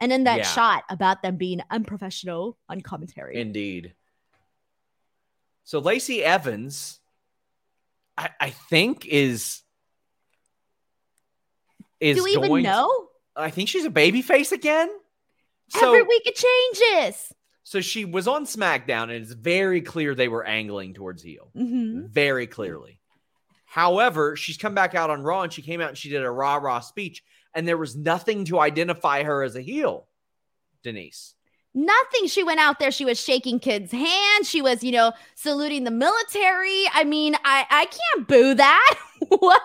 [0.00, 0.44] And then that yeah.
[0.44, 3.36] shot about them being unprofessional on commentary.
[3.36, 3.94] Indeed.
[5.64, 7.00] So Lacey Evans,
[8.16, 9.62] I, I think is
[12.00, 12.88] is Do we even know?
[13.36, 14.88] To, I think she's a baby face again.
[15.68, 17.32] So, Every week it changes.
[17.62, 21.52] So she was on SmackDown, and it's very clear they were angling towards heel.
[21.56, 22.06] Mm-hmm.
[22.08, 23.00] Very clearly.
[23.66, 26.30] However, she's come back out on Raw and she came out and she did a
[26.30, 27.22] rah rah speech
[27.54, 30.06] and there was nothing to identify her as a heel,
[30.82, 31.34] Denise.
[31.72, 32.26] Nothing.
[32.26, 32.90] She went out there.
[32.90, 34.48] She was shaking kids' hands.
[34.48, 36.84] She was, you know, saluting the military.
[36.92, 38.98] I mean, I I can't boo that.
[39.38, 39.62] what?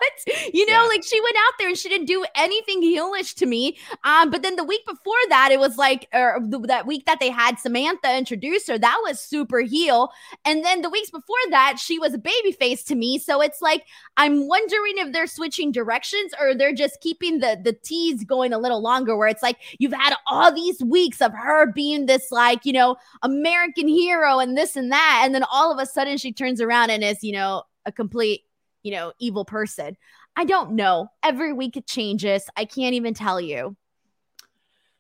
[0.54, 0.88] You know, Yeah.
[0.88, 3.78] like she went out there and she didn't do anything heelish to me.
[4.04, 7.20] Um, but then the week before that, it was like, or the, that week that
[7.20, 10.12] they had Samantha introduce her, that was super heel.
[10.46, 13.18] And then the weeks before that, she was a baby face to me.
[13.18, 13.86] So it's like
[14.18, 18.58] I'm wondering if they're switching directions or they're just keeping the the tease going a
[18.60, 19.18] little longer.
[19.18, 22.96] Where it's like you've had all these weeks of her being this like you know
[23.24, 26.92] American hero and this and that, and then all of a sudden she turns around
[26.92, 28.42] and is you know a complete
[28.86, 29.98] you know evil person.
[30.38, 31.10] I don't know.
[31.24, 32.44] Every week it changes.
[32.56, 33.76] I can't even tell you.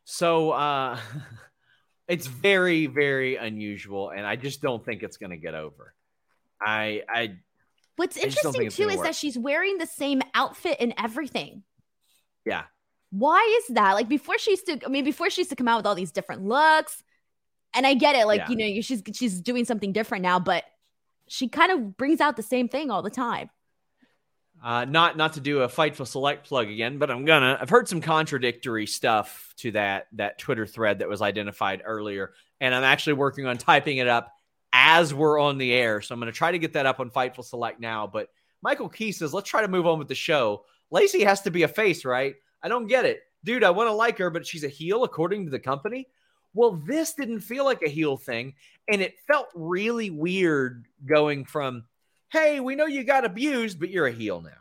[0.03, 0.99] So uh
[2.07, 5.93] it's very, very unusual, and I just don't think it's gonna get over.
[6.61, 7.37] I I
[7.97, 9.05] What's I just don't interesting too is work.
[9.07, 11.63] that she's wearing the same outfit and everything.
[12.45, 12.63] yeah.
[13.11, 13.93] Why is that?
[13.93, 15.95] Like before she used to, I mean, before she used to come out with all
[15.95, 17.01] these different looks,
[17.73, 18.49] and I get it, like Yeah.
[18.49, 20.65] you know, she's she's doing something different now, but
[21.27, 23.49] she kind of brings out the same thing all the time.
[24.65, 27.55] Uh, not not to do a Fightful Select plug again, but I'm gonna.
[27.61, 32.73] I've heard some contradictory stuff to that that Twitter thread that was identified earlier, and
[32.73, 34.33] I'm actually working on typing it up
[34.73, 36.01] as we're on the air.
[36.01, 38.07] So I'm gonna try to get that up on Fightful Select now.
[38.07, 38.29] But
[38.63, 40.65] Michael Key says, let's try to move on with the show.
[40.89, 42.33] Lacey has to be a face, right?
[42.63, 43.63] I don't get it, dude.
[43.63, 46.07] I want to like her, but she's a heel according to the company.
[46.55, 48.55] Well, this didn't feel like a heel thing,
[48.89, 51.83] and it felt really weird going from
[52.31, 54.51] hey, we know you got abused, but you're a heel now.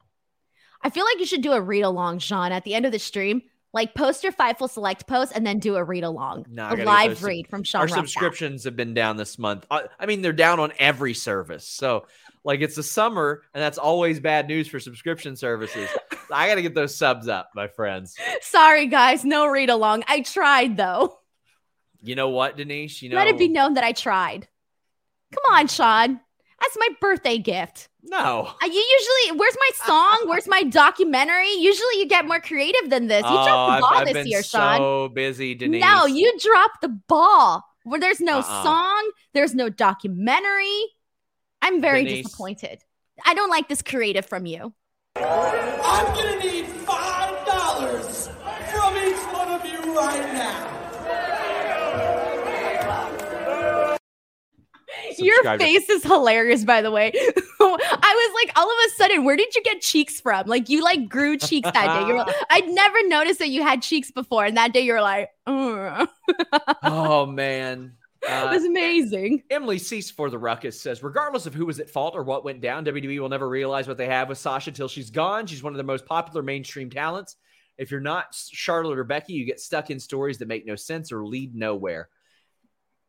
[0.82, 2.98] I feel like you should do a read along, Sean, at the end of the
[2.98, 3.42] stream.
[3.72, 6.84] Like post your Fightful Select post and then do a read along, No, I a
[6.84, 7.80] live sub- read from Sean.
[7.80, 9.66] Our subscriptions have been down this month.
[9.68, 11.66] I, I mean, they're down on every service.
[11.66, 12.06] So,
[12.44, 15.90] like, it's the summer, and that's always bad news for subscription services.
[16.32, 18.14] I got to get those subs up, my friends.
[18.42, 20.04] Sorry, guys, no read along.
[20.06, 21.18] I tried though.
[22.00, 23.02] You know what, Denise?
[23.02, 24.46] You know, Let it be known that I tried.
[25.32, 26.20] Come on, Sean.
[26.64, 27.88] That's my birthday gift.
[28.02, 28.50] no.
[28.62, 30.22] You usually, where's my song?
[30.28, 31.52] Where's my documentary?
[31.52, 33.22] Usually you get more creative than this.
[33.22, 34.78] You oh, dropped the oh, I've, ball I've this been year, Sean.
[34.78, 35.82] so busy, Denise.
[35.82, 37.64] No, you dropped the ball.
[37.84, 38.62] Where there's no Uh-uh.
[38.62, 40.84] song, there's no documentary.
[41.60, 42.24] I'm very Denise.
[42.24, 42.82] disappointed.
[43.26, 44.72] I don't like this creative from you.
[45.16, 48.28] I'm gonna need five dollars
[48.72, 50.63] from each one of you right now.
[55.18, 57.12] Your face is hilarious, by the way.
[57.60, 60.46] I was like, all of a sudden, where did you get cheeks from?
[60.46, 62.06] Like, you like grew cheeks that day.
[62.08, 66.08] You're, I'd never noticed that you had cheeks before, and that day you're like, "Ugh."
[66.82, 67.92] oh man.
[68.22, 69.42] it Uh, was amazing.
[69.50, 72.60] Emily Cease for the Ruckus says, regardless of who was at fault or what went
[72.60, 75.46] down, WWE will never realize what they have with Sasha till she's gone.
[75.46, 77.36] She's one of the most popular mainstream talents.
[77.76, 81.10] If you're not Charlotte or Becky, you get stuck in stories that make no sense
[81.10, 82.08] or lead nowhere.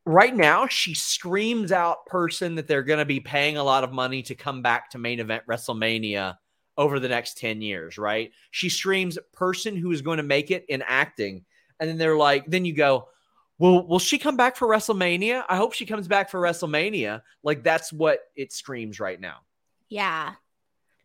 [0.05, 3.91] Right now, she screams out person that they're going to be paying a lot of
[3.91, 6.37] money to come back to main event WrestleMania
[6.77, 8.31] over the next 10 years, right?
[8.51, 11.45] She screams person who is going to make it in acting.
[11.79, 13.07] And then they're like, then you go,
[13.57, 15.43] well, will she come back for WrestleMania?
[15.47, 17.21] I hope she comes back for WrestleMania.
[17.43, 19.37] Like that's what it screams right now.
[19.89, 20.33] Yeah.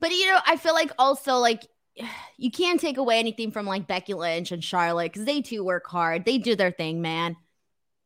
[0.00, 1.66] But you know, I feel like also like
[2.36, 5.86] you can't take away anything from like Becky Lynch and Charlotte because they too work
[5.86, 6.24] hard.
[6.24, 7.36] They do their thing, man.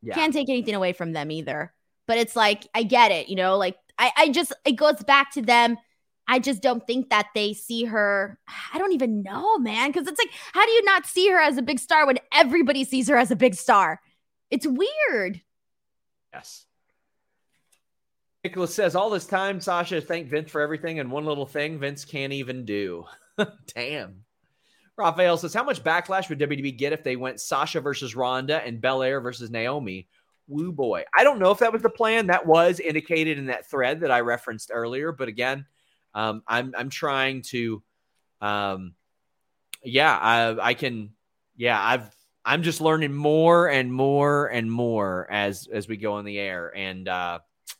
[0.04, 0.14] Yeah.
[0.14, 1.72] Can't take anything away from them either.
[2.06, 5.32] But it's like I get it, you know, like I, I just it goes back
[5.32, 5.76] to them.
[6.26, 8.38] I just don't think that they see her.
[8.72, 9.92] I don't even know, man.
[9.92, 12.84] Cause it's like, how do you not see her as a big star when everybody
[12.84, 14.00] sees her as a big star?
[14.50, 15.40] It's weird.
[16.32, 16.64] Yes.
[18.42, 22.04] Nicholas says all this time, Sasha thank Vince for everything, and one little thing Vince
[22.04, 23.04] can't even do.
[23.74, 24.23] Damn.
[24.96, 28.80] Raphael says, How much backlash would WWE get if they went Sasha versus Ronda and
[28.80, 30.08] Belair versus Naomi?
[30.46, 31.04] Woo boy.
[31.16, 32.26] I don't know if that was the plan.
[32.26, 35.10] That was indicated in that thread that I referenced earlier.
[35.10, 35.66] But again,
[36.14, 37.82] um, I'm I'm trying to
[38.40, 38.94] um
[39.82, 41.10] yeah, I I can
[41.56, 42.14] yeah, I've
[42.44, 46.72] I'm just learning more and more and more as as we go on the air.
[46.76, 47.38] And uh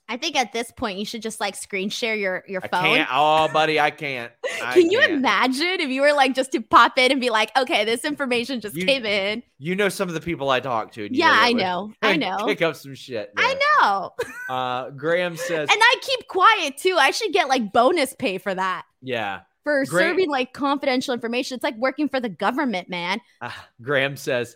[0.09, 2.83] I think at this point you should just like screen share your your I phone.
[2.83, 4.31] can't oh buddy, I can't.
[4.63, 5.13] I Can you can't.
[5.13, 8.61] imagine if you were like just to pop in and be like, okay, this information
[8.61, 9.43] just You- came in?
[9.59, 11.07] You know some of the people I talk to.
[11.07, 11.93] and you Yeah, that I know.
[12.03, 12.37] I know.
[12.47, 13.33] Pick up some shit.
[13.37, 14.11] I know.
[14.51, 16.97] Uh, Graham says, And I keep quiet too.
[17.01, 18.85] I should get like bonus pay for that.
[19.01, 19.41] yeah.
[19.63, 20.03] For Great.
[20.09, 21.55] serving like confidential information.
[21.55, 23.23] It's like working for the government, man.
[23.41, 23.51] Uh,
[23.81, 24.55] Graham says,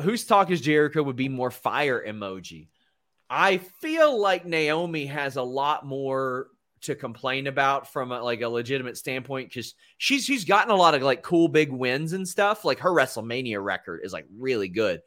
[0.00, 2.68] whose talk is Jericho would be more fire emoji?
[3.28, 6.48] I feel like Naomi has a lot more
[6.82, 10.94] to complain about from a, like a legitimate standpoint because she's she's gotten a lot
[10.94, 12.64] of like cool big wins and stuff.
[12.64, 15.02] Like her WrestleMania record is like really good,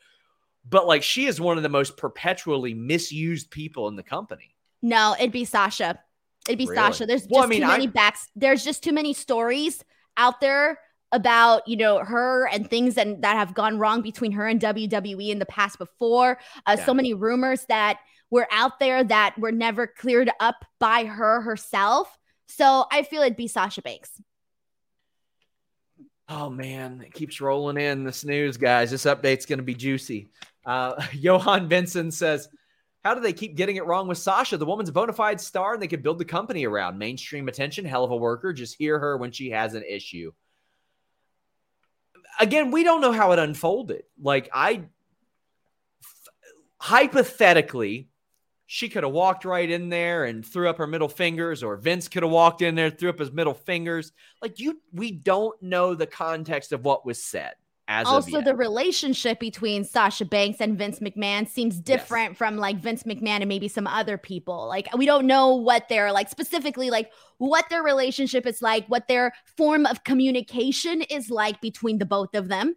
[0.69, 4.55] but like she is one of the most perpetually misused people in the company.
[4.81, 5.99] No, it'd be Sasha.
[6.47, 6.75] It'd be Really?
[6.75, 7.05] Sasha.
[7.05, 8.29] There's just Well, I mean, too I- many backs.
[8.35, 9.83] There's just too many stories
[10.17, 10.79] out there
[11.11, 15.29] about you know her and things and that have gone wrong between her and WWE
[15.29, 16.39] in the past before.
[16.65, 16.85] Uh, Yeah.
[16.85, 17.99] So many rumors that
[18.29, 22.15] were out there that were never cleared up by her herself.
[22.47, 24.11] So I feel it'd be Sasha Banks.
[26.27, 28.91] Oh man, it keeps rolling in this news, guys.
[28.91, 30.29] This update's going to be juicy.
[30.65, 32.47] Uh, Johan Benson says,
[33.03, 34.57] "How do they keep getting it wrong with Sasha?
[34.57, 37.83] The woman's a bona fide star, and they could build the company around mainstream attention.
[37.83, 38.53] Hell of a worker.
[38.53, 40.31] Just hear her when she has an issue."
[42.39, 44.03] Again, we don't know how it unfolded.
[44.21, 44.83] Like I,
[46.77, 48.09] hypothetically,
[48.65, 52.07] she could have walked right in there and threw up her middle fingers, or Vince
[52.07, 54.11] could have walked in there, threw up his middle fingers.
[54.41, 57.53] Like you, we don't know the context of what was said.
[57.91, 63.01] As also the relationship between Sasha Banks and Vince McMahon seems different from like Vince
[63.01, 64.67] McMahon and maybe some other people.
[64.67, 69.07] Like we don't know what their like specifically like what their relationship is like, what
[69.07, 72.75] their form of communication is like between the both of them.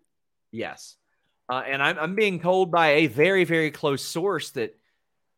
[0.50, 0.96] Yes.
[1.46, 4.74] Uh, and I'm, I'm being told by a very, very close source that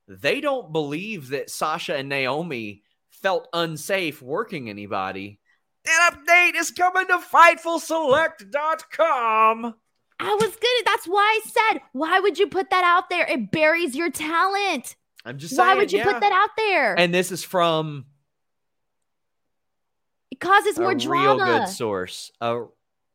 [0.07, 5.41] they don't believe that Sasha and Naomi felt unsafe working anybody.
[5.85, 9.75] That update is coming to FightfulSelect.com.
[10.21, 13.27] I was gonna that's why I said, why would you put that out there?
[13.27, 14.97] It buries your talent.
[15.25, 15.69] I'm just saying.
[15.69, 16.05] Why would you yeah.
[16.05, 16.99] put that out there?
[16.99, 18.07] And this is from
[20.31, 21.61] it causes more real drama.
[21.61, 22.31] good source.
[22.41, 22.63] A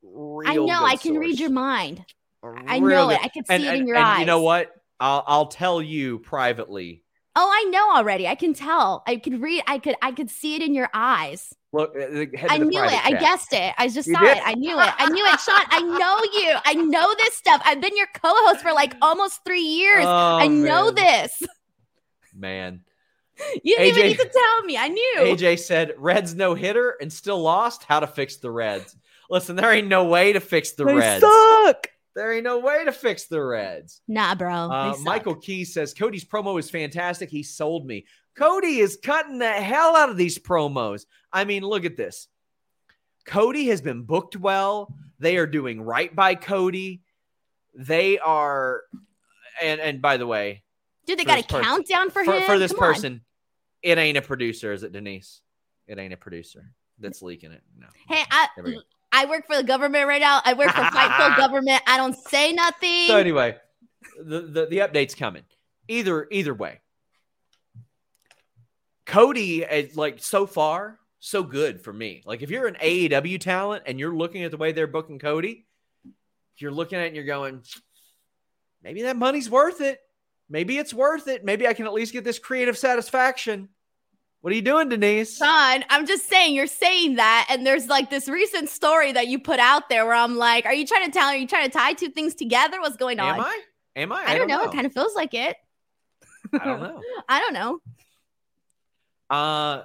[0.03, 2.05] real I know, I good can read your mind.
[2.43, 3.19] I real know it.
[3.21, 4.19] I can see and, it and- in your and eyes.
[4.21, 4.73] You know what?
[4.99, 7.03] I'll, I'll tell you privately.
[7.41, 8.27] Oh, I know already.
[8.27, 9.01] I can tell.
[9.07, 9.63] I could read.
[9.65, 9.95] I could.
[10.01, 11.53] I could see it in your eyes.
[11.71, 11.99] Look, uh,
[12.37, 12.89] head I knew it.
[12.89, 13.73] private I guessed it.
[13.77, 14.37] I just You saw did?
[14.37, 14.43] it.
[14.45, 14.93] I knew it.
[14.97, 15.39] I knew it.
[15.39, 16.57] Sean, I know you.
[16.65, 17.61] I know this stuff.
[17.63, 20.03] I've been your co-host for like almost three years.
[20.05, 21.41] Oh, I know this.
[22.35, 22.81] Man.
[23.63, 24.75] You didn't even need to tell me.
[24.75, 25.15] I knew.
[25.19, 27.85] AJ said, Reds no hitter and still lost.
[27.85, 28.97] How to fix the Reds?
[29.29, 31.23] Listen, there ain't no way to fix the Reds.
[31.23, 31.87] suck.
[32.19, 34.01] There ain't no way to fix the Reds.
[34.05, 34.53] Nah, bro.
[34.53, 34.97] Uh.
[35.03, 37.29] Michael Key says Cody's promo is fantastic.
[37.29, 38.05] He sold me.
[38.35, 41.05] Cody is cutting the hell out of these promos.
[41.31, 42.27] I mean, look at this.
[43.25, 44.93] Cody has been booked well.
[45.19, 47.03] They are doing right by Cody.
[47.73, 48.81] They are,
[49.61, 50.63] and and by the way,
[51.05, 52.43] Dude, they got a person- countdown for, for, him.
[52.43, 52.93] for this Come on.
[52.93, 53.21] person,
[53.81, 55.39] it ain't a producer, is it, Denise?
[55.87, 57.61] It ain't a producer that's leaking it.
[57.77, 57.87] No.
[58.09, 58.81] Hey, I, There we go.
[59.11, 60.41] I work for the government right now.
[60.43, 61.81] I work for Fightful Government.
[61.87, 63.07] I don't say nothing.
[63.07, 63.57] So anyway,
[64.23, 65.43] the, the the update's coming.
[65.87, 66.81] Either either way,
[69.05, 72.21] Cody is like so far so good for me.
[72.25, 75.65] Like if you're an AEW talent and you're looking at the way they're booking Cody,
[76.57, 77.61] you're looking at it and you're going,
[78.83, 79.99] maybe that money's worth it.
[80.49, 81.45] Maybe it's worth it.
[81.45, 83.69] Maybe I can at least get this creative satisfaction.
[84.41, 85.37] What are you doing, Denise?
[85.37, 89.37] Son, I'm just saying you're saying that, and there's like this recent story that you
[89.37, 91.27] put out there where I'm like, are you trying to tell?
[91.27, 92.79] Are you trying to tie two things together?
[92.79, 93.35] What's going on?
[93.35, 93.59] Am I?
[93.97, 94.23] Am I?
[94.25, 94.63] I, don't know.
[94.63, 95.57] It kind of feels like it.
[96.53, 97.01] I don't know.
[97.29, 97.79] I don't know.
[99.29, 99.83] Uh,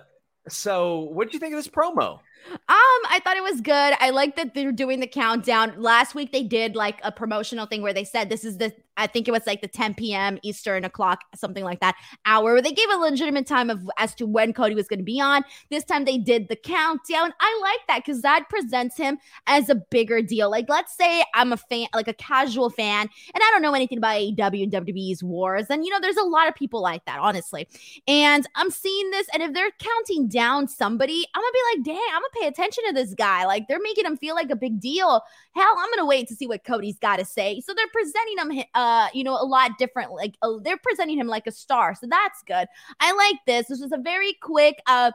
[0.48, 2.20] so what did you think of this promo?
[2.50, 3.94] Um, I thought it was good.
[3.98, 5.74] I like that they're doing the countdown.
[5.78, 9.06] Last week they did like a promotional thing where they said this is the I
[9.06, 10.38] think it was like the 10 p.m.
[10.42, 14.26] Eastern o'clock, something like that hour where they gave a legitimate time of as to
[14.26, 15.44] when Cody was going to be on.
[15.70, 17.32] This time they did the countdown.
[17.40, 20.50] I like that because that presents him as a bigger deal.
[20.50, 23.98] Like, let's say I'm a fan, like a casual fan, and I don't know anything
[23.98, 25.66] about AEW and WWE's wars.
[25.70, 27.68] And you know, there's a lot of people like that, honestly.
[28.06, 32.08] And I'm seeing this, and if they're counting down somebody, I'm gonna be like, dang,
[32.14, 33.46] I'm gonna pay attention to this guy.
[33.46, 35.22] Like they're making him feel like a big deal.
[35.54, 37.60] Hell, I'm gonna wait to see what Cody's got to say.
[37.60, 40.12] So they're presenting him, uh, you know, a lot different.
[40.12, 41.94] Like uh, they're presenting him like a star.
[41.94, 42.66] So that's good.
[43.00, 43.66] I like this.
[43.68, 45.12] This was a very quick, uh,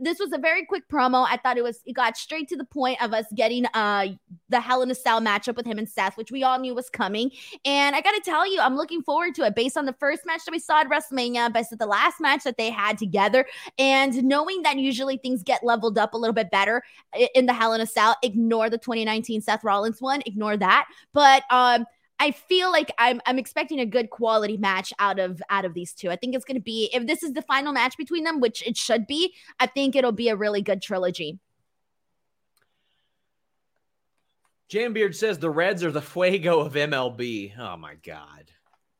[0.00, 1.26] this was a very quick promo.
[1.28, 4.08] I thought it was it got straight to the point of us getting uh
[4.48, 6.88] the Hell in a Cell matchup with him and Seth, which we all knew was
[6.88, 7.30] coming.
[7.64, 10.44] And I gotta tell you, I'm looking forward to it based on the first match
[10.44, 13.46] that we saw at WrestleMania, based on the last match that they had together,
[13.78, 16.82] and knowing that usually things get leveled up a little bit better
[17.34, 18.16] in the Hell in a Cell.
[18.22, 20.86] Ignore the 2019 Seth Rollins one, ignore that.
[21.12, 21.86] But um
[22.22, 25.92] I feel like I'm I'm expecting a good quality match out of out of these
[25.92, 26.08] two.
[26.08, 28.64] I think it's going to be if this is the final match between them, which
[28.64, 29.34] it should be.
[29.58, 31.40] I think it'll be a really good trilogy.
[34.70, 37.58] Jambeard says the Reds are the Fuego of MLB.
[37.58, 38.52] Oh my God.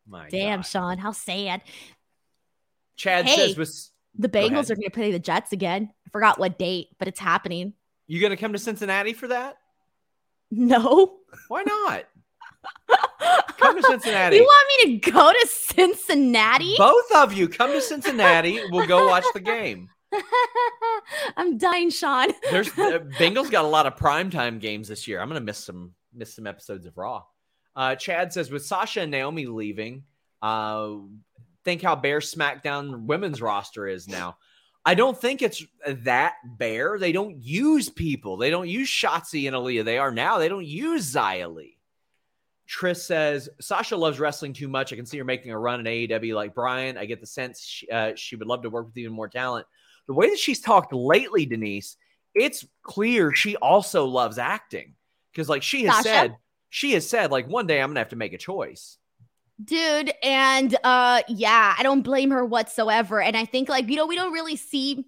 [0.05, 0.67] My Damn, God.
[0.67, 1.63] Sean, how sad.
[2.97, 3.37] Chad Hey.
[3.37, 5.93] says was The Bengals are going to play the Jets again.
[6.07, 7.75] I forgot what date, but it's happening.
[8.09, 9.59] you gonna come to Cincinnati for that?
[10.51, 11.19] No.
[11.49, 12.05] Why not?
[13.63, 14.37] Come to Cincinnati.
[14.37, 16.75] You want me to go to Cincinnati?
[16.77, 18.61] Both of you come to Cincinnati.
[18.71, 19.89] We'll go watch the game.
[21.37, 22.33] I'm dying, Sean.
[22.51, 25.21] There's uh, Bengals got a lot of primetime games this year.
[25.21, 27.25] I'm gonna miss some miss some episodes of Raw.
[27.75, 30.05] Uh, Chad says with Sasha and Naomi leaving,
[30.43, 30.91] uh,
[31.65, 34.37] think how bare SmackDown women's roster is now.
[34.85, 36.99] I don't think it's that bare.
[36.99, 38.37] They don't use people.
[38.37, 39.85] They don't use Shotzi and Aliyah.
[39.85, 40.39] They are now.
[40.39, 41.72] They don't use Xia Li.
[42.67, 44.93] Tris says Sasha loves wrestling too much.
[44.93, 46.97] I can see her making a run in AEW like Bryan.
[46.97, 49.67] I get the sense she, uh, she would love to work with even more talent.
[50.07, 51.97] The way that she's talked lately, Denise,
[52.35, 54.95] it's clear she also loves acting
[55.33, 56.09] because, like she has Sasha?
[56.09, 56.37] said,
[56.71, 58.97] she has said, like one day I'm gonna have to make a choice.
[59.63, 64.07] dude and uh yeah i don't blame her whatsoever and i think like you know
[64.07, 65.05] we don't really see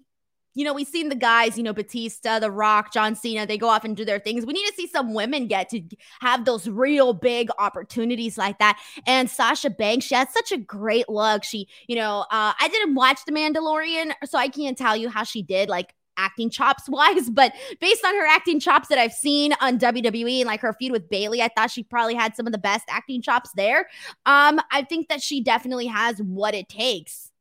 [0.55, 3.69] you know we've seen the guys you know batista the rock john cena they go
[3.69, 5.81] off and do their things we need to see some women get to
[6.21, 11.07] have those real big opportunities like that and sasha banks she has such a great
[11.07, 15.09] look she you know uh i didn't watch the mandalorian so i can't tell you
[15.09, 19.11] how she did like acting chops wise, but based on her acting chops that I've
[19.11, 22.45] seen on WWE and like her feud with Bayley, I thought she probably had some
[22.45, 23.89] of the best acting chops there.
[24.25, 27.31] Um, I think that she definitely has what it takes.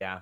[0.00, 0.20] Yeah.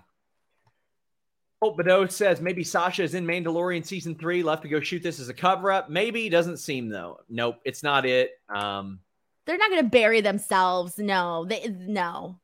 [1.62, 5.20] Hope Badeau says maybe Sasha is in Mandalorian season three, left to go shoot this
[5.20, 5.90] as a cover up.
[5.90, 7.18] Maybe doesn't seem though.
[7.28, 8.30] Nope, it's not it.
[8.48, 9.00] Um,
[9.44, 10.96] They're not going to bury themselves.
[10.98, 12.38] No, they no.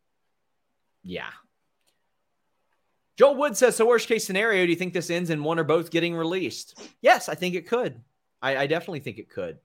[1.03, 1.31] yeah.
[3.17, 5.65] Joel Wood says, so worst case scenario, do you think this ends in one or
[5.65, 6.79] both getting released?
[7.01, 8.03] Yes, I think it could.
[8.43, 9.57] I, I definitely think it could.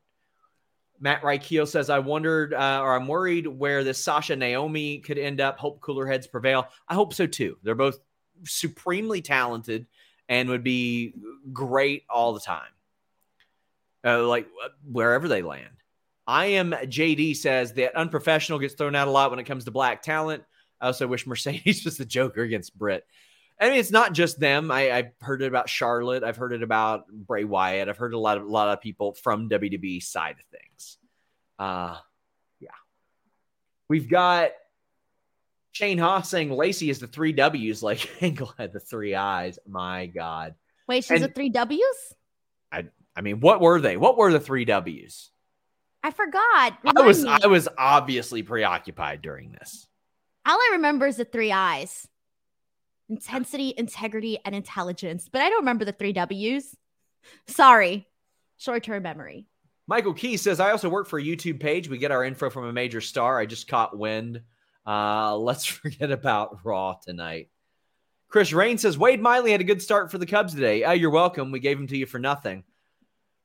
[1.02, 5.42] Matt Reichel says, I wondered, uh, or I'm worried where this Sasha Naomi could end
[5.42, 5.60] up.
[5.60, 6.70] Hope cooler heads prevail.
[6.88, 7.58] I hope so too.
[7.62, 8.00] They're both
[8.46, 9.88] supremely talented
[10.30, 11.14] and would be
[11.52, 12.64] great all the time.
[14.04, 14.48] Uh, like
[14.90, 15.70] wherever they land.
[16.26, 19.72] I am JD says that unprofessional gets thrown out a lot when it comes to
[19.72, 20.44] black talent.
[20.80, 23.06] I also wish Mercedes was the Joker against Britt.
[23.60, 24.72] I mean, it's not just them.
[24.72, 26.24] I, I've heard it about Charlotte.
[26.24, 27.90] I've heard it about Bray Wyatt.
[27.90, 30.98] I've heard a lot of a lot of people from WWE side of things.
[31.60, 31.98] Uh,
[32.60, 32.70] yeah.
[33.88, 34.52] We've got
[35.72, 39.58] Shane Haas saying Lacey is the three W's, like Angle had the three I's.
[39.68, 40.56] My God.
[40.88, 42.14] Wait, she's And- a three W's?
[42.72, 43.98] I I mean, what were they?
[43.98, 45.32] What were the three W's?
[46.04, 46.78] I forgot.
[46.84, 47.30] I was me.
[47.30, 49.88] I was obviously preoccupied during this.
[50.46, 52.08] All I remember is the three I's
[53.10, 55.28] intensity, integrity, and intelligence.
[55.32, 56.76] But I don't remember the three W's.
[57.48, 58.08] Sorry.
[58.58, 59.46] Short term memory.
[59.88, 61.90] Michael Key says, I also work for a YouTube page.
[61.90, 63.38] We get our info from a major star.
[63.40, 64.42] I just caught wind.
[64.86, 67.50] Uh, let's forget about Raw tonight.
[68.30, 70.84] Chris Rain says, Wade Miley had a good start for the Cubs today.
[70.86, 71.52] Oh, you're welcome.
[71.52, 72.64] We gave him to you for nothing.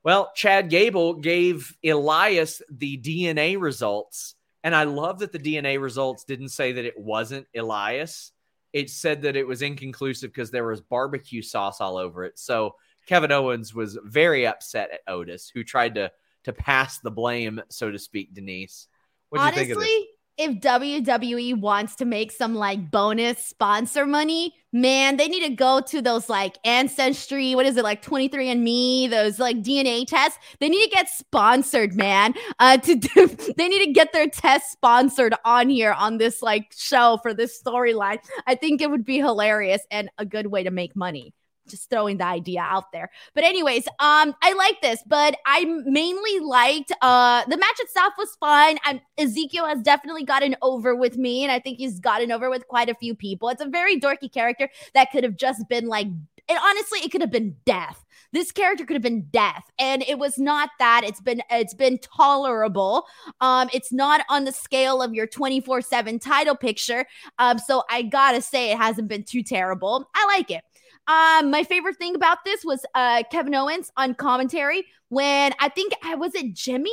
[0.03, 4.35] Well, Chad Gable gave Elias the DNA results.
[4.63, 8.31] And I love that the DNA results didn't say that it wasn't Elias.
[8.71, 12.39] It said that it was inconclusive because there was barbecue sauce all over it.
[12.39, 12.75] So
[13.07, 16.11] Kevin Owens was very upset at Otis, who tried to
[16.43, 18.33] to pass the blame, so to speak.
[18.33, 18.87] Denise,
[19.29, 19.89] what do you think of this?
[20.37, 25.81] If WWE wants to make some like bonus sponsor money, man, they need to go
[25.81, 30.37] to those like ancestry, what is it, like 23andMe, those like DNA tests.
[30.59, 32.35] They need to get sponsored, man.
[32.59, 33.27] Uh to do
[33.57, 37.59] they need to get their tests sponsored on here on this like show for this
[37.59, 38.19] storyline.
[38.45, 41.33] I think it would be hilarious and a good way to make money
[41.67, 43.09] just throwing the idea out there.
[43.33, 48.35] But anyways, um, I like this, but I mainly liked uh the match itself was
[48.39, 48.77] fun.
[48.87, 52.67] Um, Ezekiel has definitely gotten over with me, and I think he's gotten over with
[52.67, 53.49] quite a few people.
[53.49, 56.07] It's a very dorky character that could have just been like
[56.49, 58.05] and honestly, it could have been death.
[58.31, 61.01] This character could have been death, and it was not that.
[61.05, 63.05] It's been it's been tolerable.
[63.41, 67.05] Um, it's not on the scale of your twenty four seven title picture.
[67.39, 70.09] Um, so I gotta say it hasn't been too terrible.
[70.13, 70.63] I like it.
[71.07, 75.93] Um, my favorite thing about this was uh Kevin Owens on commentary when I think
[76.03, 76.91] I was it Jimmy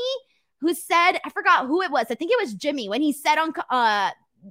[0.61, 2.07] who said I forgot who it was.
[2.11, 4.11] I think it was Jimmy when he said on uh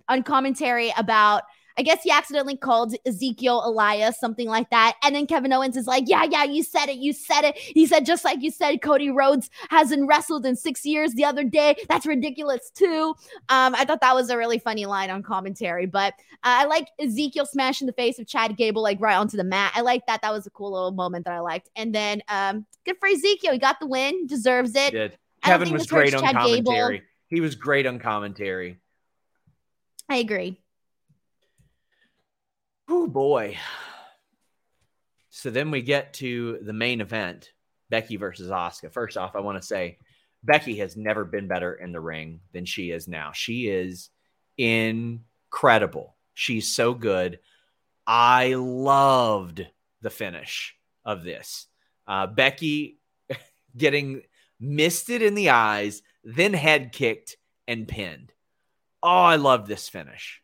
[0.09, 1.43] on commentary about
[1.77, 4.95] I guess he accidentally called Ezekiel Elias, something like that.
[5.03, 6.97] And then Kevin Owens is like, Yeah, yeah, you said it.
[6.97, 7.57] You said it.
[7.57, 11.43] He said, just like you said, Cody Rhodes hasn't wrestled in six years the other
[11.43, 11.75] day.
[11.89, 13.15] That's ridiculous, too.
[13.49, 15.85] Um, I thought that was a really funny line on commentary.
[15.85, 16.13] But
[16.43, 19.73] uh, I like Ezekiel smashing the face of Chad Gable, like right onto the mat.
[19.75, 20.21] I like that.
[20.21, 21.69] That was a cool little moment that I liked.
[21.75, 23.53] And then um, good for Ezekiel.
[23.53, 24.91] He got the win, deserves it.
[24.91, 26.71] Did Kevin was great on Chad Gable.
[26.71, 27.03] commentary.
[27.27, 28.77] He was great on commentary.
[30.09, 30.59] I agree.
[32.89, 33.57] Oh boy.
[35.29, 37.51] So then we get to the main event,
[37.89, 38.91] Becky versus Asuka.
[38.91, 39.97] First off, I want to say
[40.43, 43.31] Becky has never been better in the ring than she is now.
[43.31, 44.09] She is
[44.57, 46.15] incredible.
[46.33, 47.39] She's so good.
[48.05, 49.65] I loved
[50.01, 50.75] the finish
[51.05, 51.67] of this.
[52.05, 52.99] Uh, Becky
[53.77, 54.21] getting
[54.59, 57.37] misted in the eyes, then head kicked
[57.67, 58.31] and pinned.
[59.01, 60.42] Oh, I love this finish.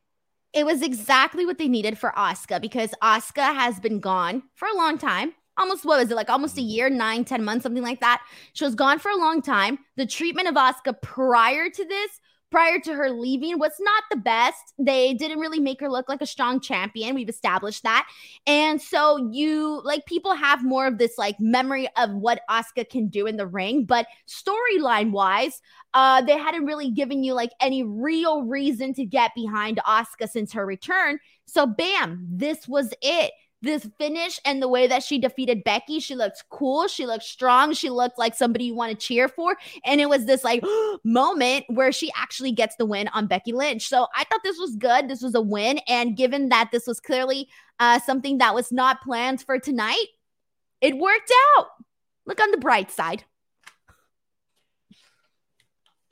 [0.53, 4.75] It was exactly what they needed for Asuka because Asuka has been gone for a
[4.75, 5.33] long time.
[5.57, 6.69] Almost what was it like almost a Mm-hmm.
[6.69, 8.21] year, nine, ten months, something like that.
[8.53, 9.79] She was gone for a long time.
[9.97, 12.19] The treatment of Asuka prior to this,
[12.51, 14.73] prior to her leaving, was not the best.
[14.77, 17.15] They didn't really make her look like a strong champion.
[17.15, 18.07] We've established that.
[18.47, 23.07] And so you like people have more of this like memory of what Asuka can
[23.07, 25.61] do in the ring, but storyline wise,
[25.93, 30.53] uh, they hadn't really given you like any real reason to get behind Asuka since
[30.53, 31.19] her return.
[31.45, 33.31] So, bam, this was it.
[33.61, 36.87] This finish and the way that she defeated Becky, she looked cool.
[36.87, 37.73] She looked strong.
[37.73, 39.57] She looked like somebody you want to cheer for.
[39.83, 40.63] And it was this like
[41.03, 43.89] moment where she actually gets the win on Becky Lynch.
[43.89, 45.09] So I thought this was good.
[45.09, 45.79] This was a win.
[45.89, 47.49] And given that this was clearly
[47.81, 50.05] uh, something that was not planned for tonight,
[50.79, 51.67] it worked out.
[52.25, 53.25] Look on the bright side.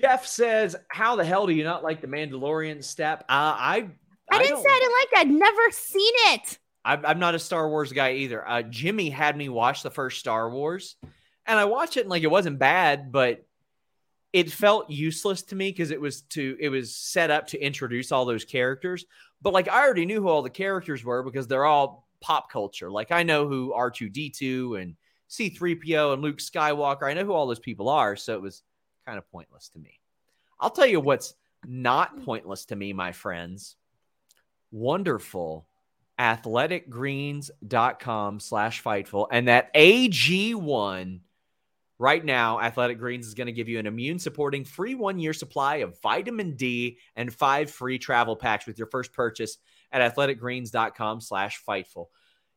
[0.02, 3.90] Jeff says, "How the hell do you not like the Mandalorian step?" Uh, I
[4.32, 5.20] I, didn't don't- say I didn't like it.
[5.20, 6.60] I'd never seen it.
[6.88, 8.48] I'm, I'm not a Star Wars guy either.
[8.48, 10.96] Uh, Jimmy had me watch the first Star Wars,
[11.46, 13.46] and I watched it and like it wasn't bad, but
[14.32, 18.14] it felt useless to me because it was to it was set up to introduce
[18.14, 19.06] all those characters.
[19.42, 22.90] But like I already knew who all the characters were because they're all pop culture.
[22.90, 24.96] Like I know who R2D2 and
[25.30, 27.04] C3PO and Luke Skywalker.
[27.04, 28.64] I know who all those people are, so it was
[29.06, 30.00] kind of pointless to me.
[30.58, 31.34] I'll tell you what's
[31.66, 33.76] not pointless to me, my friends.
[34.72, 35.68] Wonderful
[36.20, 41.20] athleticgreens.com slash fightful and that ag1
[42.00, 45.34] right now athletic greens is going to give you an immune supporting free one year
[45.34, 49.58] supply of vitamin d and five free travel packs with your first purchase
[49.92, 52.08] at athleticgreens.com slash fightful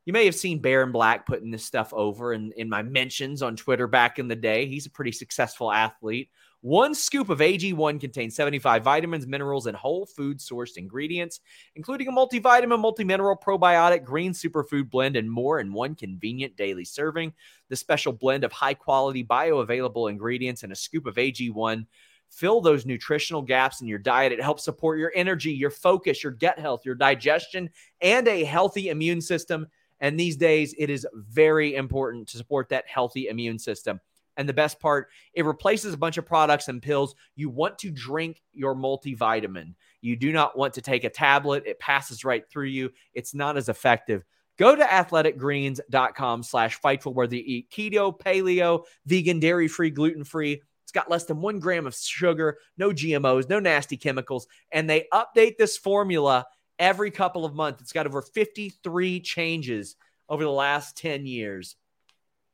[0.07, 3.57] you may have seen Baron Black putting this stuff over in, in my mentions on
[3.57, 4.67] Twitter back in the day.
[4.67, 6.31] He's a pretty successful athlete.
[6.63, 11.41] One scoop of AG1 contains 75 vitamins, minerals, and whole food sourced ingredients,
[11.75, 17.33] including a multivitamin, multimineral, probiotic, green superfood blend, and more in one convenient daily serving.
[17.71, 21.87] The special blend of high quality, bioavailable ingredients and a scoop of AG1
[22.29, 24.33] fill those nutritional gaps in your diet.
[24.33, 27.71] It helps support your energy, your focus, your gut health, your digestion,
[28.03, 29.67] and a healthy immune system.
[30.01, 34.01] And these days, it is very important to support that healthy immune system.
[34.41, 37.15] And the best part, it replaces a bunch of products and pills.
[37.37, 39.75] You want to drink your multivitamin.
[40.01, 41.65] You do not want to take a tablet.
[41.67, 42.91] It passes right through you.
[43.13, 44.25] It's not as effective.
[44.57, 50.63] Go to athleticgreens.com slash fightful where they eat keto, paleo, vegan, dairy-free, gluten-free.
[50.85, 54.47] It's got less than one gram of sugar, no GMOs, no nasty chemicals.
[54.73, 56.47] And they update this formula
[56.79, 57.83] every couple of months.
[57.83, 59.97] It's got over 53 changes
[60.31, 61.77] over the last 10 years.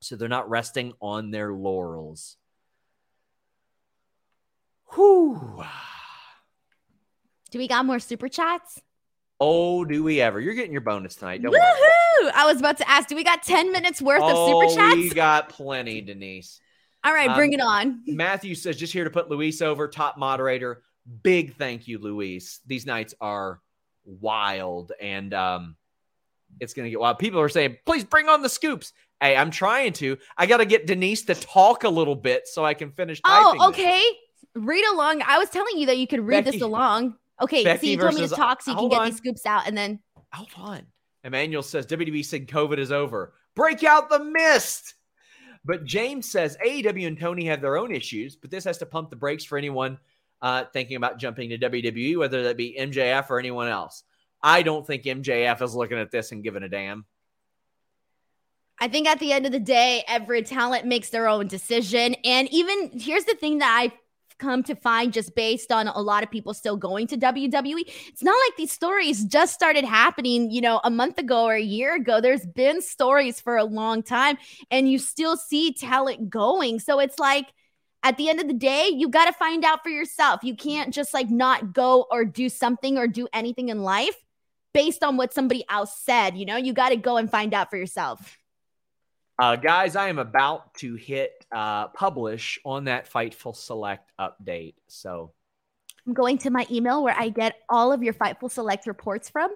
[0.07, 2.37] So they're not resting on their laurels.
[4.95, 5.65] Whew.
[7.51, 8.81] Do we got more super chats?
[9.41, 10.41] Oh, do we ever?
[10.41, 11.43] You're getting your bonus tonight.
[11.43, 12.33] Don't worry.
[12.35, 14.97] I was about to ask, do we got 10 minutes worth oh, of super chats?
[14.97, 16.61] we got plenty, Denise.
[17.05, 18.03] All right, bring Um, it on.
[18.07, 20.83] Matthew says, just here to put Luis over, top moderator.
[21.23, 22.61] Big thank you, Luis.
[22.67, 23.61] These nights are
[24.05, 25.77] wild and um
[26.61, 27.19] it's gonna get wild.
[27.19, 28.93] People are saying, please bring on the scoops.
[29.21, 30.19] Hey, I'm trying to.
[30.37, 33.61] I gotta get Denise to talk a little bit so I can finish typing.
[33.61, 33.79] Oh, this.
[33.79, 34.03] okay.
[34.55, 35.23] Read along.
[35.27, 37.17] I was telling you that you could read Becky- this along.
[37.41, 39.07] Okay, Becky so you told me to talk so you can get on.
[39.07, 40.01] these scoops out and then
[40.33, 40.87] Hold on.
[41.25, 43.33] Emmanuel says WWE said COVID is over.
[43.55, 44.95] Break out the mist.
[45.65, 49.11] But James says AEW and Tony have their own issues, but this has to pump
[49.11, 49.99] the brakes for anyone
[50.41, 54.05] uh, thinking about jumping to WWE, whether that be MJF or anyone else.
[54.43, 57.05] I don't think MJF is looking at this and giving a damn.
[58.79, 62.15] I think at the end of the day, every talent makes their own decision.
[62.25, 63.93] And even here's the thing that I've
[64.39, 67.85] come to find just based on a lot of people still going to WWE.
[68.09, 71.63] It's not like these stories just started happening, you know, a month ago or a
[71.63, 72.21] year ago.
[72.21, 74.37] There's been stories for a long time
[74.71, 76.81] and you still see talent going.
[76.81, 77.47] So it's like,
[78.03, 80.45] at the end of the day, you got to find out for yourself.
[80.45, 84.15] You can't just like not go or do something or do anything in life
[84.73, 86.37] based on what somebody else said.
[86.37, 88.39] You know, you got to go and find out for yourself.
[89.39, 94.75] Uh, guys, I am about to hit uh, publish on that Fightful Select update.
[94.87, 95.33] So,
[96.07, 99.51] I'm going to my email where I get all of your Fightful Select reports from.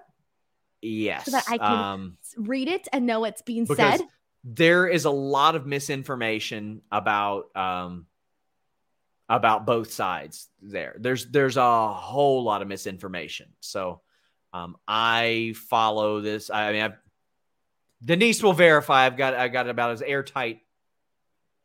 [0.81, 1.25] yes.
[1.25, 4.01] So that I can um, Read it and know what's being said.
[4.43, 8.07] there is a lot of misinformation about um
[9.29, 14.01] about both sides there there's there's a whole lot of misinformation so
[14.53, 16.49] Um, I follow this.
[16.49, 16.97] I mean, I've,
[18.03, 19.05] Denise will verify.
[19.05, 20.61] I've got I got about as airtight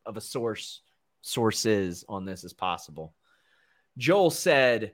[0.04, 0.82] of a source
[1.22, 3.14] sources on this as possible.
[3.98, 4.92] Joel said,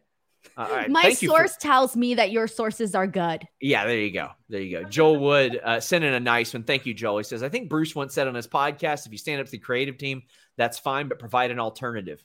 [0.57, 4.31] uh, "My source for- tells me that your sources are good." Yeah, there you go.
[4.49, 4.89] There you go.
[4.89, 6.63] Joel Wood uh, sent in a nice one.
[6.63, 7.19] Thank you, Joel.
[7.19, 9.53] He says, "I think Bruce once said on his podcast, if you stand up to
[9.53, 10.23] the creative team,
[10.57, 12.25] that's fine, but provide an alternative."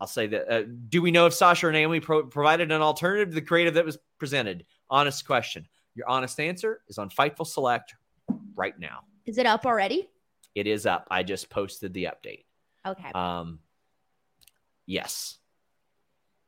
[0.00, 0.50] I'll say that.
[0.50, 3.74] Uh, do we know if Sasha or Naomi pro- provided an alternative to the creative
[3.74, 4.64] that was presented?
[4.88, 5.68] Honest question.
[5.94, 7.94] Your honest answer is on Fightful Select
[8.60, 9.00] right now.
[9.24, 10.08] Is it up already?
[10.54, 11.08] It is up.
[11.10, 12.44] I just posted the update.
[12.86, 13.10] Okay.
[13.14, 13.60] Um,
[14.86, 15.38] yes,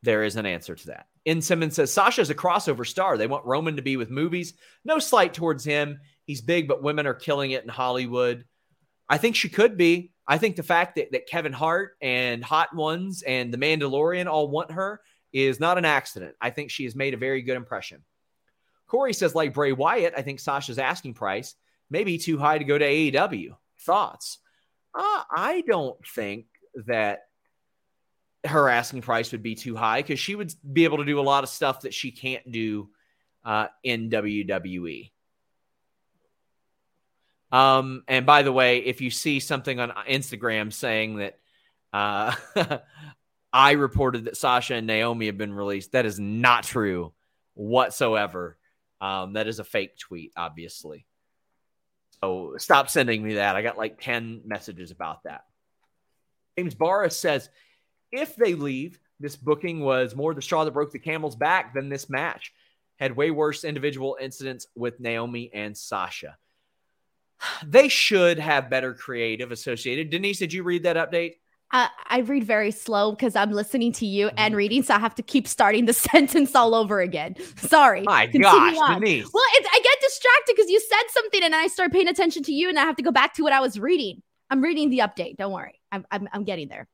[0.02, 1.06] there is an answer to that.
[1.24, 3.16] In Simmons says Sasha's a crossover star.
[3.16, 4.54] They want Roman to be with movies.
[4.84, 6.00] No slight towards him.
[6.24, 8.44] He's big, but women are killing it in Hollywood.
[9.08, 10.12] I think she could be.
[10.26, 14.48] I think the fact that, that Kevin Hart and Hot Ones and The Mandalorian all
[14.48, 15.00] want her
[15.32, 16.34] is not an accident.
[16.40, 18.04] I think she has made a very good impression.
[18.86, 21.54] Corey says, like Bray Wyatt, I think Sasha's asking price
[21.92, 23.54] may be too high to go to AEW.
[23.80, 24.38] Thoughts?
[24.94, 26.46] Uh, I don't think
[26.86, 27.20] that
[28.44, 31.22] her asking price would be too high because she would be able to do a
[31.22, 32.88] lot of stuff that she can't do
[33.44, 35.10] uh, in WWE.
[37.52, 41.38] Um, and by the way, if you see something on Instagram saying that
[41.92, 42.34] uh,
[43.52, 47.12] I reported that Sasha and Naomi have been released, that is not true
[47.54, 48.56] whatsoever.
[49.00, 51.06] Um, that is a fake tweet, obviously.
[52.22, 53.56] So stop sending me that.
[53.56, 55.42] I got like 10 messages about that.
[56.56, 57.48] James Barra says
[58.12, 61.88] if they leave, this booking was more the straw that broke the camel's back than
[61.88, 62.52] this match.
[62.98, 66.36] Had way worse individual incidents with Naomi and Sasha.
[67.66, 70.10] They should have better creative associated.
[70.10, 71.34] Denise, did you read that update?
[71.72, 74.56] Uh, I read very slow because I'm listening to you and mm-hmm.
[74.56, 77.34] reading, so I have to keep starting the sentence all over again.
[77.56, 78.02] Sorry.
[78.02, 79.00] My Continue gosh, on.
[79.00, 79.26] Denise.
[79.32, 82.68] Well, I get distracted because you said something and I start paying attention to you,
[82.68, 84.22] and I have to go back to what I was reading.
[84.50, 85.36] I'm reading the update.
[85.36, 86.88] Don't worry, I'm I'm, I'm getting there.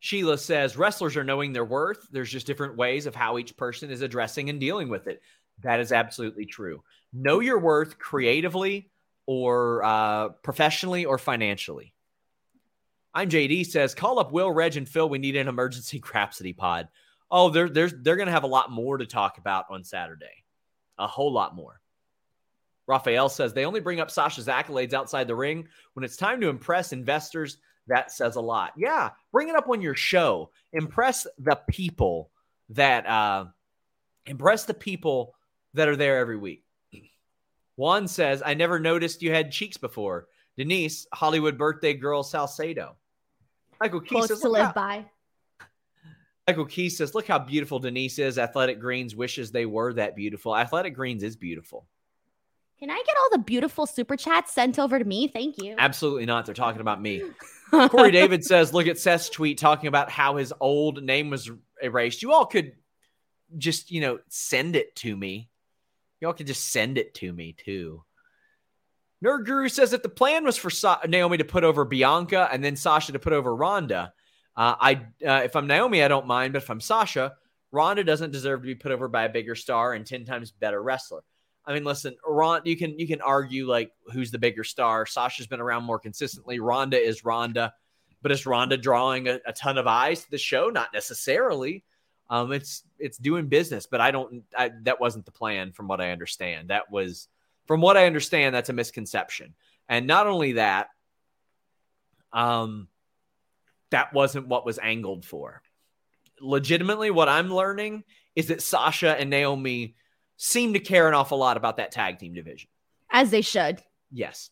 [0.00, 2.08] Sheila says wrestlers are knowing their worth.
[2.10, 5.22] There's just different ways of how each person is addressing and dealing with it.
[5.62, 6.82] That is absolutely true.
[7.12, 8.90] Know your worth creatively
[9.26, 11.94] or uh, professionally or financially.
[13.14, 15.08] I'm JD says, call up Will, Reg, and Phil.
[15.08, 16.88] We need an emergency Grapsody pod.
[17.30, 20.41] Oh, they're they're they're gonna have a lot more to talk about on Saturday.
[20.98, 21.80] A whole lot more.
[22.86, 25.68] Raphael says they only bring up Sasha's accolades outside the ring.
[25.94, 28.72] When it's time to impress investors, that says a lot.
[28.76, 30.50] Yeah, bring it up on your show.
[30.72, 32.30] Impress the people
[32.70, 33.46] that uh
[34.26, 35.34] impress the people
[35.74, 36.64] that are there every week.
[37.76, 40.28] Juan says, I never noticed you had cheeks before.
[40.56, 42.96] Denise, Hollywood birthday girl Salcedo.
[43.80, 45.06] Michael Close says, to live by.
[46.46, 48.38] Michael Key says, look how beautiful Denise is.
[48.38, 50.56] Athletic Greens wishes they were that beautiful.
[50.56, 51.86] Athletic Greens is beautiful.
[52.80, 55.28] Can I get all the beautiful super chats sent over to me?
[55.28, 55.76] Thank you.
[55.78, 56.46] Absolutely not.
[56.46, 57.22] They're talking about me.
[57.70, 61.48] Corey David says, look at Seth's tweet talking about how his old name was
[61.80, 62.22] erased.
[62.22, 62.72] You all could
[63.56, 65.48] just, you know, send it to me.
[66.20, 68.02] Y'all could just send it to me too.
[69.24, 72.64] Nerd Guru says that the plan was for Sa- Naomi to put over Bianca and
[72.64, 74.12] then Sasha to put over Ronda.
[74.56, 74.94] Uh, I,
[75.26, 77.34] uh, if I'm Naomi, I don't mind, but if I'm Sasha,
[77.70, 80.82] Ronda doesn't deserve to be put over by a bigger star and ten times better
[80.82, 81.22] wrestler.
[81.64, 85.06] I mean, listen, Ron, you can you can argue like who's the bigger star.
[85.06, 86.58] Sasha's been around more consistently.
[86.58, 87.72] Ronda is Ronda,
[88.20, 90.68] but is Ronda drawing a, a ton of eyes to the show?
[90.68, 91.84] Not necessarily.
[92.28, 94.42] Um, it's it's doing business, but I don't.
[94.56, 96.68] I, that wasn't the plan, from what I understand.
[96.68, 97.28] That was
[97.66, 99.54] from what I understand, that's a misconception.
[99.88, 100.88] And not only that,
[102.32, 102.88] um,
[103.92, 105.62] that wasn't what was angled for.
[106.40, 108.04] Legitimately, what I'm learning
[108.34, 109.94] is that Sasha and Naomi
[110.36, 112.68] seem to care an awful lot about that tag team division.
[113.10, 113.80] As they should.
[114.10, 114.50] Yes.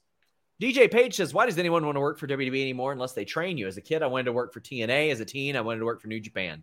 [0.61, 3.57] DJ Page says, Why does anyone want to work for WWE anymore unless they train
[3.57, 3.67] you?
[3.67, 5.11] As a kid, I wanted to work for TNA.
[5.11, 6.63] As a teen, I wanted to work for New Japan.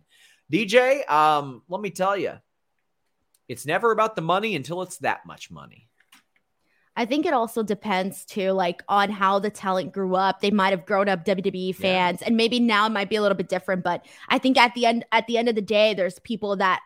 [0.52, 2.34] DJ, um, let me tell you,
[3.48, 5.87] it's never about the money until it's that much money.
[6.98, 10.40] I think it also depends too, like on how the talent grew up.
[10.40, 12.26] They might have grown up WWE fans, yeah.
[12.26, 13.84] and maybe now it might be a little bit different.
[13.84, 16.80] But I think at the end, at the end of the day, there's people that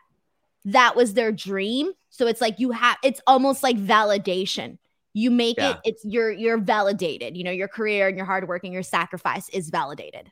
[0.67, 1.93] that was their dream.
[2.11, 4.77] So it's like you have, it's almost like validation.
[5.15, 5.71] You make yeah.
[5.71, 7.35] it, it's you're you're validated.
[7.35, 10.31] You know, your career and your hard work and your sacrifice is validated.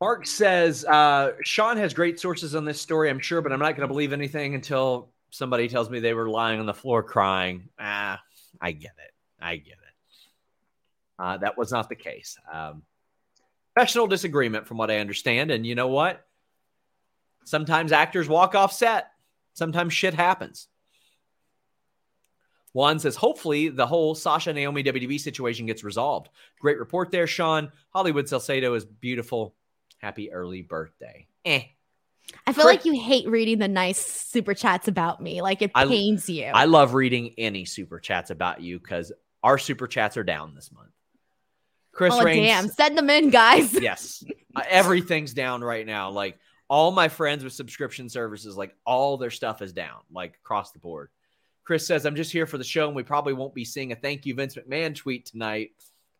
[0.00, 3.76] Mark says uh, Sean has great sources on this story, I'm sure, but I'm not
[3.76, 7.68] going to believe anything until somebody tells me they were lying on the floor crying.
[7.78, 8.20] Ah,
[8.60, 9.14] I get it.
[9.40, 9.78] I get it.
[11.18, 12.36] Uh, that was not the case.
[12.52, 12.82] Um,
[13.74, 15.50] professional disagreement, from what I understand.
[15.50, 16.26] And you know what?
[17.44, 19.12] Sometimes actors walk off set.
[19.54, 20.68] Sometimes shit happens.
[22.72, 26.28] Juan says, hopefully the whole Sasha Naomi WWE situation gets resolved.
[26.60, 27.72] Great report there, Sean.
[27.90, 29.54] Hollywood Salcedo is beautiful.
[29.98, 31.26] Happy early birthday.
[31.44, 31.62] Eh.
[32.46, 35.42] I feel like you hate reading the nice super chats about me.
[35.42, 36.46] Like it I- pains you.
[36.46, 39.12] I love reading any super chats about you because
[39.42, 40.88] our super chats are down this month.
[41.92, 43.72] Chris oh Raines, damn, send them in, guys.
[43.80, 44.24] yes,
[44.68, 46.10] everything's down right now.
[46.10, 46.38] Like
[46.68, 50.78] all my friends with subscription services, like all their stuff is down, like across the
[50.78, 51.10] board.
[51.64, 53.96] Chris says, "I'm just here for the show, and we probably won't be seeing a
[53.96, 55.70] thank you Vince McMahon tweet tonight.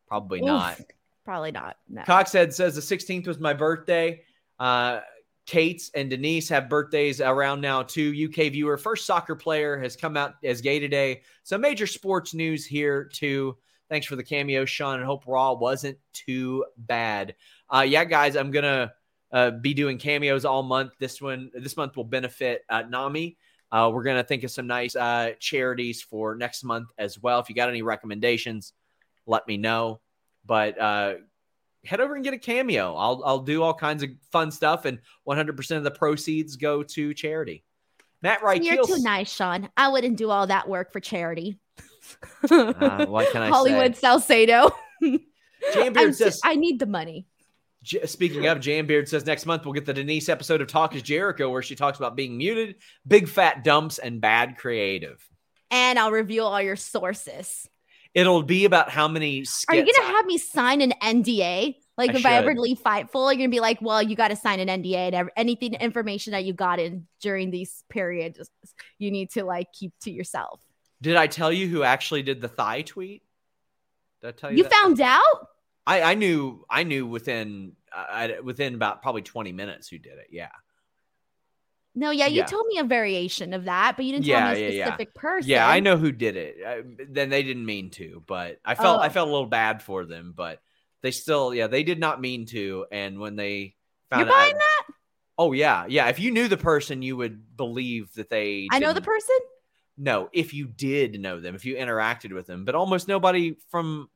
[0.09, 0.47] Probably Oof.
[0.47, 0.81] not."
[1.25, 1.77] Probably not.
[1.89, 2.03] No.
[2.03, 4.23] Coxhead says the 16th was my birthday.
[4.59, 5.01] Uh,
[5.51, 8.29] Kate's and Denise have birthdays around now too.
[8.29, 11.23] UK viewer, first soccer player, has come out as gay today.
[11.43, 13.57] So major sports news here too.
[13.89, 17.35] Thanks for the cameo, Sean, and hope Raw wasn't too bad.
[17.69, 18.93] Uh, yeah, guys, I'm gonna
[19.33, 20.93] uh, be doing cameos all month.
[21.01, 23.37] This one, this month will benefit uh, Nami.
[23.73, 27.41] Uh, we're gonna think of some nice uh, charities for next month as well.
[27.41, 28.73] If you got any recommendations,
[29.27, 30.01] let me know.
[30.47, 31.15] But uh,
[31.85, 32.95] head over and get a cameo.
[32.95, 37.15] I'll I'll do all kinds of fun stuff, and 100% of the proceeds go to
[37.15, 37.65] charity.
[38.23, 39.71] Matt Wright, You're too nice, Sean.
[39.77, 41.59] I wouldn't do all that work for charity.
[42.51, 44.71] Uh, what can I Hollywood Salcedo.
[45.03, 45.19] Jan
[45.77, 46.41] I'm Beard says.
[46.45, 47.27] I need the money.
[47.83, 50.95] J- Speaking of, Jan Beard says next month we'll get the Denise episode of Talk
[50.95, 52.77] is Jericho where she talks about being muted,
[53.07, 55.27] big fat dumps, and bad creative.
[55.71, 57.69] And I'll reveal all your sources.
[58.15, 59.45] It'll be about how many.
[59.45, 61.77] Skits Are you gonna I- have me sign an NDA?
[61.97, 62.61] Like I if I ever should.
[62.61, 65.75] leave Fightful, you're gonna be like, "Well, you got to sign an NDA and anything
[65.75, 68.51] information that you got in during these periods,
[68.99, 70.61] you need to like keep to yourself."
[71.03, 73.23] Did I tell you who actually did the thigh tweet?
[74.23, 74.59] Did I tell you?
[74.59, 75.49] You found out?
[75.87, 76.65] I, I knew.
[76.71, 80.29] I knew within uh, within about probably 20 minutes who did it.
[80.31, 80.51] Yeah.
[81.95, 82.45] No, yeah, you Yeah.
[82.45, 84.85] told me a variation of that, but you didn't Yeah, tell me a yeah, yeah.
[84.85, 85.51] specific person.
[85.51, 86.57] Yeah, I know who did it.
[86.65, 89.11] Uh, then they didn't mean to, but I felt I Oh.
[89.11, 90.63] felt a little bad for them, but
[91.03, 92.87] they still, yeah, they did not mean to.
[92.93, 93.75] And when they
[94.09, 94.83] found You're out, buying that?
[95.39, 96.09] oh yeah, yeah.
[96.09, 98.69] If you knew the person, you would believe that they.
[98.71, 99.37] I know the person.
[99.99, 104.09] No, if you did know them, if you interacted with them, but almost nobody from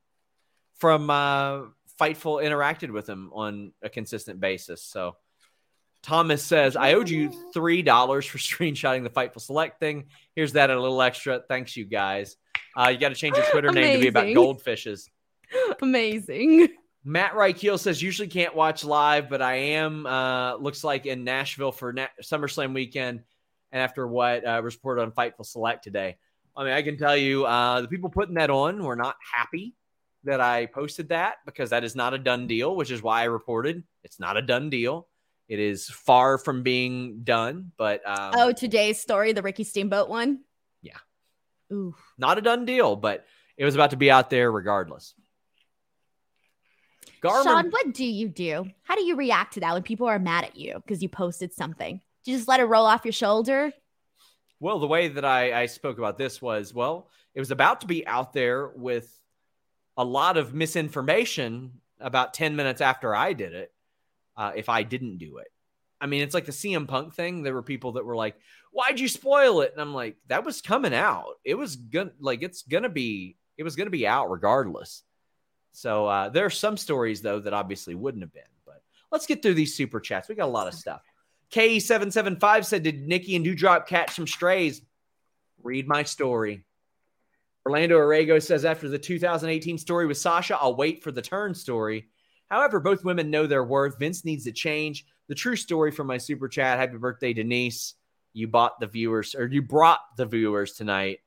[0.77, 1.63] from uh,
[2.01, 4.83] Fightful interacted with them on a consistent basis.
[4.83, 5.17] So
[6.05, 10.07] Thomas says, "I owed you three dollars for screenshotting the Fightful Select thing.
[10.37, 11.43] Here's that a little extra.
[11.49, 12.37] Thanks, you guys.
[12.77, 15.09] Uh, you got to change your Twitter name to be about goldfishes."
[15.83, 16.69] Amazing.
[17.05, 20.07] Matt Reichel says, "Usually can't watch live, but I am.
[20.07, 23.23] Uh, looks like in Nashville for Na- SummerSlam weekend."
[23.73, 26.19] And after what uh, was reported on Fightful Select today,
[26.55, 29.75] I mean, I can tell you, uh, the people putting that on were not happy
[30.25, 33.25] that I posted that because that is not a done deal, which is why I
[33.25, 35.09] reported it's not a done deal.
[35.49, 40.41] It is far from being done, but um, Oh, today's story, the Ricky Steamboat one.
[40.83, 40.97] Yeah.
[41.73, 41.95] Ooh.
[42.19, 42.97] not a done deal.
[42.97, 43.27] But
[43.57, 45.15] it was about to be out there regardless.
[47.23, 48.67] Garmin, Sean, what do you do?
[48.83, 51.55] How do you react to that when people are mad at you because you posted
[51.55, 52.01] something?
[52.25, 53.73] Do you just let it roll off your shoulder?
[54.61, 57.87] Well, the way that I, I spoke about this was well, it was about to
[57.87, 59.11] be out there with
[59.97, 63.73] a lot of misinformation about 10 minutes after I did it,
[64.37, 65.49] uh, if I didn't do it.
[66.01, 67.43] I mean, it's like the CM Punk thing.
[67.43, 68.37] There were people that were like,
[68.73, 69.73] why'd you spoil it?
[69.73, 71.35] And I'm like, that was coming out.
[71.45, 75.03] It was gonna, like, it's gonna be, it was gonna be out regardless.
[75.73, 78.43] So uh, there are some stories, though, that obviously wouldn't have been.
[78.67, 80.29] But let's get through these super chats.
[80.29, 81.01] We got a lot of stuff.
[81.53, 84.83] K775 said, Did Nikki and Doudrop catch some strays?
[85.63, 86.65] Read my story.
[87.67, 92.09] Orlando Arrego says, After the 2018 story with Sasha, I'll wait for the turn story.
[92.55, 93.99] However, both women know their worth.
[93.99, 95.05] Vince needs to change.
[95.27, 96.79] The true story from my super chat.
[96.79, 97.95] Happy birthday, Denise.
[98.33, 101.19] You bought the viewers, or you brought the viewers tonight.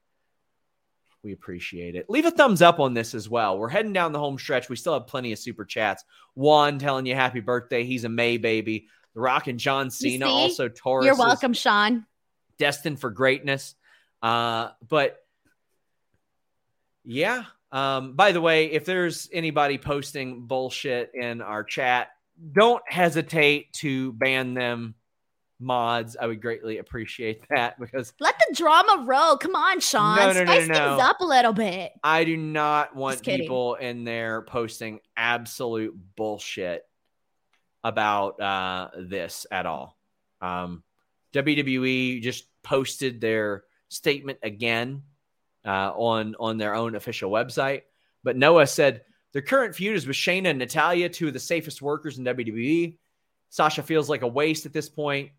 [1.23, 2.09] We appreciate it.
[2.09, 3.57] Leave a thumbs up on this as well.
[3.57, 4.69] We're heading down the home stretch.
[4.69, 6.05] We still have plenty of super chats.
[6.33, 7.83] Juan telling you happy birthday.
[7.83, 8.87] He's a May baby.
[9.13, 11.07] The Rock and John Cena, also Taurus.
[11.07, 12.05] You're welcome, Sean.
[12.57, 13.75] Destined for greatness.
[14.21, 15.17] Uh, but
[17.03, 17.43] yeah.
[17.77, 22.07] Um, by the way, if there's anybody posting bullshit in our chat,
[22.51, 24.95] don't hesitate to ban them
[25.59, 26.17] mods.
[26.19, 29.37] I would greatly appreciate that because Let the drama roll.
[29.37, 30.15] Come on, Sean.
[30.17, 30.97] No, no, no, Spice no, things no.
[30.97, 31.91] up a little bit.
[32.03, 36.83] I do not want people in there posting absolute bullshit
[37.83, 39.99] about uh, this at all.
[40.41, 40.81] Um,
[41.33, 45.03] WWE just posted their statement again
[45.67, 47.81] uh, on on their own official website,
[48.23, 49.01] but Noah said
[49.33, 52.97] their current feud is with Shayna and Natalya, two of the safest workers in WWE.
[53.49, 55.29] Sasha feels like a waste at this point.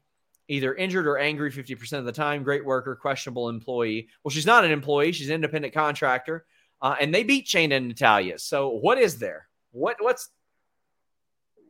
[0.49, 2.43] either injured or angry 50% of the time.
[2.43, 4.09] Great worker, questionable employee.
[4.23, 6.47] Well, she's not an employee, she's an independent contractor.
[6.81, 8.39] Uh, and they beat Shayna and Natalya.
[8.39, 9.49] So what is there?
[9.73, 10.31] What what's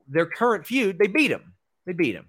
[0.06, 0.98] their current feud?
[0.98, 1.54] They beat them.
[1.86, 2.26] They beat him.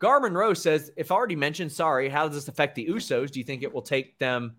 [0.00, 3.30] Garmin Rose says, if already mentioned, sorry, how does this affect the Usos?
[3.30, 4.56] Do you think it will take them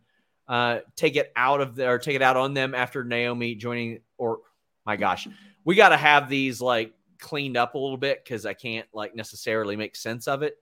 [0.48, 4.40] uh take it out of their take it out on them after Naomi joining or
[4.86, 5.28] my gosh,
[5.64, 9.76] we gotta have these like cleaned up a little bit because I can't like necessarily
[9.76, 10.58] make sense of it.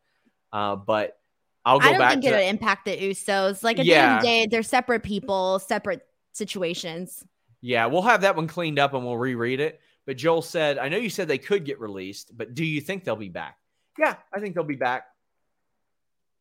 [0.52, 1.18] Uh, but
[1.66, 3.64] I'll go I don't back think to it'll impact the Usos.
[3.64, 6.02] Like at the end of the day, they're separate people, separate
[6.34, 7.24] situations.
[7.62, 9.82] Yeah, we'll have that one cleaned up and we'll reread it.
[10.06, 13.04] But Joel said, I know you said they could get released, but do you think
[13.04, 13.58] they'll be back?
[13.98, 15.06] Yeah, I think they'll be back.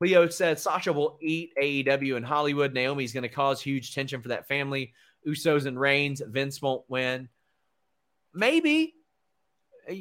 [0.01, 2.73] Leo said Sasha will eat AEW in Hollywood.
[2.73, 4.93] Naomi's going to cause huge tension for that family.
[5.27, 6.23] Usos and Reigns.
[6.25, 7.29] Vince won't win.
[8.33, 8.95] Maybe.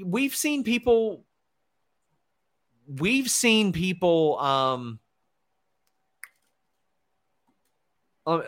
[0.04, 1.26] We've seen people.
[2.88, 4.38] We've seen people.
[4.38, 5.00] Um,
[8.28, 8.44] um,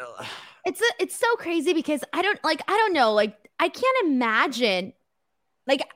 [0.65, 4.05] It's a, it's so crazy because I don't like I don't know like I can't
[4.05, 4.93] imagine
[5.65, 5.89] like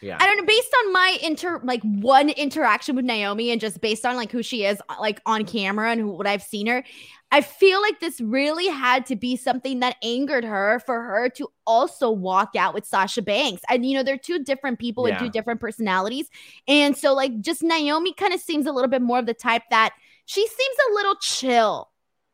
[0.00, 0.16] yeah.
[0.20, 4.04] I don't know based on my inter like one interaction with Naomi and just based
[4.04, 6.84] on like who she is uh, like on camera and who, what I've seen her
[7.32, 11.48] I feel like this really had to be something that angered her for her to
[11.64, 13.62] also walk out with Sasha Banks.
[13.68, 16.28] And you know, they're two different people with two different personalities.
[16.66, 19.62] And so like just Naomi kind of seems a little bit more of the type
[19.70, 19.92] that
[20.26, 21.88] she seems a little chill.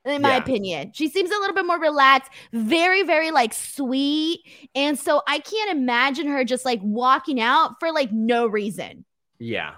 [0.07, 0.37] In my Yeah.
[0.39, 4.41] opinion, she seems a little bit more relaxed, very, very like sweet.
[4.75, 9.05] And so I can't imagine her just like walking out for like no reason.
[9.39, 9.75] Yeah.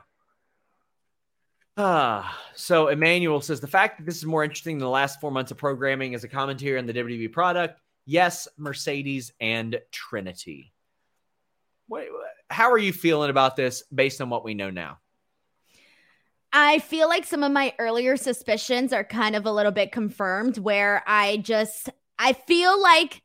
[1.77, 5.31] Ah, so Emmanuel says the fact that this is more interesting than the last four
[5.31, 7.81] months of programming as a commentary on the WWE product.
[8.05, 10.73] Yes, Mercedes and Trinity.
[11.87, 12.07] What,
[12.51, 14.99] how are you feeling about this based on what we know now?
[16.53, 20.59] I feel like some of my earlier suspicions are kind of a little bit confirmed
[20.59, 23.23] where I just I feel like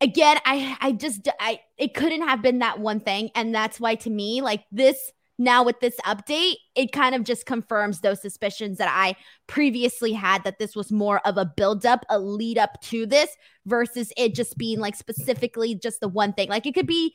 [0.00, 3.30] again I I just I it couldn't have been that one thing.
[3.34, 7.46] And that's why to me like this now with this update it kind of just
[7.46, 9.14] confirms those suspicions that I
[9.46, 13.30] previously had that this was more of a build up a lead up to this
[13.64, 16.48] versus it just being like specifically just the one thing.
[16.48, 17.14] Like it could be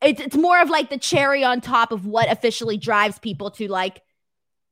[0.00, 3.68] it's, it's more of like the cherry on top of what officially drives people to
[3.68, 4.02] like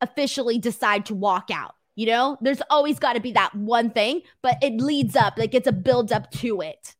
[0.00, 1.74] officially decide to walk out.
[1.94, 5.54] You know, there's always got to be that one thing, but it leads up, like
[5.54, 6.94] it's a build up to it.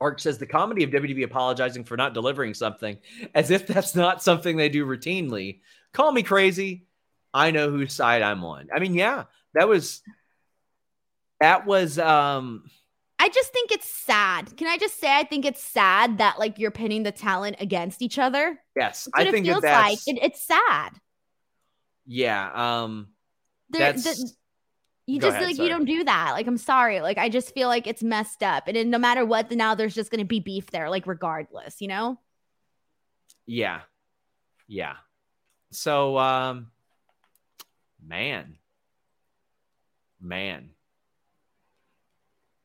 [0.00, 2.98] Ark says the comedy of WWE apologizing for not delivering something
[3.34, 5.60] as if that's not something they do routinely.
[5.92, 6.86] Call me crazy.
[7.34, 8.68] I know whose side I'm on.
[8.74, 9.24] I mean, yeah,
[9.54, 10.02] that was
[11.40, 12.64] that was um
[13.18, 14.56] I just think it's sad.
[14.56, 18.00] Can I just say I think it's sad that like you're pinning the talent against
[18.02, 18.60] each other?
[18.76, 19.98] yes, I it think that feels like.
[20.06, 20.90] It, it's sad.
[22.06, 22.50] yeah,
[22.82, 23.08] um
[23.70, 24.32] There- That's- the-
[25.06, 25.68] you just ahead, like sorry.
[25.68, 26.32] you don't do that.
[26.32, 27.00] Like I'm sorry.
[27.00, 28.64] Like I just feel like it's messed up.
[28.68, 31.88] And then no matter what, now there's just gonna be beef there, like regardless, you
[31.88, 32.18] know?
[33.46, 33.80] Yeah.
[34.66, 34.96] Yeah.
[35.72, 36.70] So um
[38.06, 38.58] man.
[40.20, 40.70] Man.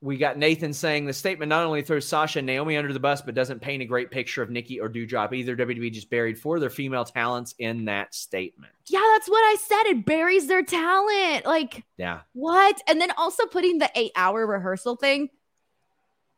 [0.03, 3.21] We got Nathan saying the statement not only throws Sasha and Naomi under the bus,
[3.21, 5.55] but doesn't paint a great picture of Nikki or Doudrop either.
[5.55, 8.73] WWE just buried four of their female talents in that statement.
[8.87, 9.83] Yeah, that's what I said.
[9.91, 11.45] It buries their talent.
[11.45, 12.19] Like Yeah.
[12.33, 12.81] What?
[12.89, 15.29] And then also putting the eight hour rehearsal thing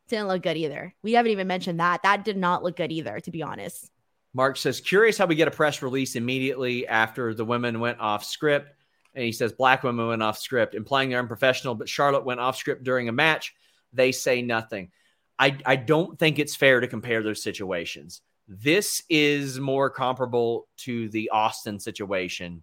[0.10, 0.94] didn't look good either.
[1.02, 2.04] We haven't even mentioned that.
[2.04, 3.90] That did not look good either, to be honest.
[4.36, 8.24] Mark says, curious how we get a press release immediately after the women went off
[8.24, 8.76] script.
[9.16, 12.58] And he says, black women went off script, implying they're unprofessional, but Charlotte went off
[12.58, 13.56] script during a match.
[13.94, 14.92] They say nothing.
[15.40, 18.22] I, I don't think it's fair to compare those situations.
[18.48, 22.62] This is more comparable to the Austin situation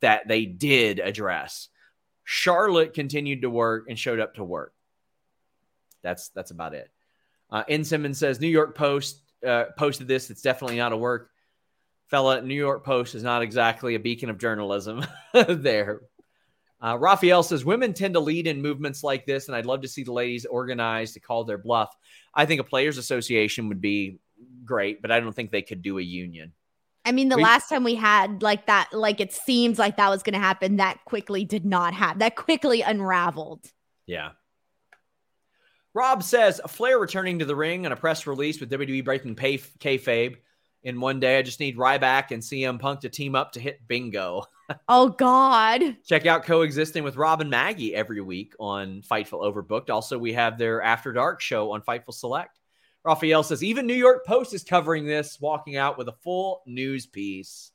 [0.00, 1.68] that they did address.
[2.24, 4.72] Charlotte continued to work and showed up to work.
[6.02, 6.90] That's that's about it.
[7.50, 7.84] Uh, N.
[7.84, 10.30] Simmons says New York Post uh, posted this.
[10.30, 11.30] It's definitely not a work.
[12.08, 15.04] Fella, New York Post is not exactly a beacon of journalism
[15.48, 16.02] there.
[16.80, 19.88] Uh, Raphael says women tend to lead in movements like this, and I'd love to
[19.88, 21.94] see the ladies organized to call their bluff.
[22.34, 24.18] I think a players' association would be
[24.64, 26.52] great, but I don't think they could do a union.
[27.06, 30.08] I mean, the We- last time we had like that, like it seems like that
[30.10, 32.18] was going to happen, that quickly did not happen.
[32.18, 33.70] That quickly unraveled.
[34.06, 34.30] Yeah.
[35.94, 39.36] Rob says a Flair returning to the ring and a press release with WWE breaking
[39.36, 40.36] pay kayfabe
[40.84, 41.38] in one day.
[41.38, 44.44] I just need Ryback and CM Punk to team up to hit bingo.
[44.88, 45.96] Oh, God.
[46.06, 49.90] Check out coexisting with Rob and Maggie every week on Fightful Overbooked.
[49.90, 52.60] Also, we have their After Dark show on Fightful Select.
[53.04, 57.04] Raphael says even New York Post is covering this, walking out with a full news
[57.04, 57.70] piece.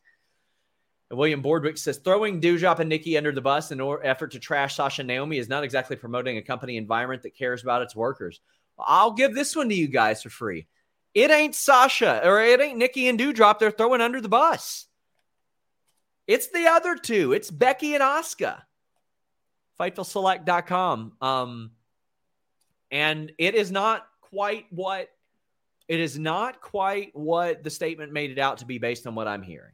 [1.10, 4.40] And William Boardwick says throwing Doudrop and Nikki under the bus in order effort to
[4.40, 8.42] trash Sasha Naomi is not exactly promoting a company environment that cares about its workers.
[8.80, 10.68] I'll give this one to you guys for free.
[11.14, 14.86] It ain't Sasha or it ain't Nikki and Doudrop they're throwing under the bus.
[16.28, 17.34] It's the other two.
[17.34, 18.62] It's Becky and Asuka.
[19.80, 21.14] FightfulSelect.com.
[21.22, 21.72] Um,
[22.92, 25.10] and it is not quite what
[25.88, 29.28] it is not quite what the statement made it out to be based on what
[29.28, 29.74] I'm hearing.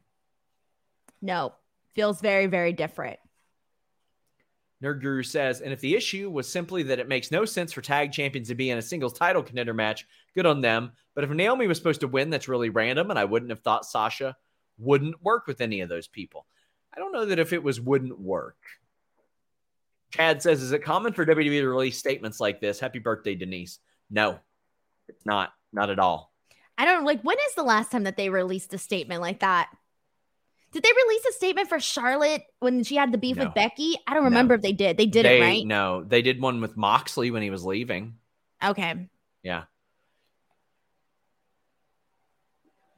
[1.20, 1.52] No,
[1.94, 3.18] feels very, very different.
[4.82, 7.80] Nerd Guru says, and if the issue was simply that it makes no sense for
[7.80, 10.92] tag champions to be in a singles title contender match, good on them.
[11.14, 13.86] But if Naomi was supposed to win, that's really random, and I wouldn't have thought
[13.86, 14.36] Sasha
[14.78, 16.46] wouldn't work with any of those people.
[16.94, 18.58] I don't know that if it was wouldn't work.
[20.10, 22.78] Chad says, is it common for WWE to release statements like this?
[22.78, 23.78] Happy birthday, Denise.
[24.10, 24.38] No,
[25.08, 25.52] it's not.
[25.72, 26.32] Not at all.
[26.78, 29.70] I don't like when is the last time that they released a statement like that?
[30.76, 33.46] Did they release a statement for Charlotte when she had the beef No.
[33.46, 33.94] with Becky?
[34.06, 34.56] I don't remember No.
[34.56, 34.98] if they did.
[34.98, 35.66] They did they, it right.
[35.66, 38.16] No, they did one with Moxley when he was leaving.
[38.62, 39.08] Okay.
[39.42, 39.62] Yeah.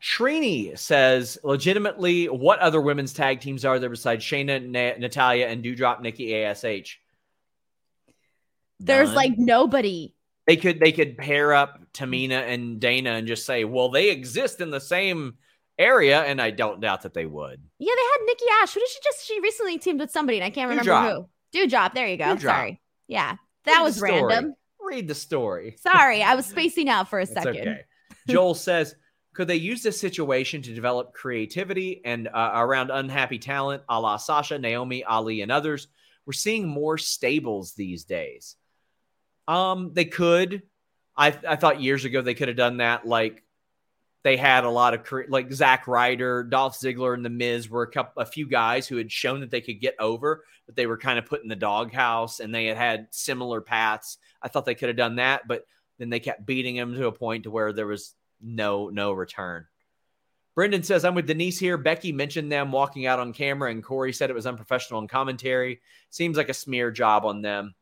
[0.03, 5.63] Trini says, legitimately, what other women's tag teams are there besides Shayna, Na- Natalya, and
[5.63, 6.99] Doudrop Nikki ASH?
[8.81, 9.15] There's None.
[9.15, 10.15] like nobody.
[10.49, 14.61] they could they could pair up Tamina and Dana and just say, well, they exist
[14.61, 15.37] in the same
[15.79, 17.63] area, and I don't doubt that they would.
[17.79, 18.75] Yeah, they had Nikki Ash.
[18.75, 19.27] Who did she just?
[19.27, 21.27] She recently teamed with somebody, and I can't remember Doudrop.
[21.53, 21.59] who.
[21.59, 21.95] Doudrop.
[21.95, 22.25] There you go.
[22.25, 22.41] Doudrop.
[22.43, 22.81] Sorry.
[23.07, 24.55] Yeah, that was random.
[24.81, 25.77] Read the story.
[25.79, 27.57] Sorry, I was spacing out for a second.
[27.57, 27.81] okay.
[28.29, 28.95] Joel says,
[29.35, 34.17] could they use this situation to develop creativity and uh, around unhappy talent, a la
[34.17, 35.89] Sasha, Naomi, Ali, and others?
[36.27, 38.57] We're seeing more stables these days.
[39.47, 40.63] Um, they could.
[41.17, 43.07] I I thought years ago they could have done that.
[43.07, 43.43] Like
[44.25, 47.91] they had a lot of like Zack Ryder, Dolph Ziggler, and The Miz were a
[47.91, 50.99] couple, a few guys who had shown that they could get over, but they were
[50.99, 54.19] kind of put in the doghouse, and they had had similar paths.
[54.43, 55.67] I thought they could have done that, but
[55.99, 59.67] then they kept beating him to a point to where there was no no return.
[60.55, 61.79] Brendan says, I'm with Denise here.
[61.79, 65.81] Becky mentioned them walking out on camera, and Corey said it was unprofessional in commentary.
[66.11, 67.77] Seems like a smear job on them.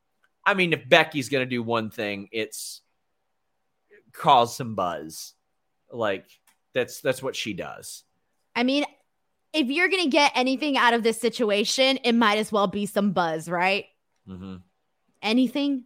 [0.44, 2.82] I mean, if Becky's going to do one thing, it's
[4.12, 5.32] cause some buzz.
[5.92, 6.26] Like
[6.74, 8.04] that's that's what she does.
[8.54, 8.84] I mean,
[9.52, 13.12] if you're gonna get anything out of this situation, it might as well be some
[13.12, 13.86] buzz, right?
[14.26, 14.56] hmm
[15.22, 15.84] Anything.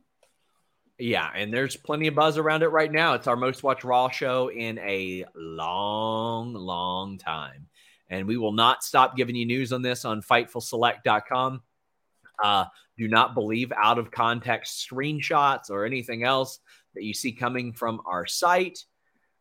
[0.98, 3.14] Yeah, and there's plenty of buzz around it right now.
[3.14, 7.68] It's our most watched Raw show in a long, long time.
[8.10, 11.62] And we will not stop giving you news on this on FightfulSelect.com.
[12.42, 12.64] Uh,
[12.98, 16.58] do not believe out of context screenshots or anything else
[16.94, 18.84] that you see coming from our site.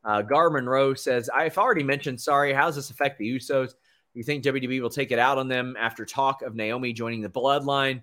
[0.03, 3.69] Uh, Gar Monroe says, I've already mentioned, sorry, how does this affect the Usos?
[3.69, 7.21] Do you think WWE will take it out on them after talk of Naomi joining
[7.21, 8.01] the bloodline?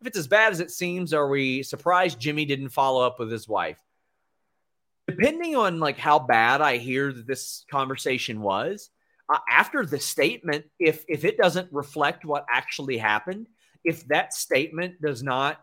[0.00, 3.32] If it's as bad as it seems, are we surprised Jimmy didn't follow up with
[3.32, 3.80] his wife?
[5.08, 8.90] Depending on like how bad I hear that this conversation was,
[9.28, 13.48] uh, after the statement, if if it doesn't reflect what actually happened,
[13.84, 15.60] if that statement does not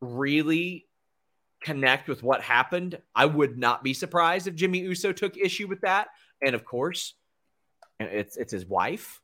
[0.00, 0.87] really
[1.60, 5.80] connect with what happened, I would not be surprised if Jimmy Uso took issue with
[5.82, 6.08] that.
[6.42, 7.14] And of course,
[8.00, 9.20] it's it's his wife.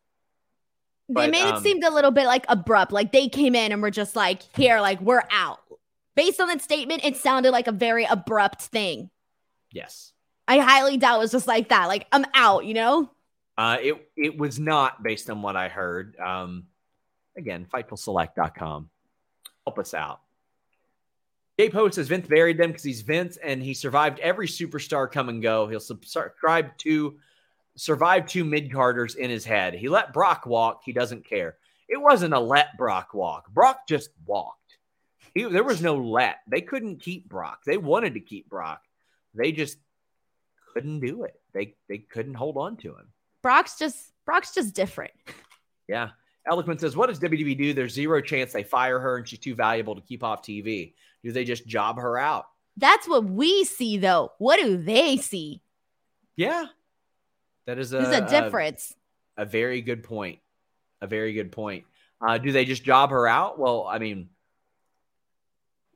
[1.08, 2.90] They But, made it um, seem a little bit like abrupt.
[2.90, 5.60] Like they came in and were just like, here, like we're out.
[6.16, 9.10] Based on that statement, it sounded like a very abrupt thing.
[9.70, 10.12] Yes.
[10.46, 11.86] I highly doubt it was just like that.
[11.86, 13.10] Like, I'm out, you know?
[13.56, 16.16] Uh, it it was not based on what I heard.
[16.18, 16.64] Um,
[17.36, 18.90] again, fightfulselect.com.
[19.66, 20.20] Help us out.
[21.58, 25.28] Jay Post says Vince buried them because he's Vince and he survived every superstar come
[25.28, 25.68] and go.
[25.68, 27.16] He'll sub- subscribe to
[27.76, 29.74] survive two mid carders in his head.
[29.74, 30.82] He let Brock walk.
[30.84, 31.56] He doesn't care.
[31.88, 33.52] It wasn't a let Brock walk.
[33.52, 34.78] Brock just walked.
[35.34, 36.38] He, there was no let.
[36.48, 37.60] They couldn't keep Brock.
[37.64, 38.82] They wanted to keep Brock.
[39.34, 39.78] They just
[40.72, 41.40] couldn't do it.
[41.52, 43.08] They they couldn't hold on to him.
[43.42, 45.12] Brock's just Brock's just different.
[45.88, 46.10] Yeah.
[46.50, 47.74] Eloquent says, What does WWE do?
[47.74, 50.94] There's zero chance they fire her and she's too valuable to keep off TV.
[51.24, 52.44] Do they just job her out?
[52.76, 54.32] That's what we see though.
[54.38, 55.62] What do they see?
[56.36, 56.66] Yeah.
[57.66, 58.94] That is a, a difference.
[59.36, 60.38] A, a very good point.
[61.00, 61.84] A very good point.
[62.24, 63.58] Uh, do they just job her out?
[63.58, 64.28] Well, I mean,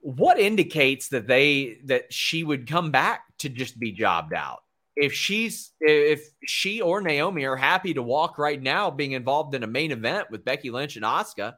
[0.01, 4.61] what indicates that they that she would come back to just be jobbed out?
[4.97, 9.63] If she's if she or Naomi are happy to walk right now, being involved in
[9.63, 11.55] a main event with Becky Lynch and Asuka,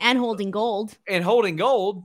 [0.00, 0.96] and holding gold.
[1.08, 2.04] and holding gold,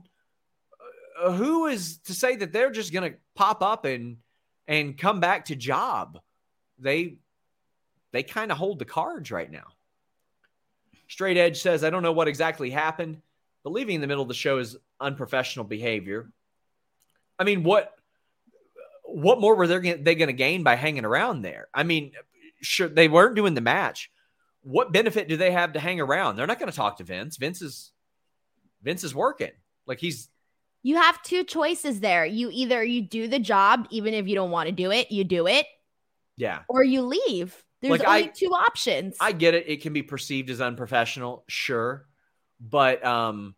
[1.30, 4.18] who is to say that they're just going to pop up and
[4.66, 6.20] and come back to job.
[6.78, 7.16] They
[8.12, 9.66] they kind of hold the cards right now.
[11.08, 13.20] Straight Edge says, I don't know what exactly happened,
[13.62, 16.30] but leaving in the middle of the show is unprofessional behavior.
[17.38, 17.94] I mean, what
[19.04, 21.68] what more were they they going to gain by hanging around there?
[21.72, 22.12] I mean,
[22.60, 24.10] sure they weren't doing the match.
[24.62, 26.36] What benefit do they have to hang around?
[26.36, 27.36] They're not going to talk to Vince.
[27.36, 27.92] Vince is
[28.82, 29.50] Vince is working.
[29.86, 30.28] Like he's
[30.82, 32.24] you have two choices there.
[32.26, 35.24] You either you do the job even if you don't want to do it, you
[35.24, 35.66] do it.
[36.36, 36.60] Yeah.
[36.68, 37.62] Or you leave.
[37.80, 39.16] There's Like, only I- two options.
[39.20, 39.68] I get it.
[39.68, 42.06] It can be perceived as unprofessional, sure.
[42.60, 43.54] But um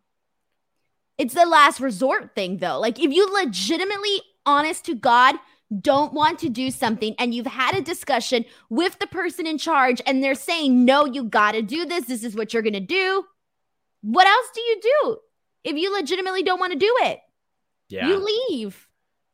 [1.19, 2.79] It's the last resort thing, though.
[2.81, 5.37] Like, if you legitimately, honest to God,
[5.81, 10.01] don't want to do something and you've had a discussion with the person in charge
[10.07, 12.05] and they're saying, no, you got to do this.
[12.05, 13.25] This is what you're going to do.
[14.03, 15.17] What else do you do
[15.65, 17.21] if you legitimately don't want to do it?
[17.89, 18.09] yeah.
[18.09, 18.89] You leave.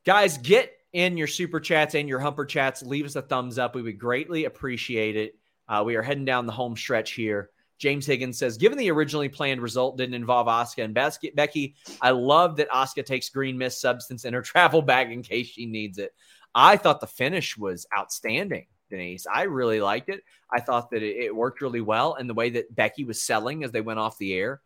[0.04, 2.82] Guys, get in your super chats and your humper chats.
[2.82, 3.74] Leave us a thumbs up.
[3.74, 5.36] We would greatly appreciate it.
[5.68, 7.50] Uh, we are heading down the home stretch here.
[7.78, 10.94] James Higgins says, given the originally planned result didn't involve Asuka and
[11.34, 15.46] Becky, I love that Asuka takes green mist substance in her travel bag in case
[15.46, 16.12] she needs it.
[16.54, 19.26] I thought the finish was outstanding, Denise.
[19.32, 20.22] I really liked it.
[20.52, 23.64] I thought that it, it worked really well, and the way that Becky was selling
[23.64, 24.60] as they went off the air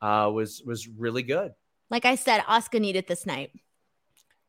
[0.00, 1.52] uh, was was really good.
[1.90, 3.50] Like I said, Asuka needed this night.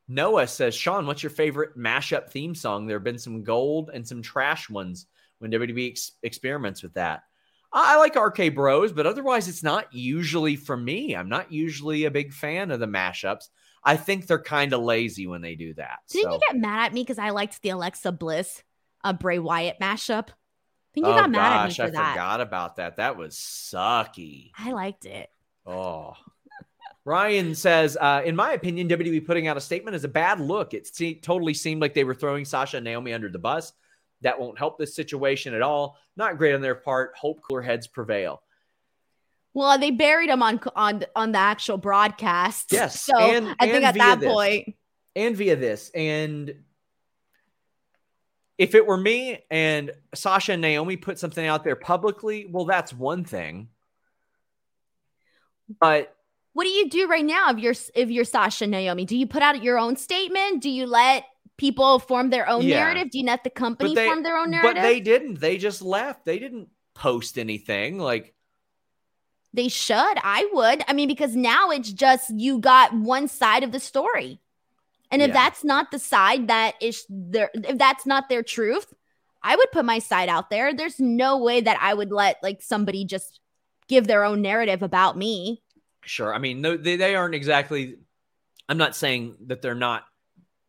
[0.08, 2.88] Noah says, Sean, what's your favorite mashup theme song?
[2.88, 5.06] There have been some gold and some trash ones
[5.38, 7.24] when WWE ex- experiments with that.
[7.72, 11.16] I, I like RK Bros, but otherwise, it's not usually for me.
[11.16, 13.50] I'm not usually a big fan of the mashups.
[13.84, 16.00] I think they're kind of lazy when they do that.
[16.10, 18.64] Didn't so- you get mad at me because I liked the Alexa Bliss
[19.04, 20.30] uh, Bray Wyatt mashup?
[20.30, 22.10] I think you oh got mad gosh, at me for I that.
[22.10, 22.98] I forgot about that.
[22.98, 24.52] That was sucky.
[24.58, 25.30] I liked it.
[25.65, 26.14] Oh.
[27.06, 30.73] Ryan says, uh, in my opinion, WWE putting out a statement is a bad look.
[30.73, 33.73] It se- totally seemed like they were throwing Sasha and Naomi under the bus.
[34.22, 35.98] That won't help this situation at all.
[36.18, 37.14] Not great on their part.
[37.15, 38.41] Hope cooler heads prevail.
[39.53, 42.72] Well, they buried him on on on the actual broadcast.
[42.72, 44.31] Yes, So and- I think at that this.
[44.31, 44.76] point,
[45.15, 45.90] And via this.
[45.95, 46.53] And
[48.57, 52.94] if it were me and Sasha and Naomi put something out there publicly, well, that's
[52.94, 53.69] one thing.
[55.80, 56.16] But
[56.54, 59.06] what do you do right now if you're if you're Sasha Naomi?
[59.06, 60.62] Do you put out your own statement?
[60.62, 61.26] Do you let
[61.58, 62.80] people form their own Yeah.
[62.80, 63.12] narrative?
[63.12, 64.76] Do you let the company they, form their own narrative?
[64.76, 65.40] but they didn't.
[65.40, 66.26] They just left.
[66.26, 68.00] They didn't post anything.
[68.00, 68.34] Like,
[69.54, 69.96] They should.
[69.96, 70.84] I would.
[70.88, 74.40] I mean, because now it's just you got one side of the story.
[75.12, 75.34] And if Yeah.
[75.34, 78.94] that's not the side that is their if that's not their truth,
[79.41, 80.74] I would put my side out there.
[80.74, 83.40] There's no way that I would let like somebody just
[83.90, 85.61] give their own narrative about me.
[86.06, 86.34] Sure.
[86.34, 87.95] I mean, they, they aren't exactly.
[88.70, 90.06] I'm not saying that they're not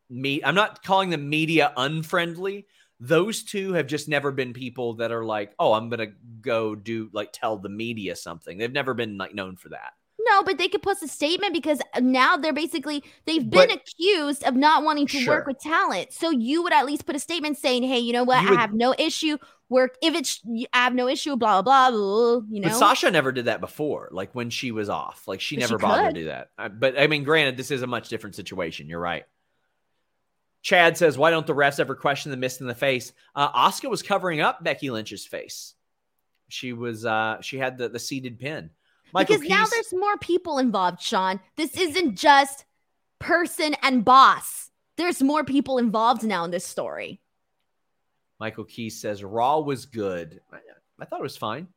[0.09, 0.43] me.
[0.43, 2.67] I'm not calling them media unfriendly.
[2.99, 6.09] Those two have just never been people that are like, oh, I'm gonna
[6.41, 8.59] go do like tell the media something.
[8.59, 9.93] They've never been like known for that.
[10.23, 14.45] No, but they could post a statement because now they're basically they've been But- accused
[14.45, 15.37] of not wanting to Sure.
[15.37, 16.13] work with talent.
[16.13, 18.43] So you would at least put a statement saying, "Hey, you know what?
[18.43, 19.39] You I would- have no issue
[19.71, 20.41] work if it's
[20.75, 24.11] I have no issue blah blah blah, you know." But Sasha never did that before.
[24.13, 26.15] Like when she was off, like she But never she bothered could.
[26.17, 26.51] to do that.
[26.79, 28.89] But I mean, granted, this is a much different situation.
[28.89, 29.25] You're right.
[30.63, 33.89] Chad says, "Why don't the refs ever question the mist in the face?" Uh, Asuka
[33.89, 35.75] was covering up Becky Lynch's face.
[36.49, 37.07] She was.
[37.07, 38.71] uh She had the the seated pin.
[39.13, 41.41] Michael because now there's more people involved, Sean.
[41.57, 42.65] This isn't just
[43.19, 44.71] person and boss.
[44.97, 47.21] There's more people involved now in this story.
[48.41, 50.41] Michael Keys says Raw was good.
[50.51, 50.59] I,
[50.99, 51.69] I thought it was fine.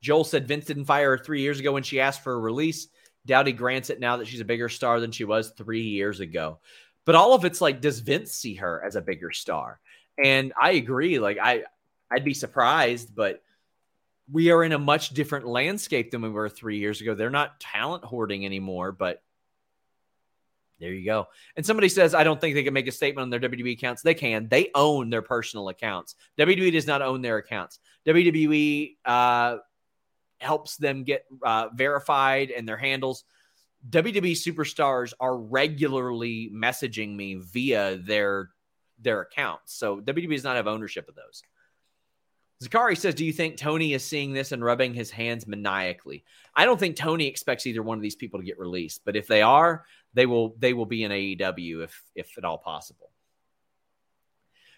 [0.00, 2.88] Joel said Vince didn't fire her three years ago when she asked for a release.
[3.26, 6.60] He grants it now that she's a bigger star than she was three years ago.
[7.04, 9.80] But all of it's like, does Vince see her as a bigger star?
[10.22, 11.18] And I agree.
[11.18, 11.64] Like I,
[12.10, 13.42] I'd be surprised, but
[14.30, 17.14] we are in a much different landscape than we were three years ago.
[17.14, 19.22] They're not talent hoarding anymore, but
[20.78, 21.28] there you go.
[21.56, 24.02] And somebody says, I don't think they can make a statement on their WWE accounts.
[24.02, 24.48] They can.
[24.48, 26.14] They own their personal accounts.
[26.38, 27.78] WWE does not own their accounts.
[28.06, 29.56] WWE uh,
[30.38, 33.24] helps them get uh, verified and their handles.
[33.88, 38.50] WWE superstars are regularly messaging me via their
[38.98, 39.74] their accounts.
[39.74, 41.42] So WWE does not have ownership of those.
[42.62, 46.24] Zakari says, Do you think Tony is seeing this and rubbing his hands maniacally?
[46.54, 49.26] I don't think Tony expects either one of these people to get released, but if
[49.26, 49.84] they are,
[50.16, 53.10] they will they will be in AEW if if at all possible.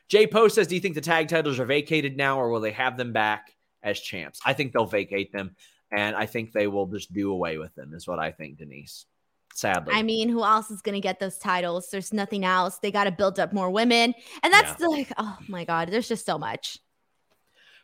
[0.09, 2.73] Jay Post says, Do you think the tag titles are vacated now or will they
[2.73, 4.41] have them back as champs?
[4.45, 5.55] I think they'll vacate them
[5.93, 9.07] and I think they will just do away with them, is what I think, Denise.
[9.55, 11.89] Sadly, I mean, who else is going to get those titles?
[11.91, 12.79] There's nothing else.
[12.79, 14.15] They got to build up more women.
[14.43, 14.87] And that's Yeah.
[14.87, 16.79] like, oh my God, there's just so much.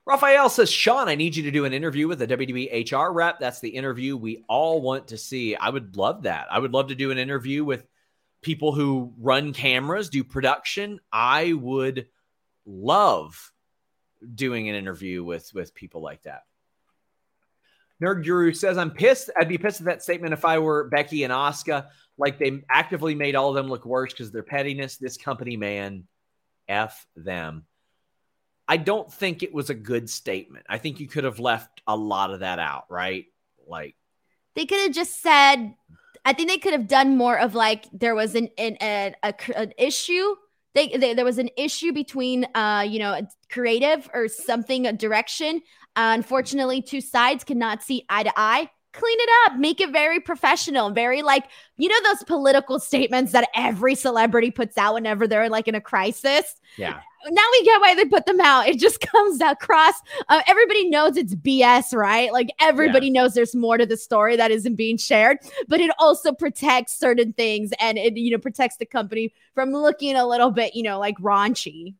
[0.06, 3.39] Raphael says, Sean, I need you to do an interview with a WWE HR rep.
[3.40, 5.56] That's the interview we all want to see.
[5.56, 6.47] I would love that.
[6.51, 7.86] I would love to do an interview with
[8.43, 11.01] people who run cameras, do production.
[11.10, 12.09] I would
[12.66, 13.52] love
[14.35, 16.43] doing an interview with with people like that.
[18.02, 19.31] Nerd Guru says, I'm pissed.
[19.36, 21.86] I'd be pissed at that statement if I were Becky and Asuka.
[22.18, 24.98] Like they actively made all of them look worse because of their pettiness.
[24.98, 26.05] This company, man,
[26.68, 27.64] F them.
[28.66, 30.66] I don't think it was a good statement.
[30.69, 33.27] I think you could have left a lot of that out, right?
[33.66, 33.95] Like,
[34.55, 35.74] They could have just said,
[36.24, 39.35] I think they could have done more of like there was an an, an, a,
[39.57, 40.35] an issue.
[40.74, 43.20] They, they there was an issue between uh you know
[43.51, 45.61] creative or something a direction.
[45.97, 48.70] Uh, unfortunately, two sides cannot see eye to eye.
[48.93, 51.45] Clean it up, make it very professional, very like
[51.77, 55.81] you know those political statements that every celebrity puts out whenever they're like in a
[55.81, 56.45] crisis.
[56.78, 57.01] yeah.
[57.30, 58.68] Now we get why they put them out.
[58.68, 59.94] It just comes across.
[60.28, 62.32] Uh, everybody knows it's BS, right?
[62.32, 65.38] Like everybody knows there's more to the story that isn't being shared,
[65.68, 70.16] but it also protects certain things and it, you know, protects the company from looking
[70.16, 71.94] a little bit, you know, like raunchy.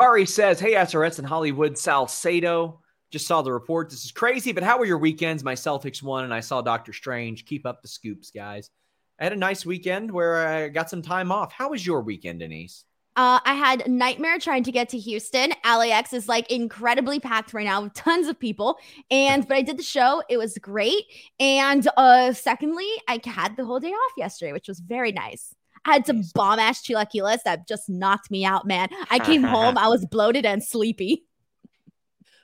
[0.00, 2.80] Ari says, Hey, SRS in Hollywood, Salcedo.
[3.10, 3.88] Just saw the report.
[3.88, 5.42] This is crazy, but how were your weekends?
[5.42, 7.46] My Celtics won, and I saw Doctor Strange.
[7.46, 8.70] Keep up the scoops, guys.
[9.18, 11.50] I had a nice weekend where I got some time off.
[11.50, 12.84] How was your weekend, Denise?
[13.18, 15.52] Uh, I had a nightmare trying to get to Houston.
[15.64, 18.78] LAX is like incredibly packed right now with tons of people.
[19.10, 20.22] And but I did the show.
[20.30, 21.02] It was great.
[21.40, 25.52] And uh secondly, I had the whole day off yesterday, which was very nice.
[25.84, 28.88] I had some bomb ass chilaquiles that just knocked me out, man.
[29.10, 31.24] I came home, I was bloated and sleepy.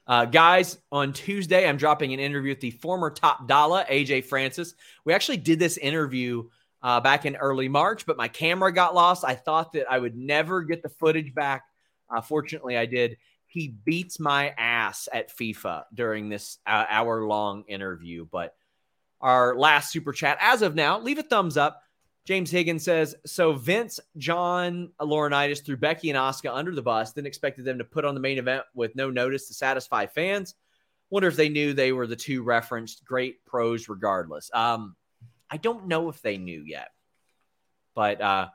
[0.09, 4.75] Uh, guys, on Tuesday, I'm dropping an interview with the former top dollar, AJ Francis.
[5.05, 6.49] We actually did this interview
[6.85, 9.25] uh, back in early March, but my camera got lost.
[9.25, 11.65] I thought that I would never get the footage back.
[12.15, 13.17] Uh, fortunately, I did.
[13.47, 18.27] He beats my ass at FIFA during this uh, hour long interview.
[18.31, 18.55] But
[19.23, 21.81] our last super chat, as of now, leave a thumbs up.
[22.27, 27.25] James Higgins says, so Vince, John Laurinaitis threw Becky and Asuka under the bus, then
[27.25, 30.55] expected them to put on the main event with no notice to satisfy fans.
[31.09, 34.51] Wonder if they knew they were the two referenced great pros regardless.
[34.53, 34.97] Um,
[35.51, 36.89] I don't know if they knew yet,
[37.95, 38.49] but uh,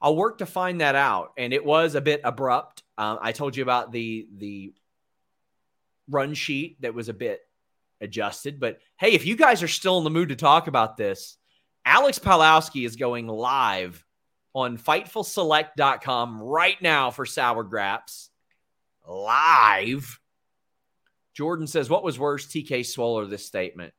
[0.00, 1.32] I'll work to find that out.
[1.36, 2.82] And it was a bit abrupt.
[2.96, 4.72] Uh, I told you about the the
[6.08, 7.40] run sheet that was a bit
[8.00, 11.36] adjusted, but hey, if you guys are still in the mood to talk about this,
[11.84, 14.04] Alex Palowski is going live
[14.54, 18.30] on FightfulSelect.com right now for Sour Graps.
[19.06, 20.20] Live.
[21.34, 23.94] Jordan says, What was worse, TK Swole or this statement?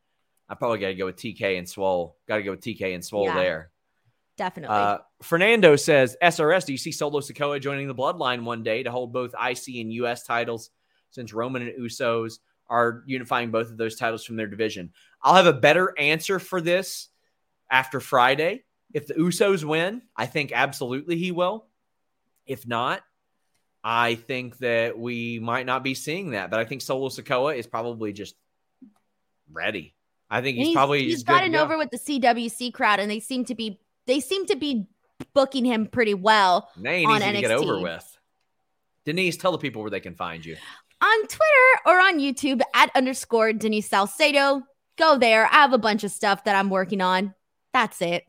[0.52, 2.18] I probably got to go with TK and Swole.
[2.28, 3.36] Got to go with TK and Swole Yeah.
[3.36, 3.72] there.
[4.36, 4.76] Definitely.
[4.76, 8.92] Uh, Fernando says, SRS, do you see Solo Sikoa joining the Bloodline one day to
[8.92, 10.72] hold both IC and US titles
[11.12, 14.92] since Roman and Usos are unifying both of those titles from their division?
[15.22, 17.08] I'll have a better answer for this
[17.70, 18.66] after Friday.
[18.94, 21.68] If the Usos win, I think absolutely he will.
[22.46, 23.04] If not,
[23.86, 26.52] I think that we might not be seeing that.
[26.52, 28.36] But I think Solo Sikoa is probably just
[29.50, 29.94] ready.
[30.32, 31.62] I think And he's, probably he's gotten go.
[31.62, 34.88] over with the CWC crowd, and they seem to be they seem to be
[35.34, 38.18] booking him pretty well Nay, on easy to get over with.
[39.06, 40.56] Denise, tell the people where they can find you.
[41.02, 44.64] on Twitter or on YouTube at underscore Denise Salcedo.
[44.98, 45.46] Go there.
[45.48, 47.34] I have a bunch of stuff that I'm working on.
[47.74, 48.26] That's it.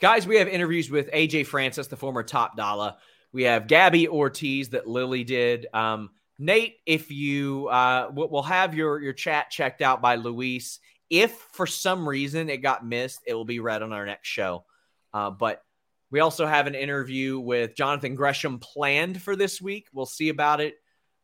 [0.00, 2.96] Guys, we have interviews with AJ Francis, the former top dollar.
[3.32, 5.66] We have Gabby Ortiz that Lily did.
[5.72, 10.80] Um, Nate, if you uh, we'll have your your chat checked out by Luis.
[11.14, 14.64] If for some reason it got missed, it will be read on our next show.
[15.12, 15.62] Uh, but
[16.10, 19.86] we also have an interview with Jonathan Gresham planned for this week.
[19.92, 20.74] We'll see about it.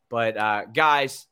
[0.09, 1.27] But uh, guys,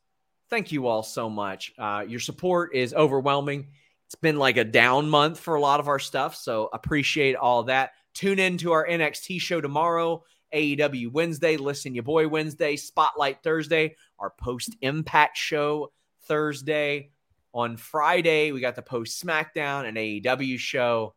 [0.50, 1.72] thank you all so much.
[1.78, 3.68] Uh, your support is overwhelming.
[4.04, 7.62] It's been like a down month for a lot of our stuff, so appreciate all
[7.62, 7.92] that.
[8.12, 10.22] Tune in to our NXT show tomorrow,
[10.52, 15.92] AEW Wednesday, Listen Your Boy Wednesday, Spotlight Thursday, our post Impact show
[16.24, 17.10] Thursday.
[17.52, 21.14] On Friday, we got the post SmackDown and AEW show.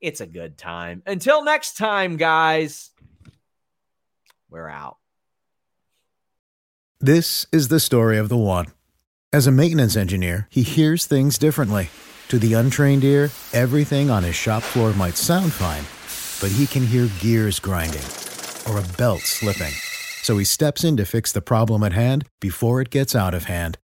[0.00, 1.02] It's a good time.
[1.06, 2.90] Until next time, guys,
[4.50, 4.96] we're out.
[7.00, 8.66] This is the story of the one.
[9.32, 11.90] As a maintenance engineer, he hears things differently.
[12.28, 15.84] To the untrained ear, everything on his shop floor might sound fine,
[16.40, 18.04] but he can hear gears grinding
[18.68, 19.72] or a belt slipping.
[20.22, 23.44] So he steps in to fix the problem at hand before it gets out of
[23.44, 23.78] hand.